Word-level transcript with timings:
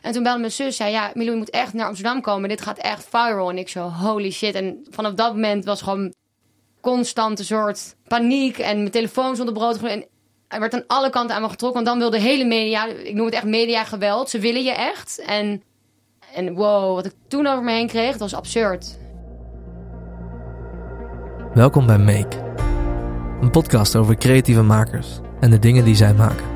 En 0.00 0.12
toen 0.12 0.22
belde 0.22 0.38
mijn 0.38 0.52
zus, 0.52 0.76
zei 0.76 0.90
ja, 0.90 1.10
Milou, 1.14 1.32
je 1.32 1.38
moet 1.38 1.50
echt 1.50 1.72
naar 1.72 1.86
Amsterdam 1.86 2.20
komen. 2.20 2.48
Dit 2.48 2.62
gaat 2.62 2.78
echt 2.78 3.06
viral. 3.10 3.50
En 3.50 3.58
ik 3.58 3.68
zo, 3.68 3.88
holy 3.88 4.30
shit. 4.30 4.54
En 4.54 4.86
vanaf 4.90 5.14
dat 5.14 5.34
moment 5.34 5.64
was 5.64 5.82
gewoon 5.82 6.14
constant 6.80 7.38
een 7.38 7.44
soort 7.44 7.96
paniek. 8.08 8.58
En 8.58 8.76
mijn 8.76 8.90
telefoon 8.90 9.48
op 9.48 9.54
brood. 9.54 9.82
En 9.82 10.04
er 10.48 10.60
werd 10.60 10.74
aan 10.74 10.84
alle 10.86 11.10
kanten 11.10 11.36
aan 11.36 11.42
me 11.42 11.48
getrokken. 11.48 11.84
Want 11.84 11.86
dan 11.86 12.10
wilde 12.10 12.16
de 12.16 12.30
hele 12.30 12.44
media, 12.44 12.86
ik 12.86 13.14
noem 13.14 13.24
het 13.24 13.34
echt 13.34 13.44
media 13.44 13.84
geweld. 13.84 14.30
Ze 14.30 14.38
willen 14.38 14.62
je 14.62 14.72
echt. 14.72 15.22
En, 15.26 15.62
en 16.34 16.54
wow, 16.54 16.94
wat 16.94 17.06
ik 17.06 17.12
toen 17.28 17.46
over 17.46 17.64
me 17.64 17.72
heen 17.72 17.86
kreeg, 17.86 18.10
dat 18.10 18.20
was 18.20 18.34
absurd. 18.34 18.98
Welkom 21.54 21.86
bij 21.86 21.98
Make, 21.98 22.54
een 23.40 23.50
podcast 23.50 23.96
over 23.96 24.16
creatieve 24.16 24.62
makers 24.62 25.06
en 25.40 25.50
de 25.50 25.58
dingen 25.58 25.84
die 25.84 25.94
zij 25.94 26.14
maken. 26.14 26.46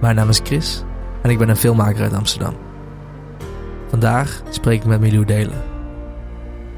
Mijn 0.00 0.14
naam 0.14 0.28
is 0.28 0.40
Chris 0.44 0.82
en 1.22 1.30
ik 1.30 1.38
ben 1.38 1.48
een 1.48 1.56
filmmaker 1.56 2.02
uit 2.02 2.12
Amsterdam. 2.12 2.54
Vandaag 3.88 4.42
spreek 4.50 4.80
ik 4.80 4.86
met 4.86 5.00
Milou 5.00 5.24
Delen. 5.24 5.62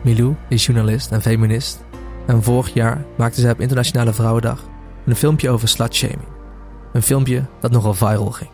Milou 0.03 0.35
is 0.49 0.67
journalist 0.67 1.11
en 1.11 1.23
feminist 1.23 1.85
en 2.27 2.43
vorig 2.43 2.75
jaar 2.75 3.05
maakte 3.17 3.41
zij 3.41 3.51
op 3.51 3.61
Internationale 3.61 4.13
Vrouwendag 4.13 4.63
een 5.07 5.17
filmpje 5.17 5.51
over 5.51 5.69
slutshaming. 5.69 6.29
Een 6.93 7.03
filmpje 7.03 7.45
dat 7.61 7.71
nogal 7.71 7.95
viral 7.95 8.31
ging. 8.31 8.51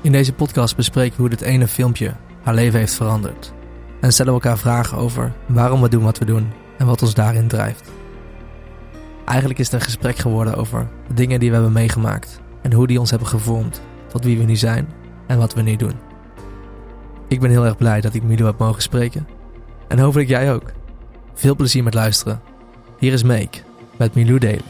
In 0.00 0.12
deze 0.12 0.32
podcast 0.32 0.76
bespreken 0.76 1.14
we 1.16 1.20
hoe 1.20 1.30
dit 1.30 1.40
ene 1.40 1.68
filmpje 1.68 2.14
haar 2.42 2.54
leven 2.54 2.78
heeft 2.78 2.94
veranderd. 2.94 3.52
En 4.00 4.12
stellen 4.12 4.34
we 4.34 4.40
elkaar 4.40 4.58
vragen 4.58 4.98
over 4.98 5.32
waarom 5.46 5.80
we 5.80 5.88
doen 5.88 6.02
wat 6.02 6.18
we 6.18 6.24
doen 6.24 6.52
en 6.78 6.86
wat 6.86 7.02
ons 7.02 7.14
daarin 7.14 7.48
drijft. 7.48 7.90
Eigenlijk 9.24 9.58
is 9.58 9.64
het 9.64 9.74
een 9.74 9.86
gesprek 9.86 10.16
geworden 10.16 10.56
over 10.56 10.88
de 11.08 11.14
dingen 11.14 11.40
die 11.40 11.48
we 11.48 11.54
hebben 11.54 11.72
meegemaakt 11.72 12.40
en 12.62 12.72
hoe 12.72 12.86
die 12.86 13.00
ons 13.00 13.10
hebben 13.10 13.28
gevormd 13.28 13.80
tot 14.16 14.24
wie 14.24 14.38
we 14.38 14.44
nu 14.44 14.56
zijn 14.56 14.92
en 15.26 15.38
wat 15.38 15.54
we 15.54 15.62
nu 15.62 15.76
doen. 15.76 15.92
Ik 17.28 17.40
ben 17.40 17.50
heel 17.50 17.64
erg 17.64 17.76
blij 17.76 18.00
dat 18.00 18.14
ik 18.14 18.22
Milo 18.22 18.46
heb 18.46 18.58
mogen 18.58 18.82
spreken 18.82 19.28
en 19.88 19.98
hopelijk 19.98 20.28
jij 20.28 20.52
ook. 20.52 20.72
Veel 21.34 21.56
plezier 21.56 21.82
met 21.82 21.94
luisteren. 21.94 22.40
Hier 22.98 23.12
is 23.12 23.22
Make 23.22 23.58
met 23.96 24.14
Milou 24.14 24.38
Delen. 24.38 24.64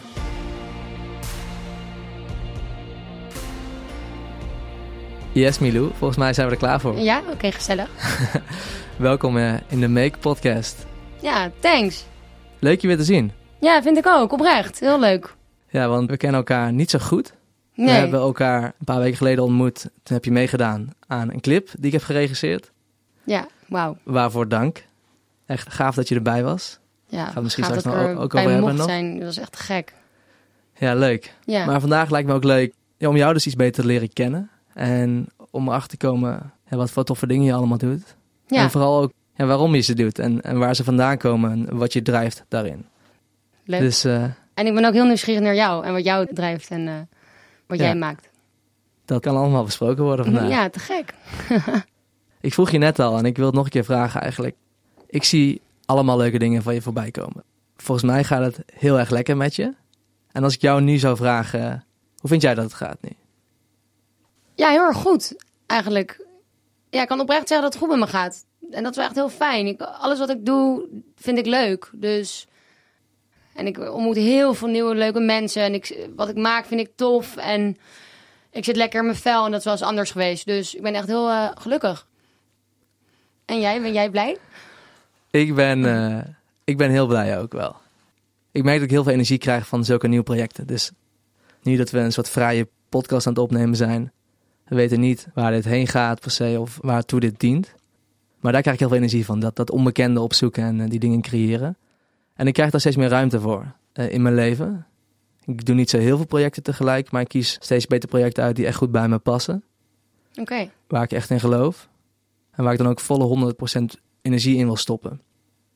Yes 5.32 5.58
Milou, 5.58 5.90
volgens 5.94 6.18
mij 6.18 6.32
zijn 6.32 6.46
we 6.46 6.52
er 6.52 6.58
klaar 6.58 6.80
voor. 6.80 6.98
Ja, 6.98 7.22
oké, 7.32 7.52
gezellig. 7.52 7.88
Welkom 8.96 9.36
eh, 9.36 9.54
in 9.68 9.80
de 9.80 9.88
Make 9.88 10.18
podcast. 10.18 10.86
Ja, 11.20 11.50
thanks. 11.58 12.04
Leuk 12.58 12.80
je 12.80 12.86
weer 12.86 12.96
te 12.96 13.04
zien. 13.04 13.32
Ja, 13.60 13.82
vind 13.82 13.96
ik 13.96 14.06
ook. 14.06 14.32
Oprecht. 14.32 14.80
Heel 14.80 15.00
leuk. 15.00 15.34
Ja, 15.68 15.88
want 15.88 16.10
we 16.10 16.16
kennen 16.16 16.38
elkaar 16.38 16.72
niet 16.72 16.90
zo 16.90 16.98
goed. 16.98 17.34
Nee. 17.76 17.86
We 17.86 17.92
hebben 17.92 18.20
elkaar 18.20 18.62
een 18.64 18.84
paar 18.84 18.98
weken 18.98 19.16
geleden 19.16 19.44
ontmoet. 19.44 19.80
Toen 19.82 20.16
heb 20.16 20.24
je 20.24 20.30
meegedaan 20.32 20.90
aan 21.06 21.32
een 21.32 21.40
clip 21.40 21.68
die 21.78 21.86
ik 21.86 21.92
heb 21.92 22.02
geregisseerd. 22.02 22.70
Ja, 23.24 23.46
wauw. 23.68 23.96
Waarvoor 24.02 24.48
dank. 24.48 24.84
Echt 25.46 25.72
gaaf 25.72 25.94
dat 25.94 26.08
je 26.08 26.14
erbij 26.14 26.42
was. 26.44 26.78
Ja, 27.08 27.24
Gaan 27.24 27.34
we 27.34 27.40
misschien 27.40 27.64
straks 27.64 27.82
dat 27.82 27.94
nog 27.94 28.10
ik 28.10 28.18
ook 28.18 28.34
over 28.34 28.50
hebben 28.50 28.74
nog. 28.76 28.84
zijn. 28.86 29.14
Dat 29.14 29.24
was 29.24 29.38
echt 29.38 29.56
gek. 29.58 29.94
Ja, 30.78 30.94
leuk. 30.94 31.34
Ja. 31.44 31.64
Maar 31.66 31.80
vandaag 31.80 32.10
lijkt 32.10 32.28
me 32.28 32.34
ook 32.34 32.44
leuk 32.44 32.72
ja, 32.96 33.08
om 33.08 33.16
jou 33.16 33.32
dus 33.32 33.46
iets 33.46 33.56
beter 33.56 33.82
te 33.82 33.88
leren 33.88 34.12
kennen. 34.12 34.50
En 34.74 35.26
om 35.50 35.68
erachter 35.68 35.98
te 35.98 36.06
komen 36.06 36.52
ja, 36.70 36.76
wat 36.76 36.90
voor 36.90 37.04
toffe 37.04 37.26
dingen 37.26 37.44
je 37.44 37.52
allemaal 37.52 37.78
doet. 37.78 38.16
ja. 38.46 38.62
En 38.62 38.70
vooral 38.70 39.02
ook 39.02 39.12
ja, 39.34 39.46
waarom 39.46 39.74
je 39.74 39.80
ze 39.80 39.94
doet 39.94 40.18
en, 40.18 40.40
en 40.42 40.58
waar 40.58 40.74
ze 40.74 40.84
vandaan 40.84 41.16
komen 41.18 41.50
en 41.68 41.76
wat 41.76 41.92
je 41.92 42.02
drijft 42.02 42.44
daarin. 42.48 42.86
leuk. 43.64 43.80
Dus 43.80 44.04
eh, 44.04 44.22
En 44.54 44.66
ik 44.66 44.74
ben 44.74 44.84
ook 44.84 44.92
heel 44.92 45.04
nieuwsgierig 45.04 45.42
naar 45.42 45.54
jou 45.54 45.84
en 45.84 45.92
wat 45.92 46.04
jou 46.04 46.26
drijft 46.34 46.70
en 46.70 46.88
eh, 46.88 46.94
wat 47.66 47.78
Ja. 47.78 47.84
jij 47.84 47.94
maakt. 47.96 48.28
dat 49.04 49.20
kan 49.22 49.36
allemaal 49.36 49.64
besproken 49.64 50.04
worden 50.04 50.24
vandaag. 50.24 50.48
Ja, 50.48 50.68
te 50.70 50.78
gek. 50.78 51.14
Ik 52.40 52.52
vroeg 52.54 52.70
je 52.70 52.78
net 52.78 52.98
al 52.98 53.18
en 53.18 53.24
ik 53.24 53.36
wil 53.36 53.46
het 53.46 53.54
nog 53.54 53.64
een 53.64 53.70
keer 53.70 53.84
vragen 53.84 54.20
eigenlijk. 54.20 54.56
Ik 55.06 55.24
zie 55.24 55.60
allemaal 55.84 56.16
leuke 56.16 56.38
dingen 56.38 56.62
van 56.62 56.74
je 56.74 56.82
voorbij 56.82 57.10
komen. 57.10 57.42
Volgens 57.76 58.10
mij 58.10 58.24
gaat 58.24 58.42
het 58.42 58.58
heel 58.74 58.98
erg 58.98 59.10
lekker 59.10 59.36
met 59.36 59.56
je. 59.56 59.74
En 60.32 60.44
als 60.44 60.54
ik 60.54 60.60
jou 60.60 60.80
nu 60.80 60.98
zou 60.98 61.16
vragen, 61.16 61.84
hoe 62.18 62.30
vind 62.30 62.42
jij 62.42 62.54
dat 62.54 62.64
het 62.64 62.74
gaat 62.74 62.98
nu? 63.00 63.10
Ja, 64.54 64.68
heel 64.70 64.82
erg 64.86 64.96
goed. 64.96 65.36
Eigenlijk. 65.66 66.26
Ja, 66.90 67.02
ik 67.02 67.08
kan 67.08 67.20
oprecht 67.20 67.48
zeggen 67.48 67.62
dat 67.70 67.72
het 67.72 67.82
goed 67.82 67.90
met 67.90 67.98
me 68.06 68.06
gaat. 68.16 68.44
En 68.70 68.82
dat 68.82 68.96
is 68.96 69.04
echt 69.04 69.14
heel 69.14 69.28
fijn. 69.28 69.66
Ik, 69.66 69.80
alles 69.82 70.18
wat 70.18 70.30
ik 70.30 70.46
doe, 70.46 70.88
vind 71.16 71.38
ik 71.38 71.46
leuk. 71.46 71.90
Dus. 71.94 72.46
En 73.56 73.66
ik 73.66 73.78
ontmoet 73.78 74.16
heel 74.16 74.54
veel 74.54 74.68
nieuwe 74.68 74.94
leuke 74.94 75.20
mensen. 75.20 75.62
En 75.62 75.74
ik, 75.74 76.08
wat 76.16 76.28
ik 76.28 76.36
maak, 76.36 76.66
vind 76.66 76.80
ik 76.80 76.90
tof. 76.94 77.36
En 77.36 77.76
ik 78.50 78.64
zit 78.64 78.76
lekker 78.76 78.98
in 79.00 79.06
mijn 79.06 79.18
vel. 79.18 79.44
En 79.44 79.50
dat 79.50 79.66
eens 79.66 79.82
anders 79.82 80.10
geweest. 80.10 80.46
Dus 80.46 80.74
ik 80.74 80.82
ben 80.82 80.94
echt 80.94 81.06
heel 81.06 81.28
eh, 81.28 81.48
gelukkig. 81.54 82.06
En 83.44 83.60
jij, 83.60 83.80
ben 83.80 83.92
jij 83.92 84.10
blij? 84.10 84.36
Ik 85.30 85.54
ben, 85.54 85.84
eh, 85.84 86.24
ik 86.64 86.76
ben 86.76 86.90
heel 86.90 87.06
blij 87.06 87.38
ook 87.38 87.52
wel. 87.52 87.76
Ik 88.52 88.62
merk 88.62 88.76
dat 88.76 88.84
ik 88.84 88.90
heel 88.90 89.02
veel 89.02 89.12
energie 89.12 89.38
krijg 89.38 89.66
van 89.66 89.84
zulke 89.84 90.08
nieuwe 90.08 90.24
projecten. 90.24 90.66
Dus 90.66 90.90
nu 91.62 91.76
dat 91.76 91.90
we 91.90 91.98
een 91.98 92.12
soort 92.12 92.28
vrije 92.28 92.68
podcast 92.88 93.26
aan 93.26 93.32
het 93.32 93.42
opnemen 93.42 93.76
zijn, 93.76 94.12
we 94.64 94.74
weten 94.74 95.00
niet 95.00 95.26
waar 95.34 95.50
dit 95.50 95.64
heen 95.64 95.86
gaat 95.86 96.20
per 96.20 96.30
se 96.30 96.56
of 96.60 96.78
waartoe 96.80 97.20
dit 97.20 97.40
dient. 97.40 97.74
Maar 98.40 98.52
daar 98.52 98.60
krijg 98.60 98.76
ik 98.76 98.82
heel 98.82 98.88
veel 98.88 98.98
energie 99.02 99.24
van. 99.24 99.40
Dat, 99.40 99.56
dat 99.56 99.70
onbekende 99.70 100.20
opzoeken 100.20 100.62
en 100.62 100.80
eh, 100.80 100.90
die 100.90 100.98
dingen 100.98 101.20
creëren. 101.20 101.76
En 102.36 102.46
ik 102.46 102.52
krijg 102.52 102.70
daar 102.70 102.80
steeds 102.80 102.96
meer 102.96 103.08
ruimte 103.08 103.40
voor 103.40 103.72
eh, 103.92 104.12
in 104.12 104.22
mijn 104.22 104.34
leven. 104.34 104.86
Ik 105.44 105.64
doe 105.64 105.74
niet 105.74 105.90
zo 105.90 105.98
heel 105.98 106.16
veel 106.16 106.26
projecten 106.26 106.62
tegelijk, 106.62 107.10
maar 107.10 107.20
ik 107.20 107.28
kies 107.28 107.56
steeds 107.60 107.86
beter 107.86 108.08
projecten 108.08 108.44
uit 108.44 108.56
die 108.56 108.66
echt 108.66 108.76
goed 108.76 108.90
bij 108.90 109.08
me 109.08 109.18
passen. 109.18 109.64
Oké. 110.40 110.70
Waar 110.88 111.02
ik 111.02 111.12
echt 111.12 111.30
in 111.30 111.40
geloof. 111.40 111.88
En 112.50 112.64
waar 112.64 112.72
ik 112.72 112.78
dan 112.78 112.88
ook 112.88 113.00
volle 113.00 113.54
100% 113.98 114.00
energie 114.22 114.56
in 114.56 114.66
wil 114.66 114.76
stoppen. 114.76 115.20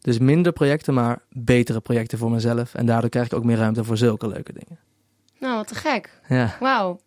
Dus 0.00 0.18
minder 0.18 0.52
projecten, 0.52 0.94
maar 0.94 1.22
betere 1.28 1.80
projecten 1.80 2.18
voor 2.18 2.30
mezelf. 2.30 2.74
En 2.74 2.86
daardoor 2.86 3.10
krijg 3.10 3.26
ik 3.26 3.32
ook 3.34 3.44
meer 3.44 3.56
ruimte 3.56 3.84
voor 3.84 3.96
zulke 3.96 4.28
leuke 4.28 4.52
dingen. 4.52 4.78
Nou, 5.38 5.56
wat 5.56 5.68
te 5.68 5.74
gek. 5.74 6.20
Ja. 6.28 6.56
Wauw. 6.60 7.00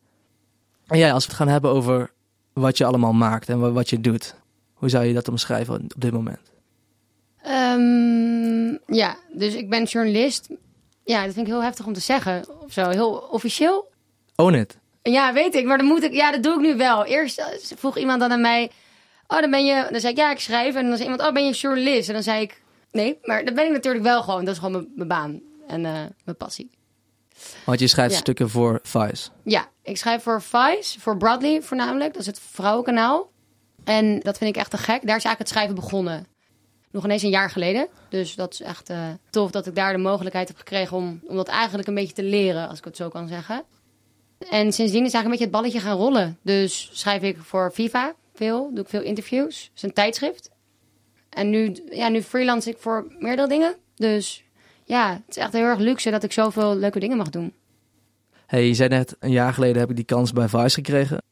En 0.88 0.98
ja, 0.98 1.12
als 1.12 1.24
we 1.24 1.30
het 1.30 1.40
gaan 1.40 1.48
hebben 1.48 1.72
over 1.72 2.12
wat 2.54 2.78
je 2.78 2.86
allemaal 2.86 3.14
maakt 3.14 3.50
en 3.50 3.60
wa- 3.60 3.72
wat 3.72 3.90
je 3.90 4.02
doet. 4.02 4.36
Hoe 4.74 4.90
zou 4.90 5.06
je 5.06 5.14
dat 5.14 5.28
omschrijven 5.28 5.74
op 5.82 5.94
dit 6.02 6.12
moment? 6.12 6.52
Ehm, 7.44 8.78
ja, 8.96 9.16
dus 9.34 9.54
ik 9.54 9.70
ben 9.70 9.84
journalist. 9.84 10.48
Ja, 11.04 11.26
dat 11.26 11.34
vind 11.34 11.48
ik 11.48 11.54
heel 11.54 11.64
heftig 11.64 11.86
om 11.86 11.94
te 11.94 12.00
zeggen. 12.00 12.46
Of 12.64 12.72
zo, 12.72 12.90
heel 12.90 13.12
officieel. 13.32 13.92
Own 14.36 14.54
it. 14.54 14.78
Ja, 15.02 15.34
weet 15.34 15.56
ik, 15.56 15.66
maar 15.66 15.78
dan 15.78 15.88
moet 15.88 16.04
ik, 16.04 16.14
ja, 16.14 16.32
dat 16.32 16.44
doe 16.44 16.54
ik 16.54 16.60
nu 16.60 16.76
wel. 16.76 17.06
Eerst 17.06 17.40
eh, 17.40 17.46
vroeg 17.76 17.98
iemand 17.98 18.20
dan 18.20 18.32
aan 18.32 18.42
mij, 18.42 18.72
oh, 19.28 19.40
dan 19.40 19.52
ben 19.52 19.66
je, 19.66 19.88
dan 19.92 20.00
zei 20.00 20.14
ik, 20.14 20.20
ja, 20.20 20.32
ik 20.32 20.40
schrijf. 20.40 20.76
En 20.76 20.88
dan 20.88 20.98
zei 20.98 21.10
iemand, 21.10 21.28
oh, 21.28 21.34
ben 21.34 21.46
je 21.46 21.52
journalist? 21.52 22.08
En 22.08 22.14
dan 22.14 22.24
zei 22.24 22.42
ik, 22.42 22.62
nee, 22.92 23.18
maar 23.24 23.46
dat 23.46 23.54
ben 23.56 23.66
ik 23.66 23.72
natuurlijk 23.72 24.04
wel 24.04 24.24
gewoon. 24.24 24.46
Dat 24.46 24.54
is 24.54 24.60
gewoon 24.60 24.74
mijn, 24.74 24.92
mijn 24.96 25.08
baan 25.08 25.42
en 25.68 25.86
eh, 25.86 25.92
mijn 26.24 26.38
passie. 26.38 26.70
Want 27.66 27.80
je 27.80 27.88
schrijft 27.88 28.14
Ja. 28.14 28.20
stukken 28.20 28.50
voor 28.50 28.80
Vice. 28.84 29.30
Ja, 29.44 29.68
ik 29.82 29.98
schrijf 29.98 30.24
voor 30.24 30.42
Vice, 30.42 31.00
voor 31.00 31.18
Bradley 31.18 31.62
voornamelijk. 31.62 32.12
Dat 32.14 32.22
is 32.22 32.28
het 32.28 32.40
vrouwenkanaal. 32.52 33.32
En 33.84 34.20
dat 34.20 34.38
vind 34.38 34.50
ik 34.50 34.58
echt 34.62 34.70
te 34.72 34.78
gek. 34.78 34.88
Daar 34.88 35.18
is 35.18 35.24
eigenlijk 35.26 35.40
het 35.40 35.50
schrijven 35.50 35.76
begonnen. 35.76 36.26
Nog 36.94 37.04
ineens 37.04 37.24
een 37.24 37.30
jaar 37.30 37.50
geleden. 37.50 37.88
Dus 38.10 38.36
dat 38.36 38.54
is 38.54 38.62
echt 38.62 38.90
eh, 38.90 39.08
tof 39.30 39.52
dat 39.52 39.68
ik 39.68 39.76
daar 39.76 39.94
de 39.94 40.00
mogelijkheid 40.00 40.48
heb 40.48 40.58
gekregen 40.58 40.98
om, 40.98 41.20
om 41.26 41.36
dat 41.36 41.48
eigenlijk 41.48 41.88
een 41.88 41.94
beetje 41.94 42.14
te 42.14 42.24
leren, 42.24 42.70
als 42.70 42.78
ik 42.78 42.86
het 42.86 42.96
zo 42.96 43.10
kan 43.10 43.28
zeggen. 43.28 43.64
En 44.50 44.74
sindsdien 44.74 45.06
is 45.06 45.14
eigenlijk 45.14 45.24
een 45.24 45.30
beetje 45.30 45.44
het 45.44 45.52
balletje 45.52 45.80
gaan 45.80 45.98
rollen. 45.98 46.38
Dus 46.42 46.90
schrijf 46.92 47.22
ik 47.22 47.38
voor 47.38 47.74
Viva 47.74 48.14
veel, 48.34 48.72
doe 48.74 48.84
ik 48.84 48.90
veel 48.90 49.02
interviews. 49.02 49.64
Het 49.64 49.72
is 49.76 49.82
een 49.82 49.94
tijdschrift. 49.94 50.50
En 51.30 51.50
nu, 51.50 51.76
ja, 51.90 52.10
nu 52.10 52.22
freelance 52.22 52.70
ik 52.70 52.78
voor 52.78 53.16
meerdere 53.20 53.48
dingen. 53.48 53.76
Dus 53.96 54.44
ja, 54.84 55.14
het 55.14 55.36
is 55.36 55.38
echt 55.38 55.54
heel 55.54 55.66
erg 55.66 55.80
luxe 55.80 56.12
dat 56.12 56.24
ik 56.24 56.32
zoveel 56.32 56.76
leuke 56.76 57.00
dingen 57.00 57.18
mag 57.18 57.30
doen. 57.30 57.54
Hey, 58.46 58.68
je 58.68 58.74
zei 58.74 58.90
net, 58.90 59.16
een 59.20 59.32
jaar 59.32 59.54
geleden 59.54 59.80
heb 59.80 59.90
ik 59.90 59.96
die 59.96 60.06
kans 60.06 60.32
bij 60.32 60.48
Vice 60.48 60.76
gekregen. 60.76 61.24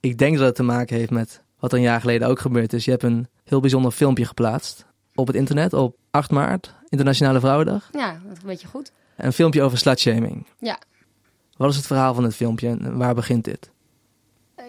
Ik 0.00 0.18
denk 0.18 0.36
dat 0.36 0.46
het 0.46 0.54
te 0.54 0.62
maken 0.62 0.96
heeft 0.96 1.10
met 1.10 1.42
wat 1.58 1.72
een 1.72 1.80
jaar 1.80 2.00
geleden 2.00 2.28
ook 2.28 2.40
gebeurd 2.40 2.72
is. 2.72 2.84
Je 2.84 2.90
hebt 2.90 3.02
een 3.02 3.28
heel 3.44 3.60
bijzonder 3.60 3.90
filmpje 3.90 4.24
geplaatst 4.24 4.86
op 5.16 5.26
het 5.26 5.36
internet 5.36 5.72
op 5.72 5.96
8 6.10 6.30
maart, 6.30 6.74
Internationale 6.88 7.40
Vrouwendag. 7.40 7.88
Ja, 7.92 8.20
dat 8.24 8.32
is 8.32 8.42
een 8.42 8.46
beetje 8.46 8.68
goed. 8.68 8.92
Een 9.16 9.32
filmpje 9.32 9.62
over 9.62 9.78
slutshaming. 9.78 10.46
Ja. 10.58 10.78
Wat 11.56 11.70
is 11.70 11.76
het 11.76 11.86
verhaal 11.86 12.14
van 12.14 12.24
het 12.24 12.34
filmpje 12.34 12.68
en 12.68 12.96
waar 12.96 13.14
begint 13.14 13.44
dit? 13.44 13.70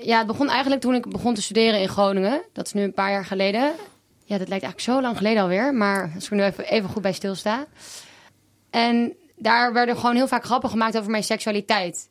Ja, 0.02 0.18
het 0.18 0.28
begon 0.28 0.50
eigenlijk 0.50 0.82
toen 0.82 0.96
ik 0.96 1.10
begon 1.10 1.34
te 1.34 1.42
studeren 1.42 1.82
in 1.82 1.88
Groningen. 1.88 2.42
Dat 2.54 2.66
is 2.66 2.74
nu 2.74 2.84
een 2.84 2.94
paar 2.94 3.12
jaar 3.12 3.26
geleden. 3.26 3.72
Ja, 4.24 4.38
dat 4.38 4.48
lijkt 4.48 4.64
eigenlijk 4.64 4.80
zo 4.80 5.02
lang 5.02 5.18
geleden 5.18 5.42
alweer. 5.42 5.74
Maar 5.74 6.12
als 6.16 6.24
ik 6.24 6.30
er 6.30 6.36
nu 6.36 6.44
even, 6.44 6.66
even 6.66 6.90
goed 6.90 7.02
bij 7.02 7.14
stilsta. 7.14 7.66
En 8.70 9.14
daar 9.36 9.74
werden 9.74 9.98
gewoon 9.98 10.16
heel 10.16 10.28
vaak 10.28 10.46
grappen 10.46 10.70
gemaakt 10.70 10.98
over 10.98 11.12
mijn 11.12 11.24
seksualiteit. 11.24 12.10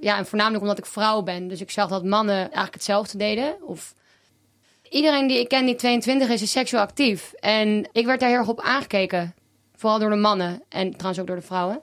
Ja, 0.00 0.16
en 0.16 0.26
voornamelijk 0.26 0.62
omdat 0.62 0.78
ik 0.78 0.86
vrouw 0.86 1.22
ben. 1.22 1.48
Dus 1.48 1.60
ik 1.60 1.70
zag 1.70 1.88
dat 1.88 2.04
mannen 2.04 2.36
eigenlijk 2.36 2.74
hetzelfde 2.74 3.18
deden. 3.18 3.56
Of 3.62 3.94
iedereen 4.90 5.26
die 5.26 5.38
ik 5.40 5.48
ken 5.48 5.66
die 5.66 5.74
22 5.74 6.28
is, 6.28 6.42
is 6.42 6.50
seksueel 6.50 6.82
actief. 6.82 7.32
En 7.32 7.88
ik 7.92 8.06
werd 8.06 8.20
daar 8.20 8.28
heel 8.28 8.38
erg 8.38 8.48
op 8.48 8.60
aangekeken. 8.60 9.34
Vooral 9.76 9.98
door 9.98 10.10
de 10.10 10.16
mannen 10.16 10.62
en 10.68 10.90
trouwens 10.90 11.20
ook 11.20 11.26
door 11.26 11.36
de 11.36 11.42
vrouwen. 11.42 11.80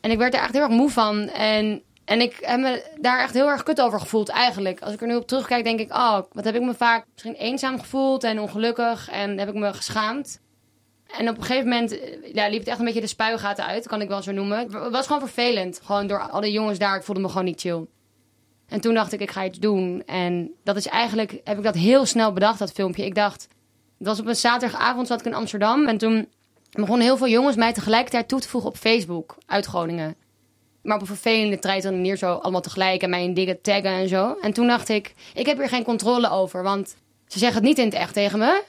En 0.00 0.10
ik 0.10 0.18
werd 0.18 0.34
er 0.34 0.40
echt 0.40 0.52
heel 0.52 0.62
erg 0.62 0.70
moe 0.70 0.90
van. 0.90 1.28
En 1.28 1.82
En 2.04 2.20
ik 2.20 2.36
heb 2.40 2.60
me 2.60 2.82
daar 3.00 3.20
echt 3.20 3.34
heel 3.34 3.48
erg 3.48 3.62
kut 3.62 3.80
over 3.80 4.00
gevoeld 4.00 4.28
eigenlijk. 4.28 4.80
Als 4.80 4.94
ik 4.94 5.00
er 5.00 5.06
nu 5.06 5.16
op 5.16 5.26
terugkijk, 5.26 5.64
denk 5.64 5.80
ik, 5.80 5.92
oh, 5.92 6.18
wat 6.32 6.44
heb 6.44 6.54
ik 6.54 6.62
me 6.62 6.74
vaak 6.74 7.04
misschien 7.12 7.34
eenzaam 7.34 7.78
gevoeld 7.80 8.24
en 8.24 8.40
ongelukkig 8.40 9.08
en 9.10 9.38
heb 9.38 9.48
ik 9.48 9.54
me 9.54 9.72
geschaamd. 9.72 10.40
En 11.18 11.28
op 11.28 11.36
een 11.36 11.42
gegeven 11.42 11.68
moment 11.68 11.98
ja, 12.32 12.48
liep 12.48 12.58
het 12.58 12.68
echt 12.68 12.78
een 12.78 12.84
beetje 12.84 13.00
de 13.00 13.06
spuigaten 13.06 13.64
uit, 13.64 13.86
kan 13.86 14.00
ik 14.00 14.08
wel 14.08 14.22
zo 14.22 14.32
noemen. 14.32 14.58
Het 14.58 14.90
was 14.90 15.06
gewoon 15.06 15.20
vervelend, 15.20 15.80
gewoon 15.84 16.06
door 16.06 16.28
al 16.28 16.40
die 16.40 16.52
jongens 16.52 16.78
daar. 16.78 16.96
Ik 16.96 17.02
voelde 17.02 17.20
me 17.20 17.28
gewoon 17.28 17.44
niet 17.44 17.60
chill. 17.60 17.86
En 18.68 18.80
toen 18.80 18.94
dacht 18.94 19.12
ik, 19.12 19.20
ik 19.20 19.30
ga 19.30 19.44
iets 19.44 19.58
doen. 19.58 20.02
En 20.06 20.50
dat 20.64 20.76
is 20.76 20.86
eigenlijk, 20.86 21.40
heb 21.44 21.56
ik 21.56 21.64
dat 21.64 21.74
heel 21.74 22.06
snel 22.06 22.32
bedacht, 22.32 22.58
dat 22.58 22.72
filmpje. 22.72 23.04
Ik 23.04 23.14
dacht, 23.14 23.48
het 23.98 24.06
was 24.06 24.20
op 24.20 24.26
een 24.26 24.36
zaterdagavond, 24.36 25.06
zat 25.06 25.20
ik 25.20 25.26
in 25.26 25.34
Amsterdam. 25.34 25.86
En 25.86 25.98
toen 25.98 26.28
begonnen 26.70 27.06
heel 27.06 27.16
veel 27.16 27.28
jongens 27.28 27.56
mij 27.56 27.72
tegelijkertijd 27.72 28.28
toe 28.28 28.40
te 28.40 28.48
voegen 28.48 28.70
op 28.70 28.76
Facebook 28.76 29.36
uit 29.46 29.66
Groningen. 29.66 30.16
Maar 30.82 30.94
op 30.94 31.00
een 31.00 31.06
vervelende 31.06 31.58
trein 31.58 31.82
manier 31.82 32.16
zo 32.16 32.32
allemaal 32.32 32.60
tegelijk 32.60 33.02
en 33.02 33.10
mij 33.10 33.24
in 33.24 33.34
dingen 33.34 33.60
taggen 33.60 33.90
en 33.90 34.08
zo. 34.08 34.36
En 34.40 34.52
toen 34.52 34.66
dacht 34.66 34.88
ik, 34.88 35.14
ik 35.34 35.46
heb 35.46 35.58
hier 35.58 35.68
geen 35.68 35.84
controle 35.84 36.30
over. 36.30 36.62
Want 36.62 36.96
ze 37.26 37.38
zeggen 37.38 37.58
het 37.58 37.68
niet 37.68 37.78
in 37.78 37.84
het 37.84 37.94
echt 37.94 38.14
tegen 38.14 38.38
me. 38.38 38.62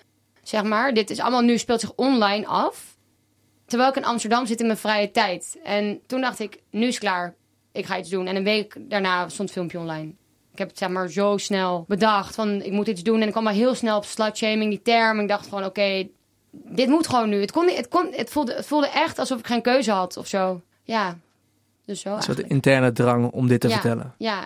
Zeg 0.43 0.63
maar, 0.63 0.93
dit 0.93 1.09
is 1.09 1.19
allemaal 1.19 1.41
nu 1.41 1.57
speelt 1.57 1.79
zich 1.79 1.93
online 1.95 2.47
af. 2.47 2.97
Terwijl 3.65 3.89
ik 3.89 3.95
in 3.95 4.05
Amsterdam 4.05 4.45
zit 4.45 4.59
in 4.59 4.65
mijn 4.65 4.77
vrije 4.77 5.11
tijd. 5.11 5.59
En 5.63 5.99
toen 6.07 6.21
dacht 6.21 6.39
ik, 6.39 6.59
nu 6.69 6.87
is 6.87 6.99
klaar. 6.99 7.35
Ik 7.79 7.85
ga 7.85 7.97
iets 7.97 8.09
doen. 8.09 8.27
En 8.27 8.35
een 8.35 8.43
week 8.43 8.75
daarna 8.79 9.29
stond 9.29 9.49
het 9.49 9.51
filmpje 9.51 9.79
online. 9.79 10.11
Ik 10.51 10.59
heb 10.59 10.67
het 10.67 10.77
zeg 10.77 10.89
maar 10.89 11.09
zo 11.09 11.37
snel 11.37 11.85
bedacht 11.87 12.35
van 12.35 12.61
ik 12.61 12.71
moet 12.71 12.87
iets 12.87 13.03
doen. 13.03 13.21
En 13.21 13.25
ik 13.25 13.31
kwam 13.31 13.43
maar 13.43 13.53
heel 13.53 13.75
snel 13.75 13.97
op 13.97 14.05
slutshaming, 14.05 14.69
die 14.69 14.81
term. 14.81 15.19
Ik 15.19 15.27
dacht 15.27 15.47
gewoon 15.47 15.65
oké, 15.65 16.07
dit 16.51 16.87
moet 16.87 17.07
gewoon 17.07 17.29
nu. 17.29 17.41
Het, 17.41 17.51
kon, 17.51 17.67
het, 17.67 17.87
kon, 17.87 18.13
het, 18.13 18.29
voelde, 18.29 18.53
het 18.53 18.65
voelde 18.65 18.89
echt 18.89 19.19
alsof 19.19 19.39
ik 19.39 19.47
geen 19.47 19.61
keuze 19.61 19.91
had 19.91 20.17
of 20.17 20.27
zo. 20.27 20.61
Ja, 20.83 21.17
dus 21.85 22.01
zo 22.01 22.15
Een 22.15 22.21
soort 22.21 22.39
interne 22.39 22.91
drang 22.91 23.31
om 23.31 23.47
dit 23.47 23.61
te 23.61 23.67
ja, 23.67 23.73
vertellen. 23.73 24.13
Ja. 24.17 24.45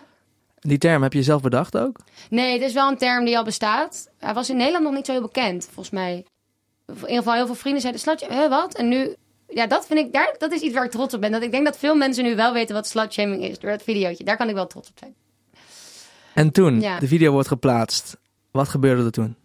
Die 0.60 0.78
term 0.78 1.04
heb 1.04 1.14
je 1.14 1.24
zelf 1.24 1.42
bedacht 1.42 1.78
ook? 1.78 2.00
Nee, 2.30 2.54
het 2.54 2.62
is 2.62 2.74
wel 2.74 2.90
een 2.90 2.98
term 2.98 3.26
die 3.26 3.38
al 3.38 3.44
bestaat. 3.44 4.10
Hij 4.20 4.34
was 4.34 4.50
in 4.50 4.58
Nederland 4.58 4.84
nog 4.84 4.94
niet 4.94 5.06
zo 5.06 5.12
heel 5.12 5.22
bekend, 5.22 5.64
volgens 5.64 5.90
mij. 5.90 6.26
In 6.86 6.96
ieder 6.96 7.16
geval 7.16 7.34
heel 7.34 7.46
veel 7.46 7.56
vrienden 7.56 7.82
zeiden, 7.82 8.02
slut, 8.02 8.28
hè, 8.28 8.50
wat? 8.50 8.76
En 8.76 8.88
nu, 8.88 9.16
ja, 9.56 9.68
dat 9.68 9.86
vind 9.86 10.00
ik, 10.00 10.14
daar, 10.14 10.36
dat 10.38 10.52
is 10.52 10.62
iets 10.62 10.74
waar 10.74 10.86
ik 10.86 10.92
trots 10.92 11.14
op 11.14 11.22
ben. 11.22 11.32
Dat 11.32 11.42
ik 11.42 11.52
denk 11.52 11.66
dat 11.66 11.78
veel 11.78 11.96
mensen 11.96 12.24
nu 12.24 12.36
wel 12.36 12.54
weten 12.54 12.76
wat 12.76 12.88
slutshaming 12.88 13.44
is 13.44 13.60
door 13.60 13.70
dat 13.72 13.84
videootje. 13.84 14.24
Daar 14.24 14.38
kan 14.38 14.50
ik 14.50 14.56
wel 14.56 14.68
trots 14.68 14.90
op 14.90 14.98
zijn. 15.00 15.16
En 16.34 16.52
toen, 16.52 16.82
Ja. 16.82 17.00
de 17.00 17.08
video 17.08 17.32
wordt 17.32 17.48
geplaatst. 17.48 18.18
Wat 18.52 18.68
gebeurde 18.70 19.04
er 19.04 19.12
toen? 19.12 19.36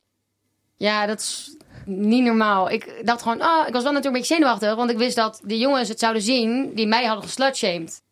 Ja, 0.76 1.06
dat 1.06 1.18
is 1.20 1.56
niet 1.84 2.24
normaal. 2.24 2.70
Ik 2.70 3.00
dacht 3.04 3.22
gewoon, 3.22 3.40
ah, 3.40 3.66
ik 3.66 3.72
was 3.72 3.82
wel 3.82 3.92
natuurlijk 3.92 4.04
een 4.04 4.12
beetje 4.12 4.34
zenuwachtig, 4.34 4.74
want 4.74 4.90
ik 4.90 4.98
wist 4.98 5.16
dat 5.16 5.40
de 5.44 5.58
jongens 5.58 5.88
het 5.88 5.98
zouden 5.98 6.22
zien 6.22 6.74
die 6.74 6.86
mij 6.86 7.04
hadden 7.04 7.24
geslutshamed. 7.24 8.02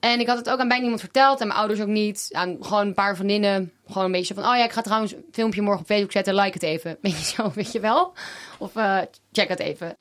En 0.00 0.20
ik 0.20 0.26
had 0.26 0.36
het 0.38 0.50
ook 0.50 0.58
aan 0.58 0.66
bijna 0.68 0.80
niemand 0.82 1.00
verteld 1.00 1.40
en 1.40 1.46
mijn 1.46 1.58
ouders 1.58 1.80
ook 1.80 1.86
niet. 1.88 2.28
Aan 2.32 2.56
gewoon 2.60 2.86
een 2.86 2.94
paar 2.94 3.16
vriendinnen. 3.16 3.72
Gewoon 3.86 4.04
een 4.04 4.12
beetje 4.12 4.34
van, 4.34 4.42
oh 4.44 4.56
ja, 4.56 4.64
ik 4.64 4.72
ga 4.72 4.80
trouwens 4.80 5.12
een 5.12 5.24
filmpje 5.32 5.62
morgen 5.62 5.80
op 5.80 5.86
Facebook 5.86 6.12
zetten, 6.12 6.34
like 6.34 6.52
het 6.52 6.62
even. 6.62 6.98
Weet 7.02 7.18
je 7.18 7.24
zo, 7.24 7.50
weet 7.54 7.72
je 7.72 7.80
wel? 7.80 8.12
Of 8.58 8.76
eh, 8.76 8.98
check 9.32 9.48
het 9.48 9.58
even. 9.58 9.96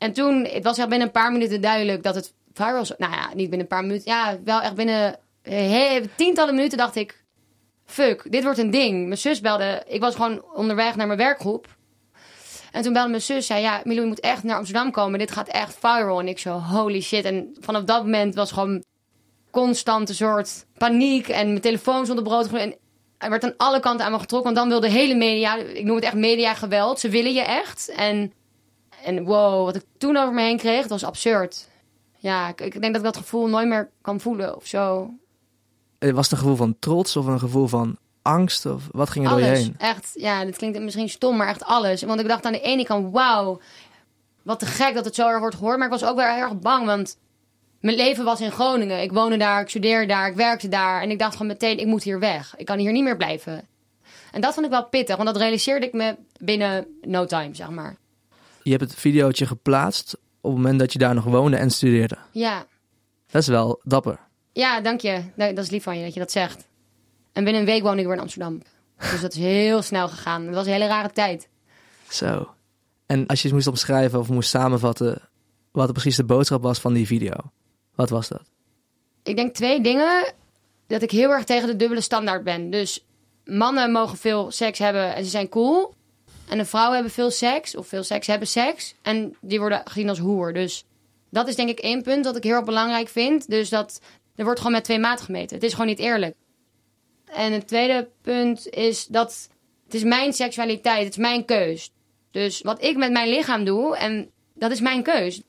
En 0.00 0.12
toen, 0.12 0.44
het 0.44 0.64
was 0.64 0.78
echt 0.78 0.88
binnen 0.88 1.06
een 1.06 1.12
paar 1.12 1.32
minuten 1.32 1.60
duidelijk 1.60 2.02
dat 2.02 2.14
het 2.14 2.32
viral 2.52 2.84
zou... 2.84 2.98
Nou 2.98 3.12
ja, 3.12 3.26
niet 3.26 3.36
binnen 3.36 3.60
een 3.60 3.66
paar 3.66 3.84
minuten. 3.84 4.12
Ja, 4.12 4.38
wel 4.44 4.60
echt 4.60 4.74
binnen 4.74 5.18
eh, 5.42 5.96
tientallen 6.16 6.54
minuten 6.54 6.78
dacht 6.78 6.96
ik... 6.96 7.24
Fuck, 7.84 8.32
dit 8.32 8.42
wordt 8.42 8.58
een 8.58 8.70
ding. 8.70 9.06
Mijn 9.06 9.18
zus 9.18 9.40
belde. 9.40 9.82
Ik 9.86 10.00
was 10.00 10.14
gewoon 10.14 10.44
onderweg 10.54 10.96
naar 10.96 11.06
mijn 11.06 11.18
werkgroep. 11.18 11.66
En 12.72 12.82
toen 12.82 12.92
belde 12.92 13.08
mijn 13.08 13.22
zus, 13.22 13.46
zei 13.46 13.60
ja, 13.60 13.80
Milou, 13.84 14.02
je 14.02 14.08
moet 14.08 14.20
echt 14.20 14.42
naar 14.42 14.56
Amsterdam 14.56 14.90
komen. 14.90 15.18
Dit 15.18 15.30
gaat 15.30 15.48
echt 15.48 15.76
viral. 15.80 16.20
En 16.20 16.28
ik 16.28 16.38
zo, 16.38 16.58
holy 16.58 17.00
shit. 17.00 17.24
En 17.24 17.56
vanaf 17.60 17.84
dat 17.84 18.04
moment 18.04 18.34
was 18.34 18.52
gewoon 18.52 18.84
constant 19.50 20.08
een 20.08 20.14
soort 20.14 20.66
paniek. 20.78 21.28
En 21.28 21.46
mijn 21.46 21.60
telefoon 21.60 22.18
op 22.18 22.24
brood. 22.24 22.52
En 22.52 22.74
er 23.18 23.30
werd 23.30 23.44
aan 23.44 23.56
alle 23.56 23.80
kanten 23.80 24.06
aan 24.06 24.12
me 24.12 24.18
getrokken. 24.18 24.54
Want 24.54 24.70
dan 24.70 24.80
wilde 24.80 24.94
de 24.94 25.00
hele 25.00 25.14
media, 25.14 25.56
ik 25.56 25.84
noem 25.84 25.94
het 25.94 26.04
echt 26.04 26.14
mediageweld. 26.14 27.00
Ze 27.00 27.08
willen 27.08 27.32
je 27.32 27.42
echt. 27.42 27.88
En, 27.88 28.32
en 29.04 29.24
wow, 29.24 29.64
wat 29.64 29.76
ik 29.76 29.84
toen 29.98 30.16
over 30.16 30.34
me 30.34 30.42
heen 30.42 30.56
kreeg, 30.56 30.80
dat 30.80 30.90
was 30.90 31.04
absurd. 31.04 31.68
Ja, 32.16 32.48
ik, 32.48 32.60
ik 32.60 32.72
denk 32.72 32.84
dat 32.94 32.96
ik 32.96 33.02
dat 33.12 33.16
gevoel 33.16 33.48
nooit 33.48 33.68
meer 33.68 33.90
kan 34.02 34.20
voelen 34.20 34.56
of 34.56 34.66
zo. 34.66 35.10
Eh, 35.98 36.10
Was 36.10 36.24
het 36.24 36.32
een 36.32 36.38
gevoel 36.38 36.56
van 36.56 36.76
trots 36.78 37.16
of 37.16 37.26
een 37.26 37.38
gevoel 37.38 37.66
van 37.66 37.96
angst? 38.22 38.66
Of 38.66 38.88
wat 38.90 39.10
ging 39.10 39.24
er 39.24 39.30
door 39.30 39.40
je 39.40 39.46
Alles. 39.46 39.58
heen? 39.58 39.74
Echt, 39.78 40.10
ja, 40.14 40.44
dit 40.44 40.56
klinkt 40.56 40.80
misschien 40.80 41.08
stom, 41.08 41.36
maar 41.36 41.48
echt 41.48 41.64
alles. 41.64 42.02
Want 42.02 42.20
ik 42.20 42.28
dacht 42.28 42.44
aan 42.44 42.52
de 42.52 42.60
ene 42.60 42.84
kant, 42.84 43.12
wauw, 43.12 43.60
wat 44.42 44.58
te 44.58 44.66
gek 44.66 44.94
dat 44.94 45.04
het 45.04 45.14
zo 45.14 45.28
erg 45.28 45.38
wordt 45.38 45.54
gehoord. 45.56 45.76
Maar 45.76 45.86
ik 45.86 46.00
was 46.00 46.04
ook 46.04 46.16
wel 46.16 46.26
erg 46.36 46.58
bang, 46.58 46.86
want 46.86 47.18
mijn 47.80 47.96
leven 47.96 48.24
was 48.24 48.40
in 48.40 48.50
Groningen. 48.50 49.02
Ik 49.02 49.12
woonde 49.12 49.36
daar, 49.36 49.60
ik 49.60 49.68
studeerde 49.68 50.06
daar, 50.06 50.28
ik 50.28 50.34
werkte 50.36 50.68
daar. 50.68 51.02
En 51.02 51.10
ik 51.10 51.18
dacht 51.18 51.32
gewoon 51.32 51.46
meteen, 51.46 51.78
ik 51.78 51.86
moet 51.86 52.02
hier 52.02 52.18
weg. 52.18 52.54
Ik 52.56 52.66
kan 52.66 52.78
hier 52.78 52.92
niet 52.92 53.04
meer 53.04 53.16
blijven. 53.16 53.68
En 54.32 54.40
dat 54.40 54.54
vond 54.54 54.66
ik 54.66 54.72
wel 54.72 54.84
pittig, 54.84 55.16
want 55.16 55.28
dat 55.28 55.36
realiseerde 55.36 55.86
ik 55.86 55.92
me 55.92 56.16
binnen 56.38 56.86
no 57.00 57.24
time, 57.26 57.54
zeg 57.54 57.70
maar. 57.70 57.96
Je 58.62 58.70
hebt 58.70 58.82
het 58.82 58.94
videootje 58.94 59.46
geplaatst 59.46 60.14
op 60.40 60.50
het 60.52 60.60
moment 60.60 60.78
dat 60.78 60.92
je 60.92 60.98
daar 60.98 61.14
nog 61.14 61.24
woonde 61.24 61.56
en 61.56 61.70
studeerde. 61.70 62.16
Ja, 62.32 62.66
Dat 63.26 63.42
is 63.42 63.48
wel 63.48 63.80
dapper. 63.84 64.18
ja, 64.52 64.80
dank 64.80 65.00
je. 65.00 65.22
Dat 65.36 65.58
is 65.58 65.70
lief 65.70 65.82
van 65.82 65.98
je 65.98 66.04
dat 66.04 66.14
je 66.14 66.20
dat 66.20 66.30
zegt. 66.30 66.68
En 67.32 67.44
binnen 67.44 67.62
een 67.62 67.68
week 67.68 67.82
woonde 67.82 68.00
ik 68.00 68.06
weer 68.06 68.14
in 68.16 68.22
Amsterdam. 68.22 68.62
Dus 69.10 69.20
dat 69.20 69.32
is 69.32 69.38
heel 69.38 69.82
snel 69.82 70.08
gegaan. 70.08 70.46
Het 70.46 70.54
was 70.54 70.66
een 70.66 70.72
hele 70.72 70.86
rare 70.86 71.10
tijd. 71.10 71.48
Zo. 72.08 72.48
En 73.06 73.26
als 73.26 73.40
je 73.40 73.46
het 73.46 73.56
moest 73.56 73.66
opschrijven 73.66 74.18
of 74.18 74.28
moest 74.28 74.48
samenvatten 74.50 75.28
wat 75.72 75.86
er 75.86 75.92
precies 75.92 76.16
de 76.16 76.24
boodschap 76.24 76.62
was 76.62 76.78
van 76.78 76.92
die 76.92 77.06
video, 77.06 77.32
wat 77.94 78.10
was 78.10 78.28
dat? 78.28 78.42
Ik 79.22 79.36
denk 79.36 79.54
twee 79.54 79.80
dingen. 79.80 80.32
Dat 80.86 81.02
ik 81.02 81.10
heel 81.10 81.30
erg 81.30 81.44
tegen 81.44 81.68
de 81.68 81.76
dubbele 81.76 82.00
standaard 82.00 82.44
ben. 82.44 82.70
Dus 82.70 83.06
mannen 83.44 83.92
mogen 83.92 84.18
veel 84.18 84.50
seks 84.50 84.78
hebben 84.78 85.14
en 85.14 85.24
ze 85.24 85.30
zijn 85.30 85.48
cool. 85.48 85.94
En 86.50 86.58
de 86.58 86.64
vrouwen 86.64 86.94
hebben 86.94 87.12
veel 87.12 87.30
seks, 87.30 87.76
of 87.76 87.86
veel 87.86 88.02
seks 88.02 88.26
hebben 88.26 88.48
seks. 88.48 88.94
En 89.02 89.36
die 89.40 89.58
worden 89.58 89.82
gezien 89.84 90.08
als 90.08 90.18
hoer. 90.18 90.52
Dus 90.52 90.84
dat 91.30 91.48
is 91.48 91.56
denk 91.56 91.68
ik 91.68 91.78
één 91.78 92.02
punt 92.02 92.24
dat 92.24 92.36
ik 92.36 92.42
heel 92.42 92.62
belangrijk 92.62 93.08
vind. 93.08 93.50
Dus 93.50 93.68
dat 93.68 94.00
er 94.36 94.44
wordt 94.44 94.60
gewoon 94.60 94.74
met 94.74 94.84
twee 94.84 94.98
maten 94.98 95.24
gemeten. 95.24 95.56
Het 95.56 95.64
is 95.64 95.72
gewoon 95.72 95.86
niet 95.86 95.98
eerlijk. 95.98 96.34
En 97.24 97.52
het 97.52 97.66
tweede 97.66 98.08
punt 98.22 98.68
is 98.68 99.06
dat 99.06 99.48
het 99.84 99.94
is 99.94 100.02
mijn 100.02 100.32
seksualiteit, 100.32 101.04
het 101.04 101.12
is 101.12 101.16
mijn 101.16 101.44
keus. 101.44 101.90
Dus 102.30 102.60
wat 102.60 102.82
ik 102.84 102.96
met 102.96 103.12
mijn 103.12 103.28
lichaam 103.28 103.64
doe, 103.64 103.96
en 103.96 104.30
dat 104.54 104.70
is 104.70 104.80
mijn 104.80 105.02
keus. 105.02 105.42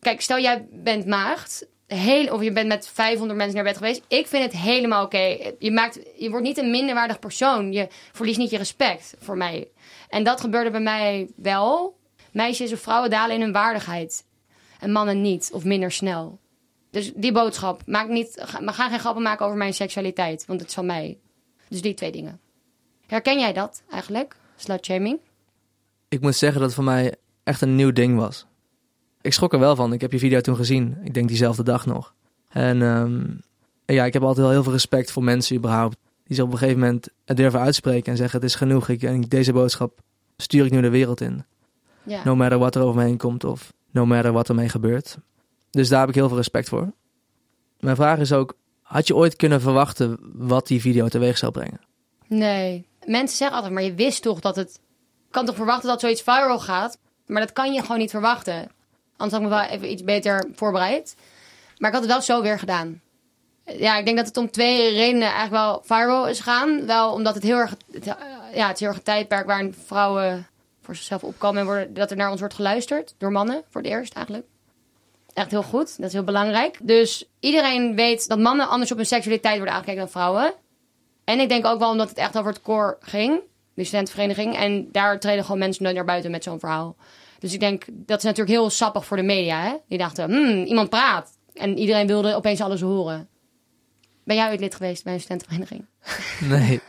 Kijk, 0.00 0.20
stel 0.20 0.38
jij 0.38 0.66
bent 0.70 1.06
maagd, 1.06 1.66
heel, 1.86 2.32
of 2.32 2.42
je 2.42 2.52
bent 2.52 2.68
met 2.68 2.88
500 2.88 3.38
mensen 3.38 3.54
naar 3.54 3.64
bed 3.64 3.76
geweest. 3.76 4.02
Ik 4.08 4.26
vind 4.26 4.44
het 4.44 4.62
helemaal 4.62 5.04
oké. 5.04 5.52
Je, 5.58 5.70
maakt, 5.70 5.98
je 6.16 6.30
wordt 6.30 6.46
niet 6.46 6.58
een 6.58 6.70
minderwaardig 6.70 7.18
persoon. 7.18 7.72
Je 7.72 7.88
verliest 8.12 8.38
niet 8.38 8.50
je 8.50 8.56
respect 8.56 9.14
voor 9.18 9.36
mij. 9.36 9.68
En 10.08 10.24
dat 10.24 10.40
gebeurde 10.40 10.70
bij 10.70 10.80
mij 10.80 11.30
wel. 11.36 12.00
Meisjes 12.32 12.72
of 12.72 12.80
vrouwen 12.80 13.10
dalen 13.10 13.34
in 13.34 13.40
hun 13.42 13.52
waardigheid. 13.52 14.24
En 14.80 14.92
mannen 14.92 15.20
niet, 15.20 15.50
of 15.52 15.64
minder 15.64 15.92
snel. 15.92 16.40
Dus 16.90 17.12
die 17.14 17.32
boodschap. 17.32 17.82
Maak 17.86 18.08
niet, 18.08 18.36
ga, 18.40 18.88
geen 18.88 19.00
grappen 19.00 19.22
maken 19.22 19.46
over 19.46 19.58
mijn 19.58 19.74
seksualiteit, 19.74 20.46
want 20.46 20.60
het 20.60 20.68
is 20.68 20.74
van 20.74 20.86
mij. 20.86 21.18
Dus 21.68 21.82
die 21.82 21.94
twee 21.94 22.12
dingen. 22.12 22.40
Herken 23.06 23.38
jij 23.38 23.52
dat 23.52 23.82
eigenlijk? 23.90 24.36
Slutshaming? 24.56 25.18
Ik 26.08 26.20
moet 26.20 26.36
zeggen 26.36 26.58
dat 26.60 26.66
het 26.66 26.76
voor 26.76 26.84
mij 26.84 27.14
echt 27.44 27.60
een 27.60 27.74
nieuw 27.74 27.92
ding 27.92 28.16
was. 28.16 28.46
Ik 29.22 29.32
schrok 29.32 29.52
er 29.52 29.58
wel 29.58 29.76
van. 29.76 29.92
Ik 29.92 30.00
heb 30.00 30.12
je 30.12 30.18
video 30.18 30.40
toen 30.40 30.56
gezien. 30.56 30.98
Ik 31.04 31.14
denk 31.14 31.28
diezelfde 31.28 31.62
dag 31.62 31.86
nog. 31.86 32.14
En 32.48 32.82
ehm, 32.82 33.24
ja, 33.86 34.04
ik 34.04 34.12
heb 34.12 34.22
altijd 34.22 34.44
wel 34.44 34.54
heel 34.54 34.62
veel 34.62 34.72
respect 34.72 35.12
voor 35.12 35.24
mensen 35.24 35.56
überhaupt. 35.56 35.96
Die 36.24 36.36
zich 36.36 36.44
op 36.44 36.52
een 36.52 36.58
gegeven 36.58 36.80
moment 36.80 37.08
durven 37.24 37.60
uitspreken 37.60 38.12
en 38.12 38.18
zeggen 38.18 38.40
het 38.40 38.48
is 38.48 38.54
genoeg. 38.54 38.88
Ik, 38.88 39.02
en 39.02 39.20
deze 39.20 39.52
boodschap 39.52 40.00
stuur 40.36 40.64
ik 40.64 40.70
nu 40.70 40.80
de 40.80 40.88
wereld 40.88 41.20
in. 41.20 41.44
Ja. 42.02 42.24
No 42.24 42.36
matter 42.36 42.58
wat 42.58 42.74
er 42.74 42.82
over 42.82 43.00
me 43.00 43.06
heen 43.06 43.16
komt 43.16 43.44
of 43.44 43.72
no 43.90 44.06
matter 44.06 44.32
wat 44.32 44.48
ermee 44.48 44.68
gebeurt. 44.68 45.16
Dus 45.70 45.88
daar 45.88 46.00
heb 46.00 46.08
ik 46.08 46.14
heel 46.14 46.28
veel 46.28 46.36
respect 46.36 46.68
voor. 46.68 46.92
Mijn 47.80 47.96
vraag 47.96 48.18
is 48.18 48.32
ook, 48.32 48.54
had 48.82 49.06
je 49.06 49.16
ooit 49.16 49.36
kunnen 49.36 49.60
verwachten 49.60 50.18
wat 50.34 50.66
die 50.66 50.80
video 50.80 51.08
teweeg 51.08 51.38
zou 51.38 51.52
brengen? 51.52 51.80
Nee. 52.26 52.86
Mensen 53.04 53.36
zeggen 53.36 53.56
altijd, 53.56 53.74
maar 53.74 53.82
je 53.82 53.94
wist 53.94 54.22
toch 54.22 54.40
dat 54.40 54.56
het... 54.56 54.80
Je 55.26 55.38
kan 55.38 55.46
toch 55.46 55.56
verwachten 55.56 55.88
dat 55.88 56.00
zoiets 56.00 56.22
viral 56.22 56.60
gaat? 56.60 56.98
Maar 57.26 57.40
dat 57.40 57.52
kan 57.52 57.72
je 57.72 57.80
gewoon 57.80 57.98
niet 57.98 58.10
verwachten. 58.10 58.70
Anders 59.22 59.32
had 59.32 59.40
ik 59.42 59.48
me 59.48 59.62
wel 59.68 59.76
even 59.76 59.90
iets 59.90 60.04
beter 60.04 60.48
voorbereid. 60.54 61.16
Maar 61.78 61.88
ik 61.88 61.94
had 61.96 62.04
het 62.04 62.12
wel 62.12 62.22
zo 62.22 62.42
weer 62.42 62.58
gedaan. 62.58 63.00
Ja, 63.64 63.96
ik 63.98 64.04
denk 64.04 64.16
dat 64.16 64.26
het 64.26 64.36
om 64.36 64.50
twee 64.50 64.92
redenen 64.92 65.28
eigenlijk 65.28 65.50
wel 65.64 65.80
viral 65.84 66.28
is 66.28 66.38
gegaan. 66.40 66.86
Wel 66.86 67.12
omdat 67.12 67.34
het 67.34 67.42
heel 67.42 67.56
erg... 67.56 67.74
het- 67.92 68.04
ja, 68.54 68.66
het 68.66 68.74
is 68.74 68.80
heel 68.80 68.88
erg 68.88 68.96
een 68.96 69.02
tijdperk 69.02 69.46
waarin 69.46 69.74
vrouwen 69.86 70.46
voor 70.82 70.96
zichzelf 70.96 71.24
opkomen... 71.24 71.60
en 71.60 71.66
worden, 71.66 71.94
dat 71.94 72.10
er 72.10 72.16
naar 72.16 72.30
ons 72.30 72.40
wordt 72.40 72.54
geluisterd. 72.54 73.14
Door 73.18 73.32
mannen, 73.32 73.62
voor 73.70 73.80
het 73.80 73.90
eerst 73.90 74.14
eigenlijk. 74.14 74.46
Echt 75.34 75.50
heel 75.50 75.62
goed. 75.62 75.96
Dat 75.96 76.06
is 76.06 76.12
heel 76.12 76.24
belangrijk. 76.24 76.78
Dus 76.82 77.24
iedereen 77.40 77.94
weet 77.94 78.28
dat 78.28 78.38
mannen 78.38 78.68
anders 78.68 78.90
op 78.90 78.96
hun 78.96 79.06
seksualiteit 79.06 79.56
worden 79.56 79.74
aangekeken 79.74 80.00
dan 80.00 80.10
vrouwen. 80.10 80.52
En 81.24 81.40
ik 81.40 81.48
denk 81.48 81.66
ook 81.66 81.78
wel 81.78 81.90
omdat 81.90 82.08
het 82.08 82.18
echt 82.18 82.38
over 82.38 82.52
het 82.52 82.62
koor 82.62 82.96
ging. 83.00 83.40
De 83.74 83.84
studentenvereniging. 83.84 84.56
En 84.56 84.88
daar 84.92 85.20
treden 85.20 85.44
gewoon 85.44 85.58
mensen 85.58 85.94
naar 85.94 86.04
buiten 86.04 86.30
met 86.30 86.44
zo'n 86.44 86.58
verhaal. 86.58 86.96
Dus 87.42 87.52
ik 87.52 87.60
denk, 87.60 87.84
dat 87.92 88.18
is 88.18 88.24
natuurlijk 88.24 88.58
heel 88.58 88.70
sappig 88.70 89.04
voor 89.04 89.16
de 89.16 89.22
media. 89.22 89.62
Hè? 89.62 89.76
Die 89.88 89.98
dachten, 89.98 90.30
hmm, 90.30 90.64
iemand 90.64 90.90
praat. 90.90 91.30
En 91.54 91.78
iedereen 91.78 92.06
wilde 92.06 92.34
opeens 92.34 92.60
alles 92.60 92.80
horen. 92.80 93.28
Ben 94.24 94.36
jij 94.36 94.50
ooit 94.50 94.60
lid 94.60 94.74
geweest 94.74 95.04
bij 95.04 95.12
een 95.12 95.20
studentenvereniging? 95.20 95.86
Nee, 96.48 96.80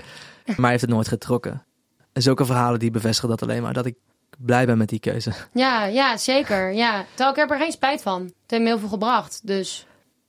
maar 0.58 0.70
heeft 0.70 0.82
het 0.82 0.90
nooit 0.90 1.08
getrokken. 1.08 1.66
En 2.12 2.22
zulke 2.22 2.46
verhalen 2.46 2.80
die 2.80 2.92
bevestigen 2.92 3.30
dat 3.30 3.42
alleen 3.42 3.62
maar. 3.62 3.74
Dat 3.74 3.86
ik 3.86 3.96
blij 4.38 4.66
ben 4.66 4.78
met 4.78 4.90
die 4.90 5.00
keuze. 5.00 5.32
Ja, 5.54 5.86
ja, 5.86 6.18
zeker. 6.18 6.74
Ja. 6.74 7.06
Terwijl 7.10 7.30
ik 7.30 7.36
heb 7.36 7.52
er 7.52 7.58
geen 7.58 7.72
spijt 7.72 8.02
van. 8.02 8.22
Het 8.22 8.34
heeft 8.48 8.62
me 8.62 8.68
heel 8.68 8.80
veel 8.80 8.90
gebracht. 8.90 9.48
Dus 9.48 9.88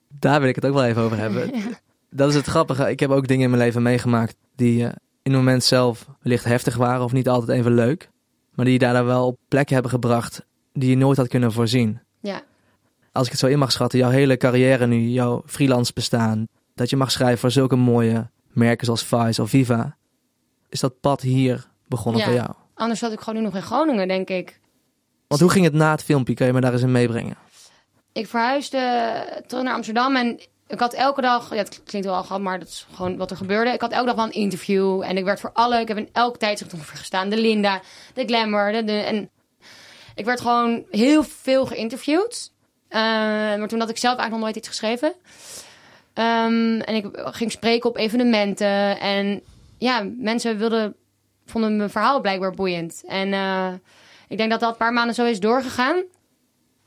Daar 0.09 0.41
wil 0.41 0.49
ik 0.49 0.55
het 0.55 0.67
ook 0.67 0.75
wel 0.75 0.85
even 0.85 1.03
over 1.03 1.19
hebben. 1.19 1.51
Dat 2.11 2.29
is 2.29 2.35
het 2.35 2.47
grappige. 2.47 2.91
Ik 2.91 3.01
heb 3.01 3.11
ook 3.11 3.27
dingen 3.27 3.45
in 3.45 3.51
mijn 3.51 3.63
leven 3.63 3.83
meegemaakt 3.83 4.37
die 4.57 4.85
eh, 4.85 4.93
in 5.23 5.33
het 5.33 5.33
moment 5.33 5.65
zelf 5.65 6.07
wellicht 6.21 6.45
heftig 6.45 6.77
waren 6.77 7.05
of 7.05 7.13
niet 7.13 7.29
altijd 7.29 7.59
even 7.59 7.75
leuk. 7.75 8.11
Maar 8.55 8.65
die 8.65 8.75
je 8.75 8.79
daar 8.81 9.05
wel 9.05 9.27
op 9.27 9.39
plekken 9.49 9.75
hebben 9.75 9.93
gebracht 9.93 10.45
die 10.73 10.91
je 10.91 10.97
nooit 10.97 11.17
had 11.17 11.29
kunnen 11.29 11.53
voorzien. 11.53 12.01
ja, 12.21 12.43
Als 13.13 13.25
ik 13.27 13.31
het 13.31 13.41
zo 13.41 13.47
in 13.47 13.59
mag 13.59 13.73
schatten, 13.73 13.99
jouw 13.99 14.11
hele 14.11 14.37
carrière 14.37 14.87
nu, 14.87 14.97
jouw 15.09 15.43
freelance 15.47 15.93
bestaan, 15.93 16.47
dat 16.75 16.91
je 16.91 16.97
mag 16.97 17.11
schrijven 17.11 17.39
voor 17.39 17.51
zulke 17.51 17.77
mooie 17.77 18.31
merken 18.53 18.85
zoals 18.85 19.05
Vice 19.05 19.43
of 19.43 19.51
Viva, 19.51 19.97
is 20.69 20.81
dat 20.81 21.01
pad 21.01 21.21
hier 21.21 21.67
begonnen 21.89 22.21
Ja. 22.21 22.27
voor 22.27 22.37
jou. 22.37 22.51
anders 22.75 23.01
zat 23.01 23.13
ik 23.13 23.21
gewoon 23.21 23.39
nu 23.41 23.45
nog 23.47 23.55
in 23.57 23.63
Groningen, 23.63 24.09
denk 24.09 24.29
ik. 24.29 24.61
Want 25.29 25.41
hoe 25.41 25.51
ging 25.51 25.65
het 25.65 25.75
na 25.75 25.91
het 25.91 26.03
filmpje? 26.05 26.35
Kun 26.35 26.47
je 26.47 26.53
me 26.53 26.61
daar 26.61 26.73
eens 26.73 26.83
in 26.83 26.93
meebrengen? 26.93 27.37
Ik 28.13 28.27
verhuisde 28.27 28.79
terug 29.47 29.65
naar 29.65 29.75
Amsterdam 29.75 30.17
en 30.17 30.41
ik 30.75 30.81
had 30.81 30.93
elke 30.95 31.21
dag, 31.21 31.51
ja, 31.51 31.57
het 31.57 31.81
klinkt 31.85 32.07
wel 32.07 32.17
al 32.17 32.23
gehad, 32.25 32.41
maar 32.41 32.59
dat 32.59 32.69
is 32.69 32.87
gewoon 32.95 33.17
wat 33.17 33.31
er 33.31 33.37
gebeurde. 33.37 33.71
Ik 33.71 33.81
had 33.81 33.93
elke 33.93 34.07
dag 34.07 34.15
wel 34.15 34.25
een 34.25 34.33
interview 34.33 35.03
en 35.03 35.17
ik 35.17 35.25
werd 35.25 35.41
voor 35.41 35.51
alle, 35.53 35.81
ik 35.81 35.89
heb 35.89 35.97
in 35.97 36.09
elk 36.13 36.37
tijdschrift 36.37 36.75
ongeveer 36.75 36.99
gestaan. 36.99 37.29
De 37.29 37.37
Linda, 37.37 37.81
de 38.15 38.25
Glamour, 38.27 38.73
de, 38.73 38.85
de- 38.85 38.93
en 38.93 39.31
ik 40.15 40.25
werd 40.25 40.41
gewoon 40.41 40.85
heel 40.91 41.23
veel 41.23 41.67
geïnterviewd. 41.67 42.53
Eh, 42.89 43.01
maar 43.59 43.69
toen 43.69 43.81
had 43.81 43.89
ik 43.89 43.97
zelf 43.97 44.19
eigenlijk 44.19 44.31
nog 44.31 44.41
nooit 44.41 44.57
iets 44.57 44.69
geschreven. 44.69 45.13
Ehm, 46.13 46.81
en 46.81 46.95
ik 46.95 47.07
ging 47.13 47.51
spreken 47.53 47.91
op 47.91 47.97
evenementen 47.97 49.01
en 49.01 49.43
ja, 49.79 50.07
mensen 50.19 50.59
wilden, 50.59 50.95
vonden 51.47 51.77
mijn 51.77 51.91
verhaal 51.91 52.21
blijkbaar 52.21 52.53
boeiend. 52.55 53.03
En 53.07 53.33
eh, 53.33 53.73
ik 54.29 54.37
denk 54.37 54.51
dat 54.51 54.61
dat 54.61 54.71
een 54.71 54.77
paar 54.77 54.93
maanden 54.93 55.15
zo 55.15 55.25
is 55.25 55.41
doorgegaan. 55.41 56.03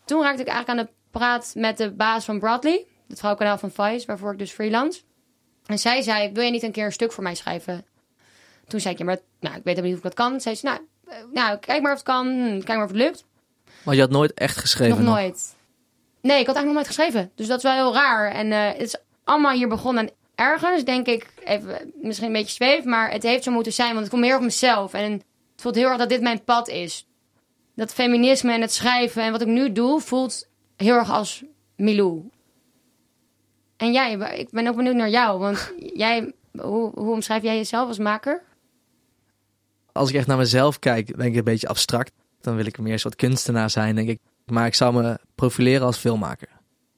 Toen 0.06 0.22
raakte 0.22 0.42
ik 0.42 0.48
eigenlijk 0.48 0.80
aan 0.80 0.86
de 0.86 0.92
praat 1.12 1.52
met 1.56 1.78
de 1.78 1.92
baas 1.92 2.26
van 2.26 2.40
Broadly, 2.40 2.86
het 3.08 3.18
vrouwenkanaal 3.20 3.58
van 3.58 3.72
Vice, 3.72 4.06
waarvoor 4.06 4.32
ik 4.32 4.40
dus 4.40 4.52
freelance. 4.52 5.02
En 5.66 5.80
zij 5.80 6.02
zei, 6.02 6.32
wil 6.32 6.44
je 6.44 6.52
niet 6.52 6.64
een 6.64 6.72
keer 6.72 6.86
een 6.86 6.92
stuk 6.92 7.12
voor 7.12 7.24
mij 7.24 7.36
schrijven? 7.36 7.86
Toen 8.68 8.80
zei 8.80 8.94
ik, 8.94 9.00
ja, 9.00 9.06
maar 9.06 9.20
nou, 9.40 9.56
ik 9.56 9.64
weet 9.64 9.76
helemaal 9.76 9.84
niet 9.84 10.00
of 10.00 10.12
ik 10.12 10.16
dat 10.16 10.26
kan. 10.26 10.42
Zei 10.42 10.56
ze, 10.56 10.66
nou, 10.66 10.80
eh, 11.08 11.16
nou, 11.34 11.58
kijk 11.58 11.82
maar 11.82 11.92
of 11.92 11.98
het 11.98 12.08
kan, 12.08 12.26
kijk 12.50 12.68
maar 12.68 12.84
of 12.84 12.92
het 12.92 12.98
lukt. 12.98 13.26
Want 13.84 13.96
je 13.96 14.04
had 14.04 14.12
nooit 14.12 14.34
echt 14.34 14.58
geschreven. 14.58 15.04
nog 15.04 15.16
nooit. 15.16 15.56
Nee, 16.22 16.40
ik 16.40 16.48
had 16.48 16.56
eigenlijk 16.56 16.66
nog 16.66 16.74
nooit 16.74 16.88
geschreven. 16.88 17.32
Dus 17.36 17.48
dat 17.48 17.58
is 17.58 17.64
wel 17.64 17.74
heel 17.74 17.94
raar. 17.94 18.32
En 18.32 18.52
eh, 18.52 18.68
het 18.68 18.82
is 18.82 18.96
allemaal 19.24 19.54
hier 19.54 19.68
begonnen. 19.68 20.08
En 20.08 20.14
ergens 20.36 20.84
denk 20.84 21.08
ik, 21.08 21.28
even 21.44 21.92
misschien 22.02 22.28
een 22.28 22.34
beetje 22.34 22.54
zweef, 22.54 22.84
maar 22.84 23.12
het 23.12 23.24
heeft 23.24 23.44
zo 23.44 23.52
moeten 23.52 23.74
zijn. 23.74 23.90
Want 23.90 24.00
het 24.00 24.10
komt 24.10 24.22
meer 24.22 24.36
op 24.36 24.42
mezelf. 24.42 24.94
En 24.94 25.12
het 25.12 25.62
voelt 25.62 25.76
heel 25.76 25.88
erg 25.88 25.98
dat 25.98 26.10
dit 26.10 26.22
mijn 26.22 26.44
pad 26.44 26.68
is. 26.68 27.08
Dat 27.76 27.94
feminisme 27.94 28.54
en 28.54 28.62
het 28.62 28.74
schrijven 28.74 29.24
en 29.24 29.32
wat 29.32 29.42
ik 29.42 29.48
nu 29.48 29.72
doe, 29.72 30.02
voelt 30.02 30.48
heel 30.76 30.96
erg 30.96 31.12
als 31.12 31.44
Milou. 31.76 32.30
En 33.78 33.92
jij, 33.92 34.14
ik 34.40 34.50
ben 34.50 34.68
ook 34.68 34.76
benieuwd 34.76 34.96
naar 34.96 35.10
jou. 35.10 35.40
Want 35.40 35.74
jij, 35.94 36.34
hoe, 36.52 36.92
hoe 36.96 37.12
omschrijf 37.12 37.44
jij 37.44 37.56
jezelf 37.56 37.88
als 37.88 37.98
maker? 37.98 38.42
Als 39.92 40.10
ik 40.10 40.16
echt 40.16 40.28
naar 40.28 40.38
mezelf 40.38 40.80
kijk, 40.80 41.16
ben 41.16 41.26
ik 41.26 41.36
een 41.36 41.44
beetje 41.44 41.68
abstract. 41.68 42.12
Dan 42.42 42.56
wil 42.56 42.66
ik 42.66 42.78
meer 42.80 42.94
een 42.94 43.00
soort 43.00 43.16
kunstenaar 43.16 43.70
zijn, 43.70 43.96
denk 43.96 44.10
ik. 44.10 44.20
Maar 44.46 44.66
ik 44.66 44.76
zou 44.76 44.94
me 44.94 45.20
profileren 45.36 45.86
als 45.86 45.98
filmmaker. 45.98 46.48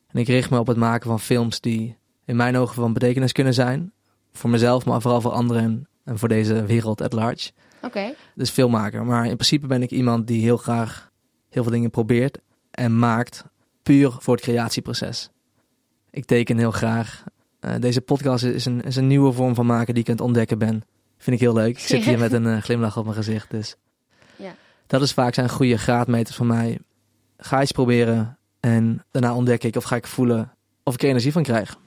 En 0.08 0.20
ik 0.20 0.28
richt 0.28 0.50
me 0.50 0.60
op 0.60 0.68
het 0.68 0.78
maken 0.78 1.10
van 1.10 1.20
films 1.20 1.62
die 1.62 1.98
in 2.26 2.36
mijn 2.36 2.58
ogen 2.58 2.76
van 2.76 2.94
betekenis 2.94 3.32
kunnen 3.32 3.54
zijn. 3.54 3.94
Voor 4.34 4.50
mezelf, 4.50 4.86
maar 4.86 5.02
vooral 5.02 5.22
voor 5.22 5.32
anderen 5.32 5.88
en 6.04 6.20
voor 6.20 6.28
deze 6.28 6.66
wereld 6.66 7.02
at 7.02 7.14
large. 7.14 7.52
Oké, 7.82 8.14
Dus 8.36 8.50
filmmaker. 8.50 9.06
Maar 9.06 9.26
in 9.26 9.36
principe 9.36 9.68
ben 9.68 9.82
ik 9.82 9.92
iemand 9.92 10.28
die 10.28 10.42
heel 10.42 10.58
graag 10.58 11.12
heel 11.50 11.64
veel 11.64 11.72
dingen 11.72 11.90
probeert 11.90 12.40
en 12.72 13.00
maakt. 13.00 13.44
Puur 13.84 14.16
voor 14.20 14.36
het 14.36 14.44
creatieproces. 14.44 15.30
Ik 16.12 16.26
teken 16.26 16.58
heel 16.58 16.72
graag. 16.72 17.24
Eh, 17.60 17.76
deze 17.80 18.02
podcast 18.02 18.44
is 18.44 18.66
een, 18.66 18.82
is 18.82 18.96
een 18.96 19.08
nieuwe 19.08 19.32
vorm 19.32 19.56
van 19.56 19.66
maken 19.66 19.94
die 19.94 20.04
ik 20.04 20.10
aan 20.10 20.16
het 20.16 20.26
ontdekken 20.26 20.58
ben. 20.58 20.84
Vind 21.18 21.36
ik 21.36 21.42
heel 21.42 21.54
leuk. 21.54 21.70
Ik 21.70 21.80
zit 21.80 22.04
hier 22.04 22.20
met 22.20 22.32
een 22.32 22.46
eh, 22.48 22.62
glimlach 22.62 22.98
op 22.98 23.04
mijn 23.04 23.16
gezicht. 23.16 23.52
Dus 23.52 23.76
Ja. 24.36 24.56
dat 24.88 25.02
is 25.02 25.14
vaak 25.14 25.34
zijn 25.34 25.50
goede 25.50 25.78
graadmeters 25.78 26.36
van 26.38 26.48
mij. 26.48 26.80
Ga 27.38 27.62
iets 27.62 27.72
proberen 27.72 28.38
en 28.60 29.06
daarna 29.12 29.36
ontdek 29.36 29.64
ik 29.64 29.76
of 29.76 29.84
ga 29.84 29.96
ik 29.96 30.08
voelen 30.08 30.54
of 30.84 30.94
ik 30.94 31.02
er 31.04 31.10
energie 31.10 31.32
van 31.32 31.44
krijg. 31.44 31.78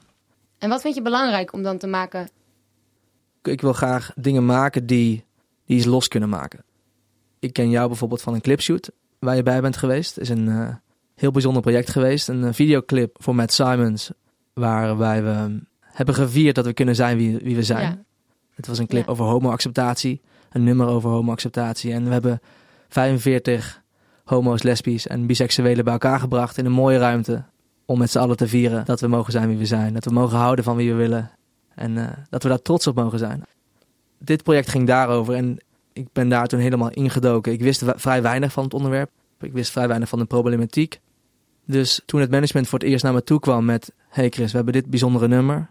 en 0.57 0.69
wat 0.69 0.81
vind 0.81 0.95
je 0.95 1.01
belangrijk 1.01 1.53
om 1.53 1.63
dan 1.63 1.77
te 1.77 1.87
maken? 1.87 2.29
ik 3.43 3.61
wil 3.61 3.73
graag 3.73 4.11
dingen 4.15 4.45
maken 4.45 4.85
die, 4.85 5.25
die 5.65 5.77
iets 5.77 5.85
los 5.85 6.07
kunnen 6.07 6.29
maken. 6.29 6.63
Ik 7.39 7.53
ken 7.53 7.69
jou 7.69 7.87
bijvoorbeeld 7.87 8.21
van 8.21 8.33
een 8.33 8.41
clipshoot 8.41 8.91
waar 9.19 9.35
je 9.35 9.43
bij 9.43 9.61
bent 9.61 9.77
geweest. 9.77 10.17
Is 10.17 10.29
een 10.29 10.47
eh, 10.47 10.75
heel 11.15 11.31
bijzonder 11.31 11.61
project 11.61 11.89
geweest. 11.89 12.27
Een 12.27 12.43
eh, 12.43 12.53
videoclip 12.53 13.15
voor 13.19 13.35
Matt 13.35 13.53
Simons 13.53 14.11
waarbij 14.53 15.23
we 15.23 15.59
hebben 15.81 16.15
gevierd 16.15 16.55
dat 16.55 16.65
we 16.65 16.73
kunnen 16.73 16.95
zijn 16.95 17.17
wie, 17.17 17.37
wie 17.37 17.55
we 17.55 17.63
zijn. 17.63 17.89
Ja. 17.89 18.03
Het 18.55 18.67
was 18.67 18.77
een 18.77 18.87
clip 18.87 19.05
Ja. 19.05 19.11
over 19.11 19.25
homoacceptatie, 19.25 20.21
een 20.51 20.63
nummer 20.63 20.87
over 20.87 21.09
homoacceptatie. 21.09 21.93
En 21.93 22.05
we 22.05 22.11
hebben 22.11 22.41
45 22.89 23.81
homo's, 24.23 24.63
lesbisch 24.63 25.07
en 25.07 25.25
biseksuelen 25.25 25.83
bij 25.83 25.93
elkaar 25.93 26.19
gebracht 26.19 26.57
in 26.57 26.65
een 26.65 26.71
mooie 26.71 26.97
ruimte. 26.97 27.43
Om 27.85 27.99
met 27.99 28.11
z'n 28.11 28.19
allen 28.19 28.37
te 28.37 28.47
vieren 28.47 28.85
dat 28.85 28.99
we 28.99 29.07
mogen 29.07 29.31
zijn 29.31 29.47
wie 29.47 29.57
we 29.57 29.65
zijn. 29.65 29.93
Dat 29.93 30.05
we 30.05 30.11
mogen 30.11 30.37
houden 30.37 30.63
van 30.63 30.75
wie 30.75 30.91
we 30.91 30.97
willen. 30.97 31.31
En 31.75 31.97
eh, 31.97 32.17
dat 32.29 32.43
we 32.43 32.49
daar 32.49 32.61
trots 32.61 32.87
op 32.87 32.95
mogen 32.95 33.19
zijn. 33.19 33.43
Dit 34.17 34.43
project 34.43 34.69
ging 34.69 34.87
daarover 34.87 35.33
en 35.33 35.57
ik 35.93 36.07
ben 36.13 36.29
daar 36.29 36.47
toen 36.47 36.59
helemaal 36.59 36.89
ingedoken. 36.89 37.51
Ik 37.51 37.61
wist 37.61 37.83
vrij 37.95 38.21
weinig 38.21 38.51
van 38.51 38.63
het 38.63 38.73
onderwerp. 38.73 39.09
Ik 39.43 39.53
wist 39.53 39.71
vrij 39.71 39.87
weinig 39.87 40.09
van 40.09 40.19
de 40.19 40.25
problematiek. 40.25 40.99
Dus 41.65 42.01
toen 42.05 42.21
het 42.21 42.31
management 42.31 42.67
voor 42.67 42.79
het 42.79 42.87
eerst 42.87 43.03
naar 43.03 43.13
me 43.13 43.23
toe 43.23 43.39
kwam 43.39 43.65
met... 43.65 43.93
Hey 44.09 44.29
Chris, 44.29 44.49
we 44.49 44.55
hebben 44.55 44.73
dit 44.73 44.89
bijzondere 44.89 45.27
nummer. 45.27 45.69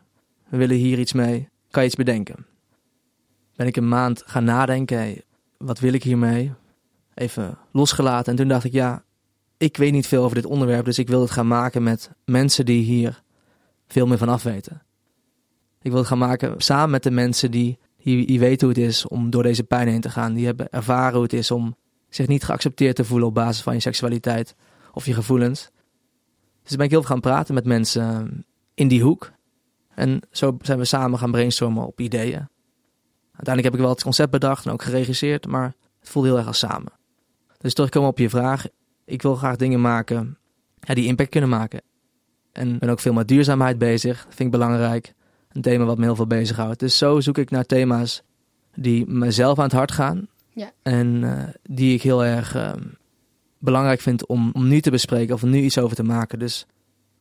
We 0.48 0.56
willen 0.56 0.76
hier 0.76 0.98
iets 0.98 1.12
mee. 1.12 1.48
Kan 1.70 1.82
je 1.82 1.88
iets 1.88 1.96
bedenken? 1.96 2.46
Ben 3.56 3.66
ik 3.66 3.76
een 3.76 3.88
maand 3.88 4.22
gaan 4.26 4.44
nadenken. 4.44 5.22
Wat 5.58 5.78
wil 5.78 5.92
ik 5.92 6.02
hiermee? 6.02 6.52
Even 7.14 7.58
losgelaten. 7.72 8.32
En 8.32 8.38
toen 8.38 8.48
dacht 8.48 8.64
ik, 8.64 8.72
ja, 8.72 9.04
ik 9.56 9.76
weet 9.76 9.92
niet 9.92 10.06
veel 10.06 10.22
over 10.22 10.36
dit 10.36 10.46
onderwerp. 10.46 10.84
Dus 10.84 10.98
ik 10.98 11.08
wil 11.08 11.20
het 11.20 11.30
gaan 11.30 11.46
maken 11.46 11.82
met 11.82 12.10
mensen 12.24 12.64
die 12.64 12.82
hier 12.82 13.22
veel 13.86 14.06
meer 14.06 14.18
van 14.18 14.28
af 14.28 14.42
weten. 14.42 14.82
Ik 15.82 15.90
wil 15.90 16.00
het 16.00 16.08
gaan 16.08 16.18
maken 16.18 16.54
samen 16.60 16.90
met 16.90 17.02
de 17.02 17.10
mensen 17.10 17.50
die, 17.50 17.78
die, 18.02 18.26
die 18.26 18.40
weten 18.40 18.66
hoe 18.66 18.76
het 18.76 18.86
is 18.86 19.06
om 19.06 19.30
door 19.30 19.42
deze 19.42 19.64
pijn 19.64 19.88
heen 19.88 20.00
te 20.00 20.10
gaan. 20.10 20.34
Die 20.34 20.46
hebben 20.46 20.70
ervaren 20.70 21.14
hoe 21.14 21.22
het 21.22 21.32
is 21.32 21.50
om 21.50 21.76
zich 22.14 22.26
niet 22.26 22.44
geaccepteerd 22.44 22.96
te 22.96 23.04
voelen 23.04 23.28
op 23.28 23.34
basis 23.34 23.62
van 23.62 23.74
je 23.74 23.80
seksualiteit 23.80 24.54
of 24.92 25.06
je 25.06 25.14
gevoelens. 25.14 25.70
Dus 26.62 26.76
ben 26.76 26.84
ik 26.84 26.90
heel 26.90 27.00
veel 27.00 27.10
gaan 27.10 27.20
praten 27.20 27.54
met 27.54 27.64
mensen 27.64 28.02
eh, 28.02 28.38
in 28.74 28.88
die 28.88 29.02
hoek. 29.02 29.32
En 29.94 30.20
zo 30.30 30.56
zijn 30.60 30.78
we 30.78 30.84
samen 30.84 31.18
gaan 31.18 31.30
brainstormen 31.30 31.86
op 31.86 32.00
ideeën. 32.00 32.48
Uiteindelijk 33.32 33.64
heb 33.64 33.74
ik 33.74 33.80
wel 33.80 33.88
het 33.88 34.02
concept 34.02 34.30
bedacht 34.30 34.66
en 34.66 34.72
ook 34.72 34.82
geregisseerd, 34.82 35.46
maar 35.46 35.74
het 36.00 36.08
voelde 36.08 36.28
heel 36.28 36.36
erg 36.36 36.46
als 36.46 36.58
samen. 36.58 36.92
Dus 37.58 37.74
terugkomen 37.74 38.08
op 38.08 38.18
je 38.18 38.30
vraag. 38.30 38.66
Ik 39.04 39.22
wil 39.22 39.34
graag 39.34 39.56
dingen 39.56 39.80
maken 39.80 40.36
die 40.80 41.06
impact 41.06 41.30
kunnen 41.30 41.50
maken. 41.50 41.82
En 42.52 42.78
ben 42.78 42.88
ook 42.88 43.00
veel 43.00 43.12
met 43.12 43.28
duurzaamheid 43.28 43.78
bezig. 43.78 44.20
Vind 44.28 44.40
ik 44.40 44.50
belangrijk. 44.50 45.14
Een 45.52 45.62
thema 45.62 45.84
wat 45.84 45.98
me 45.98 46.04
heel 46.04 46.16
veel 46.16 46.26
bezighoudt. 46.26 46.80
Dus 46.80 46.98
zo 46.98 47.20
zoek 47.20 47.38
ik 47.38 47.50
naar 47.50 47.64
thema's 47.64 48.22
die 48.74 49.06
mezelf 49.06 49.58
aan 49.58 49.64
het 49.64 49.72
hart 49.72 49.92
gaan. 49.92 50.28
Ja. 50.54 50.72
En 50.82 51.24
eh, 51.24 51.48
die 51.62 51.94
ik 51.94 52.02
heel 52.02 52.24
erg 52.24 52.54
eh, 52.54 52.72
belangrijk 53.58 54.00
vind 54.00 54.26
om, 54.26 54.50
om 54.52 54.68
nu 54.68 54.80
te 54.80 54.90
bespreken 54.90 55.34
of 55.34 55.42
om 55.42 55.50
nu 55.50 55.60
iets 55.60 55.78
over 55.78 55.96
te 55.96 56.02
maken. 56.02 56.38
Dus 56.38 56.66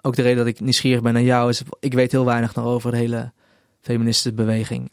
ook 0.02 0.16
de 0.16 0.22
reden 0.22 0.38
dat 0.38 0.48
ik 0.48 0.60
nieuwsgierig 0.60 1.02
ben 1.02 1.14
naar 1.14 1.22
jou 1.22 1.50
is, 1.50 1.62
ik 1.80 1.94
weet 1.94 2.12
heel 2.12 2.26
weinig 2.26 2.56
nog 2.56 2.66
over 2.66 2.92
de 2.92 2.98
hele 2.98 3.32
feministische 3.82 4.34
beweging. 4.34 4.92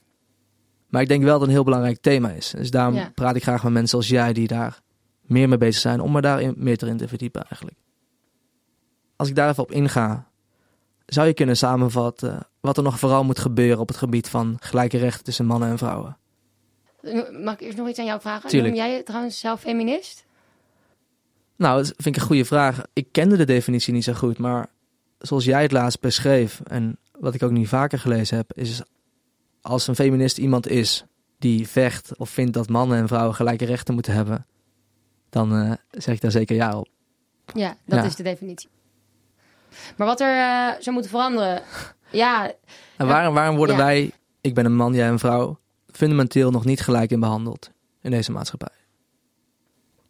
Maar 0.88 1.02
ik 1.02 1.09
denk 1.09 1.23
wel 1.23 1.30
dat 1.30 1.40
het 1.40 1.49
een 1.49 1.54
heel 1.54 1.64
belangrijk 1.64 2.00
thema 2.00 2.30
is. 2.30 2.50
Dus 2.50 2.71
daarom 2.71 2.95
Ja. 2.95 3.11
praat 3.14 3.37
ik 3.37 3.42
graag 3.42 3.62
met 3.62 3.73
mensen 3.73 3.99
als 3.99 4.09
jij 4.09 4.33
die 4.33 4.47
daar 4.47 4.80
meer 5.21 5.49
mee 5.49 5.59
bezig 5.59 5.80
zijn, 5.80 6.00
om 6.00 6.12
me 6.12 6.21
daar 6.21 6.40
in- 6.40 6.54
meer 6.57 6.83
erin 6.83 6.97
te 6.97 7.09
verdiepen 7.09 7.42
eigenlijk. 7.42 7.76
Als 9.16 9.28
ik 9.28 9.35
daar 9.35 9.49
even 9.50 9.62
op 9.62 9.73
inga, 9.73 10.26
zou 11.07 11.26
je 11.26 11.35
kunnen 11.35 11.57
samenvatten 11.57 12.47
wat 12.61 12.76
er 12.76 12.83
nog 12.83 12.99
vooral 12.99 13.25
moet 13.25 13.38
gebeuren 13.38 13.78
op 13.78 13.88
het 13.88 13.97
gebied 13.97 14.28
van 14.28 14.57
gelijke 14.61 14.99
rechten 14.99 15.25
tussen 15.25 15.47
mannen 15.47 15.68
en 15.68 15.78
vrouwen? 15.78 16.16
Mag 17.42 17.54
ik 17.54 17.60
eerst 17.60 17.76
nog 17.76 17.88
iets 17.88 17.98
aan 17.98 18.04
jou 18.04 18.20
vragen? 18.20 18.48
Tuurlijk. 18.50 18.74
Noem 18.74 18.84
jij 18.84 18.96
je 18.96 19.02
trouwens 19.02 19.38
zelf 19.40 19.60
feminist? 19.60 20.24
Nou, 21.56 21.76
dat 21.76 21.86
vind 21.96 22.06
ik 22.06 22.16
een 22.22 22.26
goede 22.28 22.44
vraag. 22.44 22.82
Ik 22.92 23.06
kende 23.12 23.36
de 23.36 23.44
definitie 23.44 23.92
niet 23.92 24.04
zo 24.04 24.12
goed, 24.12 24.38
maar 24.38 24.66
zoals 25.18 25.44
jij 25.44 25.62
het 25.62 25.72
laatst 25.72 26.00
beschreef 26.00 26.60
en 26.64 26.98
wat 27.12 27.34
ik 27.34 27.42
ook 27.42 27.50
niet 27.50 27.68
vaker 27.68 27.98
gelezen 27.98 28.36
heb, 28.36 28.52
is 28.54 28.82
als 29.60 29.86
een 29.86 29.94
feminist 29.94 30.38
iemand 30.38 30.68
is 30.68 31.04
die 31.38 31.68
vecht 31.68 32.16
of 32.18 32.30
vindt 32.30 32.52
dat 32.52 32.68
mannen 32.68 32.98
en 32.98 33.08
vrouwen 33.08 33.34
gelijke 33.34 33.64
rechten 33.64 33.94
moeten 33.94 34.12
hebben, 34.12 34.46
dan 35.30 35.54
eh, 35.56 35.72
zeg 35.90 36.14
ik 36.14 36.20
daar 36.20 36.30
zeker 36.30 36.56
ja 36.56 36.78
op. 36.78 36.88
Ja, 37.54 37.76
dat 37.84 37.98
Ja. 37.98 38.04
is 38.04 38.16
de 38.16 38.22
definitie. 38.22 38.68
Maar 39.96 40.06
wat 40.06 40.20
er 40.20 40.36
eh, 40.38 40.80
zou 40.80 40.90
moeten 40.92 41.10
veranderen, 41.10 41.62
Ja, 42.10 42.52
En 42.96 43.06
waarom, 43.06 43.34
waarom 43.34 43.56
worden 43.56 43.76
Ja. 43.76 43.82
wij, 43.84 44.12
ik 44.40 44.54
ben 44.54 44.64
een 44.64 44.76
man, 44.76 44.94
jij 44.94 45.08
een 45.08 45.18
vrouw, 45.18 45.58
fundamenteel 45.98 46.50
nog 46.50 46.64
niet 46.64 46.80
gelijk 46.80 47.10
in 47.10 47.20
behandeld 47.20 47.70
in 48.02 48.10
deze 48.10 48.32
maatschappij? 48.32 48.76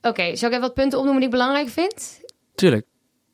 oké. 0.03 0.37
Zal 0.37 0.49
ik 0.49 0.55
even 0.55 0.61
wat 0.61 0.75
punten 0.75 0.99
opnoemen 0.99 1.21
die 1.21 1.31
ik 1.31 1.37
belangrijk 1.37 1.69
vind? 1.69 2.21
Tuurlijk. 2.55 2.87